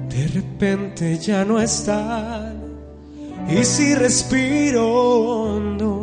de 0.08 0.28
repente 0.28 1.18
ya 1.18 1.44
no 1.44 1.60
están. 1.60 2.62
Y 3.48 3.64
si 3.64 3.94
respiro 3.94 4.88
hondo, 4.88 5.93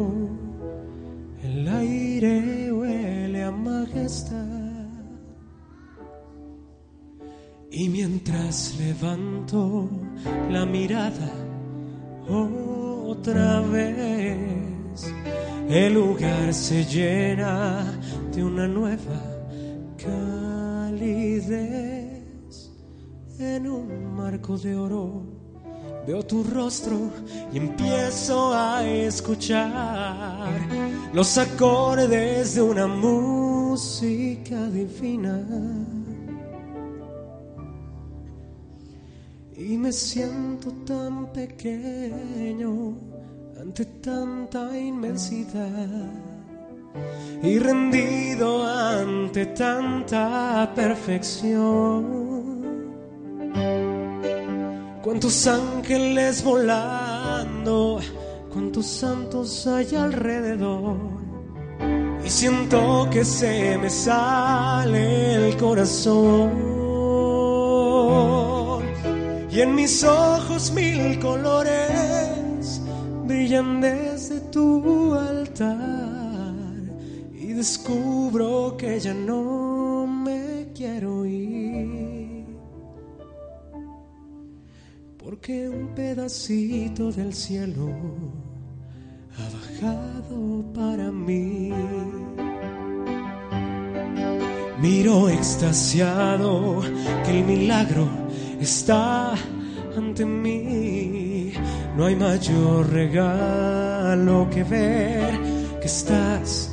Y 7.81 7.89
mientras 7.89 8.75
levanto 8.77 9.89
la 10.51 10.67
mirada 10.67 11.31
otra 12.29 13.61
vez, 13.61 15.11
el 15.67 15.95
lugar 15.95 16.53
se 16.53 16.85
llena 16.85 17.99
de 18.35 18.43
una 18.43 18.67
nueva 18.67 19.19
calidez. 19.97 21.01
En 23.39 23.67
un 23.67 24.15
marco 24.15 24.59
de 24.59 24.75
oro 24.75 25.23
veo 26.05 26.21
tu 26.21 26.43
rostro 26.43 27.09
y 27.51 27.57
empiezo 27.57 28.53
a 28.53 28.85
escuchar 28.85 30.51
los 31.15 31.35
acordes 31.35 32.53
de 32.53 32.61
una 32.61 32.85
música 32.85 34.67
divina. 34.67 35.43
Y 39.63 39.77
me 39.77 39.91
siento 39.91 40.71
tan 40.87 41.31
pequeño 41.31 42.97
ante 43.59 43.85
tanta 43.85 44.75
inmensidad 44.75 46.09
y 47.43 47.59
rendido 47.59 48.67
ante 48.67 49.45
tanta 49.45 50.71
perfección. 50.75 52.31
Cuántos 55.03 55.45
ángeles 55.45 56.43
volando, 56.43 57.99
cuántos 58.51 58.87
santos 58.87 59.67
hay 59.67 59.95
alrededor. 59.95 60.97
Y 62.25 62.29
siento 62.29 63.07
que 63.11 63.23
se 63.23 63.77
me 63.77 63.91
sale 63.91 65.49
el 65.49 65.55
corazón. 65.57 66.80
Y 69.51 69.59
en 69.59 69.75
mis 69.75 70.03
ojos 70.03 70.71
mil 70.71 71.19
colores 71.19 72.81
brillan 73.25 73.81
desde 73.81 74.39
tu 74.51 75.13
altar 75.13 76.55
y 77.33 77.47
descubro 77.47 78.77
que 78.77 78.99
ya 78.99 79.13
no 79.13 80.07
me 80.07 80.69
quiero 80.73 81.25
ir 81.25 82.45
porque 85.17 85.67
un 85.67 85.93
pedacito 85.93 87.11
del 87.11 87.33
cielo 87.33 87.89
ha 89.37 89.43
bajado 89.55 90.63
para 90.73 91.11
mí. 91.11 91.71
Miro 94.81 95.29
extasiado 95.29 96.81
que 97.23 97.39
el 97.39 97.45
milagro 97.45 98.20
está 98.63 99.33
ante 99.97 100.25
mí. 100.25 101.53
No 101.95 102.05
hay 102.05 102.15
mayor 102.15 102.89
regalo 102.89 104.49
que 104.49 104.63
ver 104.63 105.39
que 105.79 105.87
estás 105.87 106.69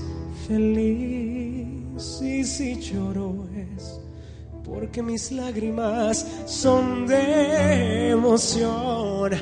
feliz. 0.46 2.20
Y 2.22 2.44
si 2.44 2.76
lloro 2.80 3.46
es 3.56 4.00
porque 4.64 5.02
mis 5.02 5.32
lágrimas 5.32 6.26
son 6.46 7.06
de 7.06 8.10
emoción, 8.10 9.32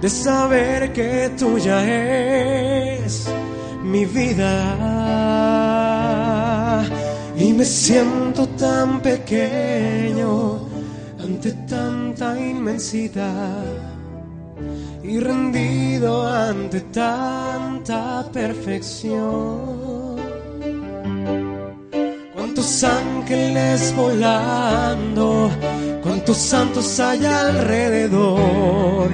de 0.00 0.10
saber 0.10 0.92
que 0.92 1.30
tuya 1.38 1.84
es 2.96 3.26
mi 3.84 4.04
vida. 4.04 4.58
Y 7.38 7.52
me 7.52 7.64
siento 7.64 8.46
tan 8.48 9.00
pequeño 9.00 10.71
ante 11.32 11.52
tanta 11.66 12.38
inmensidad 12.38 13.64
y 15.02 15.18
rendido 15.18 16.28
ante 16.28 16.82
tanta 16.82 18.28
perfección. 18.30 20.16
Cuántos 22.34 22.84
ángeles 22.84 23.94
volando, 23.96 25.50
cuántos 26.02 26.36
santos 26.36 27.00
hay 27.00 27.24
alrededor. 27.24 29.10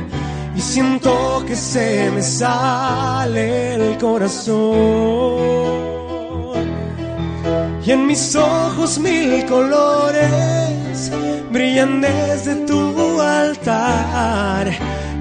Y 0.56 0.60
siento 0.60 1.44
que 1.46 1.54
se 1.54 2.10
me 2.10 2.22
sale 2.22 3.74
el 3.74 3.96
corazón. 3.96 5.87
Y 7.88 7.92
en 7.92 8.06
mis 8.06 8.36
ojos 8.36 8.98
mil 8.98 9.46
colores 9.46 11.10
brillan 11.50 12.02
desde 12.02 12.66
tu 12.66 13.18
altar. 13.18 14.70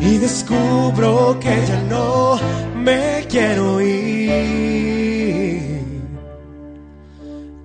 Y 0.02 0.18
descubro 0.18 1.40
que 1.40 1.66
ya 1.66 1.82
no 1.84 2.38
me 2.76 3.26
quiero 3.30 3.80
ir. 3.80 4.42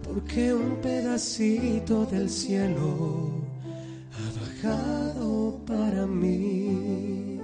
Porque 0.04 0.54
un 0.54 0.76
pedacito 0.76 2.06
del 2.06 2.30
cielo 2.30 3.42
ha 4.14 4.26
bajado 4.38 5.58
para 5.66 6.06
mí. 6.06 7.40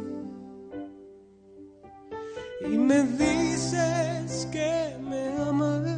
Y 2.70 2.78
me 2.78 3.02
dices 3.02 4.46
que 4.52 4.94
me 5.10 5.22
amas, 5.42 5.97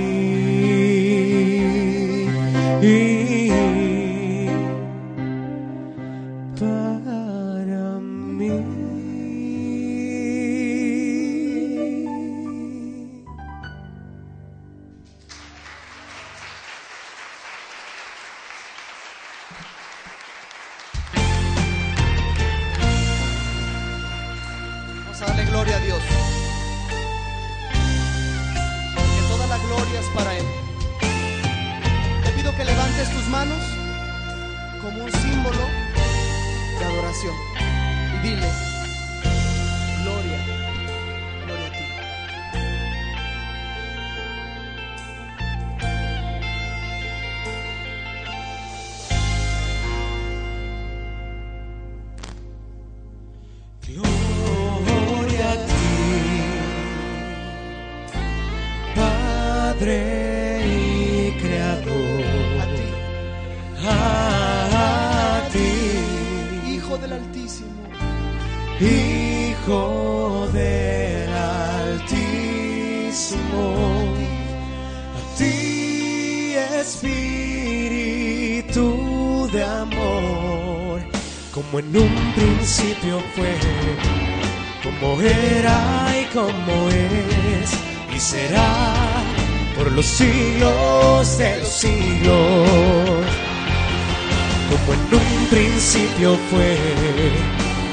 Principio 96.13 96.37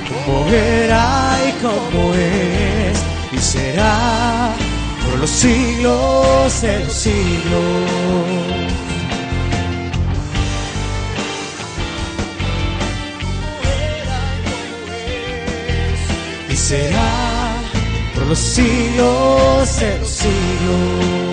como 0.08 0.46
era 0.48 1.38
y 1.48 1.52
como 1.62 2.14
es, 2.14 3.02
y 3.32 3.38
será 3.38 4.52
por 5.04 5.20
los 5.20 5.30
siglos 5.30 6.60
de 6.62 6.84
los 6.84 6.92
siglos. 6.92 7.60
y 16.48 16.56
será 16.56 17.52
por 18.14 18.26
los 18.26 18.38
siglos 18.38 19.80
de 19.80 19.98
los 19.98 20.08
siglos. 20.08 21.29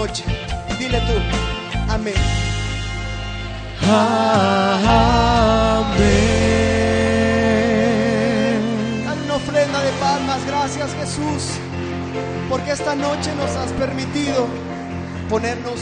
Noche. 0.00 0.24
Dile 0.78 0.98
tú, 1.00 1.12
amén. 1.90 2.14
Amén. 3.82 4.14
Dale 9.04 9.22
una 9.24 9.34
ofrenda 9.34 9.82
de 9.82 9.92
palmas. 10.00 10.40
Gracias, 10.46 10.90
Jesús. 11.00 11.42
Porque 12.48 12.70
esta 12.72 12.94
noche 12.94 13.34
nos 13.34 13.50
has 13.56 13.72
permitido 13.72 14.46
ponernos 15.28 15.80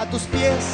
a 0.00 0.06
tus 0.06 0.22
pies, 0.22 0.64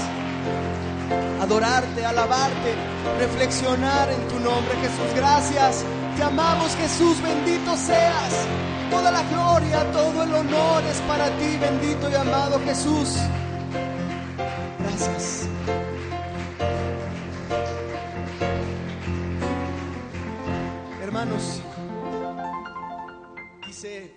adorarte, 1.43 2.07
alabarte, 2.07 2.75
reflexionar 3.18 4.11
en 4.11 4.29
tu 4.29 4.41
nombre, 4.41 4.75
Jesús. 4.81 5.14
Gracias. 5.14 5.85
Te 6.16 6.23
amamos, 6.23 6.75
Jesús. 6.77 7.20
Bendito 7.20 7.77
seas. 7.77 8.33
Toda 8.93 9.11
la 9.11 9.22
gloria, 9.24 9.90
todo 9.90 10.22
el 10.22 10.34
honor 10.34 10.84
es 10.84 11.01
para 11.09 11.26
ti, 11.38 11.57
bendito 11.59 12.09
y 12.11 12.14
amado 12.14 12.61
Jesús. 12.64 13.16
Gracias. 14.78 15.49
hermanos. 21.22 21.61
Dice 23.66 24.12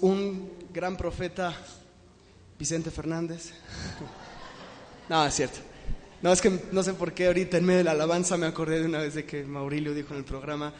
un 0.00 0.50
gran 0.72 0.96
profeta, 0.96 1.54
Vicente 2.58 2.90
Fernández. 2.90 3.52
No, 5.08 5.26
es 5.26 5.34
cierto. 5.34 5.58
No, 6.22 6.32
es 6.32 6.40
que 6.40 6.68
no 6.70 6.84
sé 6.84 6.94
por 6.94 7.12
qué 7.12 7.26
ahorita 7.26 7.56
en 7.58 7.64
medio 7.64 7.78
de 7.78 7.84
la 7.84 7.90
alabanza 7.90 8.36
me 8.36 8.46
acordé 8.46 8.78
de 8.78 8.86
una 8.86 8.98
vez 8.98 9.14
de 9.14 9.24
que 9.24 9.42
Maurilio 9.42 9.92
dijo 9.92 10.12
en 10.12 10.18
el 10.18 10.24
programa 10.24 10.72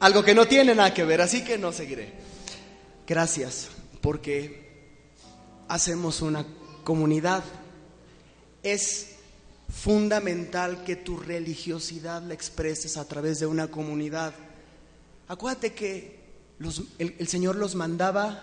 algo 0.00 0.22
que 0.22 0.34
no 0.34 0.46
tiene 0.46 0.74
nada 0.74 0.92
que 0.92 1.04
ver, 1.04 1.20
así 1.20 1.42
que 1.44 1.58
no 1.58 1.72
seguiré. 1.72 2.12
Gracias, 3.06 3.68
porque 4.00 4.66
hacemos 5.68 6.20
una 6.22 6.44
comunidad. 6.84 7.42
Es 8.62 9.10
fundamental 9.68 10.84
que 10.84 10.96
tu 10.96 11.16
religiosidad 11.16 12.22
la 12.22 12.34
expreses 12.34 12.96
a 12.96 13.06
través 13.06 13.40
de 13.40 13.46
una 13.46 13.68
comunidad. 13.68 14.32
Acuérdate 15.28 15.72
que 15.74 16.20
los- 16.58 16.82
el, 16.98 17.26
Señor 17.28 17.56
los 17.56 17.74
mandaba 17.74 18.42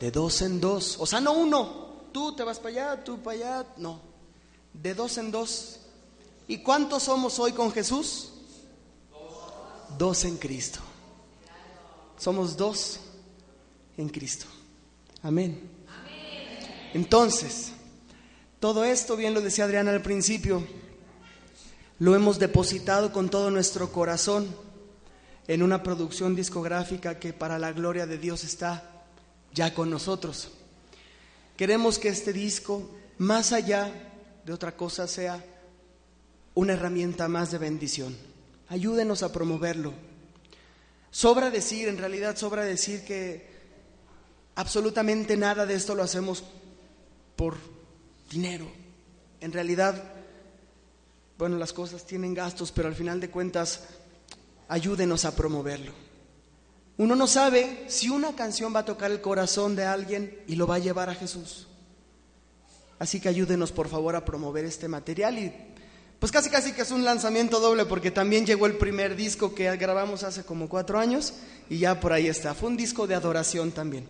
de 0.00 0.10
dos 0.10 0.40
en 0.42 0.60
dos, 0.60 0.96
o 0.98 1.06
sea, 1.06 1.20
no 1.20 1.32
uno, 1.32 2.04
tú 2.12 2.34
te 2.34 2.42
vas 2.42 2.58
para 2.58 2.70
allá, 2.94 3.04
tú 3.04 3.18
para 3.22 3.36
allá, 3.36 3.66
no, 3.76 4.00
de 4.72 4.94
dos 4.94 5.18
en 5.18 5.30
dos. 5.30 5.80
¿Y 6.48 6.58
cuántos 6.58 7.02
somos 7.04 7.38
hoy 7.38 7.52
con 7.52 7.70
Jesús? 7.70 8.29
Dos 9.98 10.24
en 10.24 10.36
Cristo. 10.36 10.80
Somos 12.18 12.56
dos 12.56 13.00
en 13.96 14.08
Cristo. 14.08 14.46
Amén. 15.22 15.60
Entonces, 16.92 17.72
todo 18.58 18.84
esto, 18.84 19.16
bien 19.16 19.34
lo 19.34 19.40
decía 19.40 19.64
Adriana 19.64 19.90
al 19.90 20.02
principio, 20.02 20.66
lo 21.98 22.14
hemos 22.14 22.38
depositado 22.38 23.12
con 23.12 23.28
todo 23.28 23.50
nuestro 23.50 23.92
corazón 23.92 24.48
en 25.46 25.62
una 25.62 25.82
producción 25.82 26.34
discográfica 26.34 27.18
que 27.18 27.32
para 27.32 27.58
la 27.58 27.72
gloria 27.72 28.06
de 28.06 28.18
Dios 28.18 28.44
está 28.44 29.04
ya 29.52 29.74
con 29.74 29.90
nosotros. 29.90 30.50
Queremos 31.56 31.98
que 31.98 32.08
este 32.08 32.32
disco, 32.32 32.88
más 33.18 33.52
allá 33.52 33.92
de 34.44 34.52
otra 34.52 34.76
cosa, 34.76 35.06
sea 35.06 35.44
una 36.54 36.72
herramienta 36.72 37.28
más 37.28 37.50
de 37.50 37.58
bendición. 37.58 38.16
Ayúdenos 38.70 39.24
a 39.24 39.32
promoverlo. 39.32 39.92
Sobra 41.10 41.50
decir, 41.50 41.88
en 41.88 41.98
realidad 41.98 42.36
sobra 42.36 42.64
decir 42.64 43.04
que 43.04 43.50
absolutamente 44.54 45.36
nada 45.36 45.66
de 45.66 45.74
esto 45.74 45.96
lo 45.96 46.04
hacemos 46.04 46.44
por 47.34 47.56
dinero. 48.30 48.70
En 49.40 49.50
realidad, 49.52 50.00
bueno, 51.36 51.58
las 51.58 51.72
cosas 51.72 52.06
tienen 52.06 52.32
gastos, 52.32 52.70
pero 52.70 52.86
al 52.86 52.94
final 52.94 53.18
de 53.18 53.28
cuentas, 53.28 53.80
ayúdenos 54.68 55.24
a 55.24 55.34
promoverlo. 55.34 55.92
Uno 56.96 57.16
no 57.16 57.26
sabe 57.26 57.86
si 57.88 58.08
una 58.08 58.36
canción 58.36 58.72
va 58.72 58.80
a 58.80 58.84
tocar 58.84 59.10
el 59.10 59.20
corazón 59.20 59.74
de 59.74 59.84
alguien 59.84 60.38
y 60.46 60.54
lo 60.54 60.68
va 60.68 60.76
a 60.76 60.80
llevar 60.80 61.10
a 61.10 61.14
Jesús. 61.16 61.66
Así 63.00 63.18
que 63.18 63.30
ayúdenos 63.30 63.72
por 63.72 63.88
favor 63.88 64.14
a 64.14 64.24
promover 64.24 64.64
este 64.64 64.86
material 64.86 65.38
y 65.38 65.69
pues 66.20 66.30
casi 66.30 66.50
casi 66.50 66.72
que 66.72 66.82
es 66.82 66.90
un 66.90 67.04
lanzamiento 67.04 67.58
doble 67.60 67.86
porque 67.86 68.10
también 68.10 68.46
llegó 68.46 68.66
el 68.66 68.76
primer 68.76 69.16
disco 69.16 69.54
que 69.54 69.74
grabamos 69.76 70.22
hace 70.22 70.44
como 70.44 70.68
cuatro 70.68 70.98
años 70.98 71.32
y 71.68 71.78
ya 71.78 71.98
por 71.98 72.12
ahí 72.12 72.26
está. 72.28 72.54
Fue 72.54 72.68
un 72.68 72.76
disco 72.76 73.06
de 73.06 73.14
adoración 73.14 73.72
también. 73.72 74.06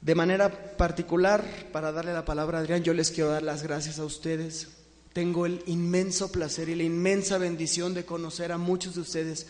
De 0.00 0.14
manera 0.14 0.76
particular, 0.76 1.44
para 1.72 1.90
darle 1.90 2.12
la 2.12 2.24
palabra 2.24 2.58
a 2.58 2.60
Adrián, 2.60 2.82
yo 2.84 2.94
les 2.94 3.10
quiero 3.10 3.30
dar 3.30 3.42
las 3.42 3.62
gracias 3.62 3.98
a 3.98 4.04
ustedes. 4.04 4.68
Tengo 5.12 5.46
el 5.46 5.62
inmenso 5.66 6.30
placer 6.30 6.68
y 6.68 6.74
la 6.74 6.82
inmensa 6.82 7.38
bendición 7.38 7.94
de 7.94 8.04
conocer 8.04 8.52
a 8.52 8.58
muchos 8.58 8.94
de 8.94 9.00
ustedes 9.00 9.46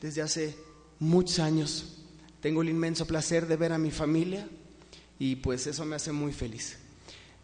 desde 0.00 0.22
hace 0.22 0.56
muchos 0.98 1.38
años. 1.40 1.98
Tengo 2.40 2.62
el 2.62 2.70
inmenso 2.70 3.06
placer 3.06 3.46
de 3.46 3.56
ver 3.56 3.72
a 3.72 3.78
mi 3.78 3.90
familia 3.90 4.48
y 5.18 5.36
pues 5.36 5.66
eso 5.66 5.84
me 5.84 5.96
hace 5.96 6.10
muy 6.12 6.32
feliz. 6.32 6.76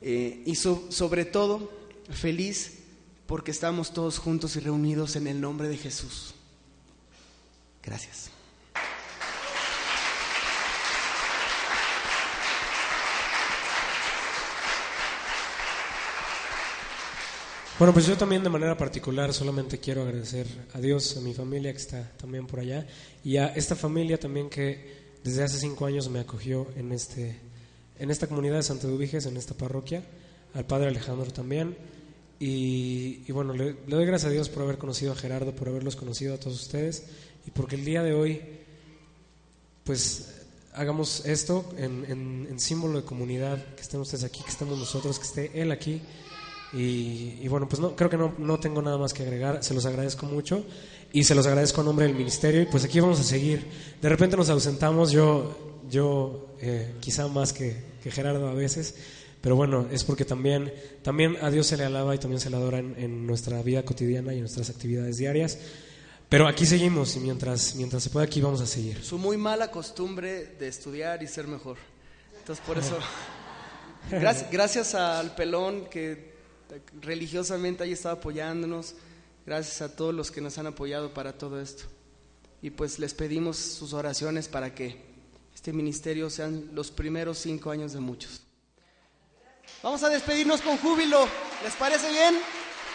Eh, 0.01 0.43
y 0.47 0.55
so- 0.55 0.87
sobre 0.91 1.25
todo 1.25 1.71
feliz 2.11 2.79
porque 3.27 3.51
estamos 3.51 3.93
todos 3.93 4.19
juntos 4.19 4.57
y 4.57 4.61
reunidos 4.61 5.17
en 5.17 5.27
el 5.27 5.41
nombre 5.41 5.69
de 5.69 5.77
Jesús. 5.77 6.35
Gracias. 7.83 8.31
Bueno, 17.77 17.93
pues 17.93 18.07
yo 18.07 18.17
también 18.17 18.45
de 18.45 18.51
manera 18.51 18.77
particular 18.77 19.35
solamente 19.35 19.79
quiero 19.79 20.03
agradecer 20.03 20.47
a 20.75 20.79
Dios, 20.79 21.17
a 21.17 21.21
mi 21.21 21.35
familia 21.35 21.73
que 21.73 21.79
está 21.79 22.09
también 22.17 22.47
por 22.47 22.61
allá 22.61 22.87
y 23.25 23.37
a 23.37 23.49
esta 23.49 23.75
familia 23.75 24.17
también 24.17 24.49
que 24.49 25.05
desde 25.25 25.43
hace 25.43 25.59
cinco 25.59 25.85
años 25.85 26.09
me 26.09 26.21
acogió 26.21 26.69
en, 26.77 26.93
este, 26.93 27.37
en 27.99 28.13
esta 28.13 28.29
comunidad 28.29 28.57
de 28.57 28.63
Santa 28.63 28.87
Eduviges, 28.87 29.27
en 29.27 29.37
esta 29.37 29.55
parroquia, 29.55 30.05
al 30.55 30.65
Padre 30.67 30.87
Alejandro 30.87 31.33
también. 31.33 31.77
Y, 32.41 33.23
y 33.27 33.33
bueno, 33.33 33.53
le, 33.55 33.77
le 33.87 33.97
doy 33.97 34.07
gracias 34.07 34.29
a 34.31 34.33
Dios 34.33 34.49
por 34.49 34.63
haber 34.65 34.77
conocido 34.79 35.13
a 35.13 35.17
Gerardo, 35.17 35.55
por 35.55 35.69
haberlos 35.69 35.97
conocido 35.97 36.35
a 36.35 36.39
todos 36.39 36.61
ustedes 36.61 37.05
y 37.47 37.51
porque 37.51 37.77
el 37.77 37.85
día 37.85 38.03
de 38.03 38.13
hoy 38.15 38.41
pues 39.85 40.41
hagamos 40.75 41.25
esto 41.27 41.65
en, 41.77 42.05
en- 42.09 42.47
en 42.51 42.61
símbolo 42.61 43.01
de 43.01 43.05
comunidad, 43.07 43.65
que 43.77 43.83
estén 43.83 44.01
ustedes 44.01 44.25
aquí, 44.25 44.43
que 44.43 44.51
estemos 44.51 44.79
nosotros, 44.79 45.19
que 45.19 45.25
esté 45.27 45.61
él 45.61 45.71
aquí. 45.71 46.01
Y, 46.73 47.39
y 47.41 47.49
bueno, 47.49 47.69
pues 47.69 47.81
no, 47.81 47.95
creo 47.95 48.11
que 48.11 48.17
no, 48.17 48.35
no 48.39 48.59
tengo 48.59 48.83
nada 48.83 48.99
más 48.99 49.13
que 49.15 49.23
agregar, 49.23 49.63
se 49.63 49.75
los 49.75 49.87
agradezco 49.87 50.27
mucho 50.27 50.65
y 51.13 51.23
se 51.23 51.37
los 51.37 51.47
agradezco 51.47 51.83
a 51.83 51.85
nombre 51.85 52.07
del 52.07 52.17
ministerio 52.17 52.63
y 52.63 52.67
pues 52.67 52.83
aquí 52.85 52.99
vamos 52.99 53.21
a 53.21 53.23
seguir. 53.23 53.65
De 54.03 54.09
repente 54.09 54.37
nos 54.37 54.49
ausentamos, 54.51 55.13
yo, 55.13 55.57
yo 55.89 56.49
eh, 56.61 56.95
quizá 56.99 57.29
más 57.29 57.53
que, 57.53 57.77
que 58.03 58.11
Gerardo 58.11 58.49
a 58.49 58.55
veces, 58.55 58.97
pero 59.45 59.57
bueno, 59.57 59.87
es 59.91 60.05
porque 60.05 60.25
también, 60.25 60.73
también 61.03 61.37
a 61.43 61.51
Dios 61.51 61.67
se 61.67 61.77
le 61.77 61.85
alaba 61.85 62.15
y 62.15 62.19
también 62.19 62.41
se 62.41 62.49
le 62.49 62.57
adora 62.57 62.79
en, 62.79 62.95
en 62.97 63.27
nuestra 63.27 63.61
vida 63.63 63.85
cotidiana 63.85 64.33
y 64.33 64.37
en 64.37 64.41
nuestras 64.41 64.71
actividades 64.71 65.19
diarias. 65.19 65.59
Pero 66.31 66.49
aquí 66.49 66.65
seguimos 66.65 67.15
y 67.17 67.21
mientras, 67.21 67.75
mientras 67.75 68.03
se 68.03 68.09
pueda 68.09 68.25
aquí 68.25 68.41
vamos 68.41 68.63
a 68.63 68.67
seguir. 68.67 69.05
Su 69.05 69.19
muy 69.19 69.37
mala 69.37 69.71
costumbre 69.71 70.47
de 70.47 70.67
estudiar 70.67 71.23
y 71.23 71.27
ser 71.27 71.47
mejor. 71.47 71.77
Entonces 72.39 72.65
por 72.65 72.79
eso, 72.79 72.97
gracias, 74.11 74.51
gracias 74.51 74.95
al 74.95 75.35
pelón 75.35 75.91
que 75.91 76.33
religiosamente 77.03 77.85
ahí 77.85 77.93
está 77.93 78.13
apoyándonos, 78.13 78.95
gracias 79.45 79.83
a 79.83 79.95
todos 79.95 80.15
los 80.15 80.31
que 80.31 80.41
nos 80.41 80.57
han 80.57 80.69
apoyado 80.69 81.13
para 81.13 81.37
todo 81.37 81.61
esto. 81.61 81.85
Y 82.63 82.71
pues 82.71 82.99
les 82.99 83.13
pedimos 83.13 83.59
sus 83.59 83.93
oraciones 83.93 84.49
para 84.49 84.75
que 84.75 84.97
este 85.55 85.75
ministerio 85.75 86.31
sean 86.31 86.71
los 86.73 86.91
primeros 86.91 87.37
cinco 87.37 87.71
años 87.71 87.93
de 87.93 88.01
muchos. 88.01 88.44
Vamos 89.83 90.03
a 90.03 90.09
despedirnos 90.09 90.61
con 90.61 90.79
júbilo, 90.79 91.29
¿les 91.63 91.75
parece 91.75 92.11
bien? 92.11 92.39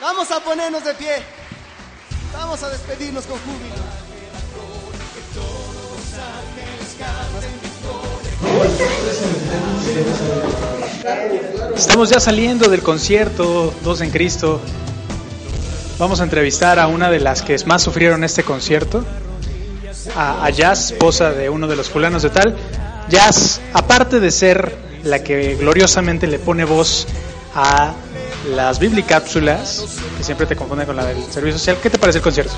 Vamos 0.02 0.32
a 0.32 0.40
ponernos 0.40 0.84
de 0.84 0.94
pie. 0.94 1.16
Vamos 2.34 2.64
a 2.64 2.70
despedirnos 2.70 3.26
con 3.26 3.38
júbilo. 3.40 4.10
Estamos 11.76 12.10
ya 12.10 12.20
saliendo 12.20 12.70
del 12.70 12.82
concierto 12.82 13.74
Dos 13.84 14.02
en 14.02 14.12
Cristo. 14.12 14.62
Vamos 15.98 16.22
a 16.22 16.24
entrevistar 16.24 16.80
a 16.80 16.88
una 16.88 17.10
de 17.10 17.20
las 17.20 17.42
que 17.42 17.58
más 17.66 17.84
sufrieron 17.84 18.24
este 18.24 18.44
concierto, 18.44 19.04
a, 20.16 20.50
Jazz, 20.50 20.92
esposa 20.92 21.32
de 21.32 21.50
uno 21.50 21.68
de 21.68 21.76
los 21.76 21.90
fulanos 21.90 22.24
de 22.24 22.30
tal. 22.30 22.56
Jazz, 23.10 23.60
aparte 23.74 24.20
de 24.20 24.32
ser 24.32 24.89
la 25.04 25.24
que 25.24 25.56
gloriosamente 25.56 26.28
le 26.28 26.40
pone 26.40 26.66
voz 26.66 27.08
a 27.56 27.94
las 28.56 28.80
biblicápsulas, 28.80 29.86
que 30.18 30.24
siempre 30.24 30.46
te 30.46 30.56
confunden 30.56 30.86
con 30.88 30.96
la 30.96 31.06
del 31.06 31.22
servicio 31.32 31.58
social, 31.58 31.78
¿qué 31.82 31.90
te 31.90 31.98
parece 31.98 32.20
el 32.20 32.24
concierto? 32.24 32.54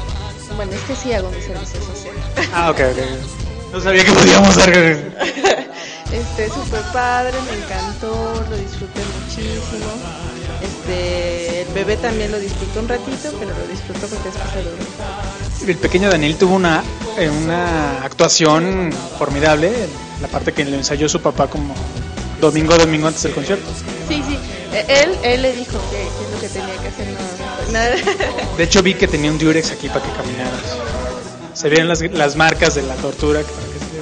Bueno, 0.55 0.73
es 0.73 0.81
que 0.81 0.95
sí 0.95 1.13
hago 1.13 1.29
mi 1.29 1.41
servicio 1.41 1.79
social. 1.81 2.15
Ah, 2.53 2.71
ok, 2.71 2.79
ok. 2.79 3.73
No 3.73 3.81
sabía 3.81 4.03
que 4.03 4.11
podíamos 4.11 4.55
dar. 4.55 4.71
Este, 6.11 6.49
súper 6.49 6.81
padre, 6.91 7.31
me 7.49 7.63
encantó, 7.63 8.45
lo 8.49 8.57
disfruté 8.57 8.99
muchísimo. 9.21 9.87
Este, 10.61 11.61
el 11.61 11.67
bebé 11.69 11.95
también 11.95 12.33
lo 12.33 12.37
disfrutó 12.39 12.81
un 12.81 12.89
ratito, 12.89 13.33
pero 13.39 13.51
lo 13.57 13.67
disfrutó 13.67 14.07
porque 14.07 14.29
se 14.29 14.61
durmió. 14.61 15.69
El 15.69 15.77
pequeño 15.77 16.09
Daniel 16.09 16.35
tuvo 16.35 16.55
una, 16.55 16.83
eh, 17.17 17.29
una 17.29 18.03
actuación 18.03 18.91
formidable, 19.17 19.71
la 20.21 20.27
parte 20.27 20.51
que 20.51 20.65
le 20.65 20.75
ensayó 20.75 21.07
su 21.07 21.21
papá 21.21 21.47
como 21.47 21.73
domingo 22.41 22.73
a 22.73 22.77
domingo 22.79 23.07
antes 23.07 23.23
del 23.23 23.33
concierto. 23.33 23.65
Sí, 24.09 24.21
sí, 24.27 24.37
eh, 24.73 24.85
él, 25.03 25.17
él 25.23 25.41
le 25.43 25.53
dijo 25.53 25.77
que, 25.89 25.97
que 25.97 26.25
es 26.25 26.31
lo 26.33 26.39
que 26.41 26.49
tenía 26.49 26.75
que 26.81 26.87
hacer, 26.89 27.07
no, 27.07 27.71
nada. 27.71 27.95
De 28.57 28.63
hecho 28.63 28.81
vi 28.83 28.95
que 28.95 29.07
tenía 29.07 29.31
un 29.31 29.37
diurex 29.37 29.71
aquí 29.71 29.87
para 29.87 30.01
que 30.03 30.11
caminaras. 30.11 30.59
Se 31.53 31.69
veían 31.69 31.87
las, 31.87 32.01
las 32.01 32.35
marcas 32.35 32.75
de 32.75 32.81
la 32.81 32.95
tortura, 32.95 33.41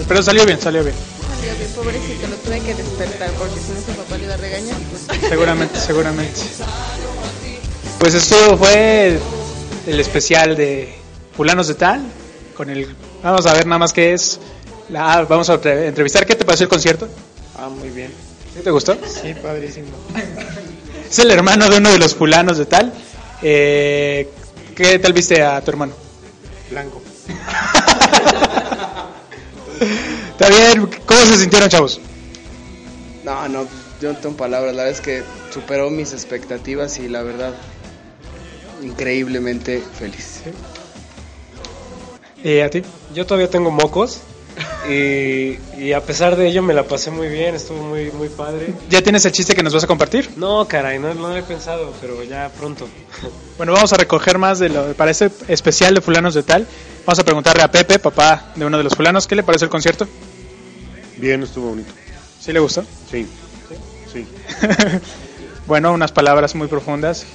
pero 0.08 0.24
salió 0.24 0.46
bien, 0.46 0.60
salió 0.62 0.84
bien. 0.84 0.96
Salió 1.40 1.56
bien, 1.58 1.72
pobrecito, 1.74 2.28
lo 2.28 2.36
tuve 2.38 2.60
que 2.62 2.74
despertar 2.76 3.30
porque 3.32 3.56
si 3.60 3.72
no 3.72 3.80
su 3.80 3.92
papá 4.00 4.18
le 4.18 4.24
iba 4.26 4.34
a 4.34 4.38
regañar. 4.38 4.78
Pues. 4.90 5.20
Seguramente, 5.30 5.80
seguramente. 5.80 6.40
Pues 8.00 8.14
esto 8.14 8.58
fue 8.58 9.20
el 9.88 10.00
especial 10.00 10.56
de 10.56 10.96
Fulanos 11.36 11.68
de 11.68 11.76
Tal. 11.76 12.02
Con 12.56 12.70
el, 12.70 12.96
vamos 13.24 13.46
a 13.46 13.54
ver 13.54 13.66
nada 13.66 13.80
más 13.80 13.94
qué 13.94 14.14
es. 14.14 14.40
La, 14.90 15.14
ah, 15.14 15.22
vamos 15.26 15.50
a 15.50 15.56
entre- 15.56 15.88
entrevistar. 15.88 16.26
¿Qué 16.26 16.36
te 16.36 16.46
pareció 16.46 16.64
el 16.66 16.70
concierto? 16.70 17.08
Ah, 17.58 17.70
muy 17.70 17.90
bien. 17.90 18.12
¿Sí 18.60 18.66
te 18.66 18.72
gustó? 18.72 18.97
Sí, 19.07 19.34
padrísimo. 19.41 19.88
Es 21.10 21.18
el 21.20 21.32
hermano 21.32 21.70
de 21.70 21.78
uno 21.78 21.93
de 21.93 21.97
los 21.97 22.14
fulanos 22.14 22.57
de 22.57 22.66
Tal. 22.66 22.91
Eh, 23.41 24.30
¿Qué 24.76 24.99
tal 24.99 25.14
viste 25.14 25.41
a 25.41 25.62
tu 25.62 25.72
hermano? 25.72 25.93
Blanco. 26.70 27.01
Está 30.32 30.49
bien. 30.49 30.89
¿Cómo 31.05 31.22
se 31.22 31.38
sintieron, 31.38 31.70
chavos? 31.70 32.01
No, 33.24 33.47
no, 33.47 33.66
yo 34.01 34.12
no 34.12 34.20
tengo 34.20 34.36
palabras. 34.36 34.76
La 34.76 34.84
verdad 34.84 34.99
es 34.99 35.05
que 35.05 35.24
superó 35.53 35.89
mis 35.89 36.12
expectativas 36.12 36.99
y 36.99 37.07
la 37.07 37.24
verdad, 37.24 37.53
increíblemente 38.84 39.82
feliz. 39.97 40.41
¿Y 42.43 42.60
a 42.60 42.70
ti? 42.70 42.82
Yo 43.14 43.26
todavía 43.26 43.49
tengo 43.49 43.72
mocos 43.72 44.20
y, 44.89 45.57
y 45.78 45.93
a 45.93 46.01
pesar 46.01 46.36
de 46.36 46.47
ello 46.47 46.62
me 46.62 46.74
la 46.74 46.84
pasé 46.84 47.12
muy 47.12 47.28
bien, 47.28 47.55
estuvo 47.55 47.82
muy, 47.82 48.12
muy 48.12 48.30
padre. 48.30 48.74
¿Ya 48.89 49.01
tienes 49.01 49.26
el 49.26 49.32
chiste 49.32 49.55
que 49.55 49.64
nos 49.64 49.74
vas 49.74 49.84
a 49.84 49.88
compartir? 49.88 50.30
No, 50.38 50.68
caray, 50.68 50.99
no, 50.99 51.14
no 51.14 51.30
lo 51.30 51.38
he 51.38 51.43
pensado, 51.43 51.93
pero 52.01 52.24
ya 52.24 52.49
pronto. 52.57 52.88
Bueno, 53.57 53.74
vamos 53.74 53.91
a 53.91 53.97
recoger 53.97 54.38
más 54.38 54.60
de 54.60 54.70
lo 54.70 54.93
para 54.93 55.12
este 55.12 55.30
especial 55.49 55.93
de 55.93 55.99
fulanos 55.99 56.34
de 56.34 56.43
tal. 56.43 56.66
Vamos 57.05 57.20
a 57.20 57.26
preguntarle 57.26 57.62
a 57.62 57.70
Pepe, 57.70 57.99
papá 57.99 58.53
de 58.55 58.66
uno 58.66 58.78
de 58.78 58.86
los 58.86 58.95
fulanos, 58.95 59.28
¿qué 59.28 59.36
le 59.36 59.43
pareció 59.43 59.66
el 59.66 59.70
concierto? 59.70 60.07
Bien, 61.18 61.43
estuvo 61.43 61.72
bonito. 61.72 61.91
¿Sí 62.39 62.53
le 62.53 62.60
gustó? 62.60 62.86
Sí. 63.12 63.28
Sí. 64.14 64.26
bueno, 65.68 65.91
unas 65.91 66.14
palabras 66.14 66.55
muy 66.55 66.68
profundas. 66.68 67.26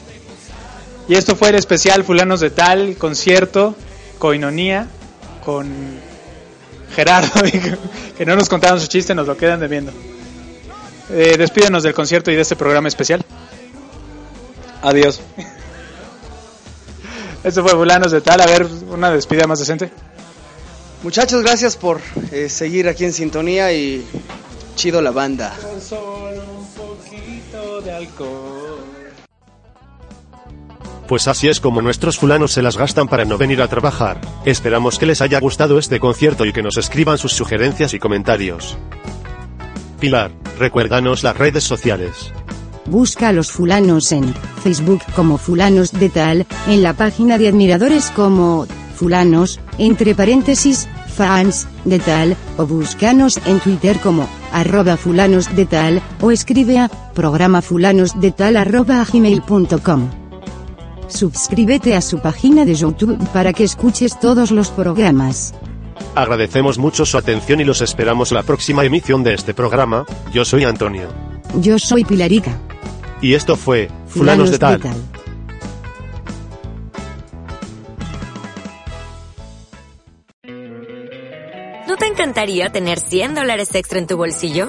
Y 1.09 1.14
esto 1.14 1.37
fue 1.37 1.51
el 1.51 1.57
especial 1.57 2.03
Fulanos 2.05 2.41
de 2.41 2.51
Tal, 2.51 2.97
concierto, 2.97 3.77
coinonía, 4.18 4.89
con 5.45 5.70
Gerardo, 6.95 7.43
que 8.17 8.27
no 8.27 8.37
nos 8.37 8.49
contaron 8.49 8.81
su 8.81 8.87
chiste, 8.87 9.15
nos 9.15 9.27
lo 9.27 9.37
quedan 9.37 9.61
debiendo. 9.61 9.93
Eh, 11.11 11.35
despídenos 11.37 11.83
del 11.83 11.95
concierto 11.95 12.31
y 12.31 12.35
de 12.35 12.43
este 12.43 12.57
programa 12.57 12.89
especial. 12.89 13.25
Adiós. 14.83 15.21
Esto 17.45 17.63
fue 17.63 17.73
Fulanos 17.73 18.11
de 18.11 18.23
Tal, 18.23 18.41
a 18.41 18.47
ver, 18.47 18.67
una 18.89 19.11
despedida 19.11 19.47
más 19.47 19.59
decente. 19.59 19.91
Muchachos, 21.03 21.43
gracias 21.43 21.77
por 21.77 22.01
eh, 22.33 22.49
seguir 22.49 22.89
aquí 22.89 23.05
en 23.05 23.13
sintonía 23.13 23.71
y 23.75 24.07
chido 24.77 25.03
la 25.03 25.11
banda. 25.11 25.55
Solo 25.87 26.43
un 26.59 26.67
poquito 26.69 27.83
de 27.83 27.93
alcohol. 27.93 28.64
Pues 31.07 31.29
así 31.29 31.49
es 31.49 31.61
como 31.61 31.83
nuestros 31.83 32.19
fulanos 32.19 32.53
se 32.53 32.63
las 32.63 32.79
gastan 32.79 33.09
para 33.09 33.25
no 33.25 33.37
venir 33.37 33.61
a 33.61 33.69
trabajar. 33.69 34.21
Esperamos 34.45 34.99
que 34.99 35.07
les 35.07 35.21
haya 35.21 35.39
gustado 35.39 35.79
este 35.79 36.01
concierto 36.01 36.47
y 36.47 36.53
que 36.53 36.63
nos 36.63 36.79
escriban 36.79 37.19
sus 37.19 37.33
sugerencias 37.33 37.93
y 37.93 37.99
comentarios. 37.99 38.79
Pilar, 40.01 40.31
recuérdanos 40.59 41.23
las 41.23 41.37
redes 41.37 41.65
sociales. 41.65 42.33
Busca 42.87 43.29
a 43.29 43.33
los 43.33 43.51
fulanos 43.51 44.13
en 44.13 44.35
Facebook 44.63 45.03
como 45.15 45.39
fulanos 45.39 45.93
de 45.93 46.09
tal, 46.09 46.47
en 46.69 46.83
la 46.83 46.95
página 46.95 47.39
de 47.39 47.49
admiradores 47.49 48.11
como 48.11 48.67
fulanos, 48.95 49.61
entre 49.79 50.15
paréntesis, 50.15 50.89
fans 51.15 51.67
de 51.85 51.99
tal, 51.99 52.37
o 52.57 52.67
búscanos 52.67 53.39
en 53.47 53.61
Twitter 53.61 53.99
como 54.01 54.29
arroba 54.53 54.97
fulanos 54.97 55.55
de 55.55 55.67
tal, 55.67 56.03
o 56.21 56.31
escribe 56.31 56.79
a 56.79 56.89
programa 56.89 57.63
fulanos 57.63 58.21
de 58.21 58.33
tal 58.33 58.57
arroba 58.57 59.05
gmail.com. 59.11 60.24
Suscríbete 61.15 61.95
a 61.95 62.01
su 62.01 62.19
página 62.19 62.65
de 62.65 62.75
YouTube 62.75 63.17
para 63.33 63.53
que 63.53 63.62
escuches 63.62 64.19
todos 64.19 64.51
los 64.51 64.71
programas. 64.71 65.55
Agradecemos 66.17 66.77
mucho 66.77 67.07
su 67.07 67.17
atención 67.17 67.61
y 67.61 67.65
los 67.65 67.83
esperamos 67.83 68.33
la 68.33 68.43
próxima 68.43 68.85
emisión 68.85 69.23
de 69.23 69.35
este 69.35 69.55
programa. 69.55 70.07
Yo 70.33 70.45
soy 70.45 70.65
Antonio. 70.65 71.07
Yo 71.61 71.79
soy 71.79 72.05
Pilarica. 72.05 72.59
Y 73.21 73.35
esto 73.35 73.55
fue 73.55 73.89
Fulanos 74.09 74.51
de 74.51 74.59
Tal. 74.59 74.81
¿No 81.87 81.97
te 81.97 82.07
encantaría 82.07 82.73
tener 82.73 82.99
100 82.99 83.37
dólares 83.37 83.73
extra 83.77 84.01
en 84.01 84.09
tu 84.09 84.17
bolsillo? 84.17 84.69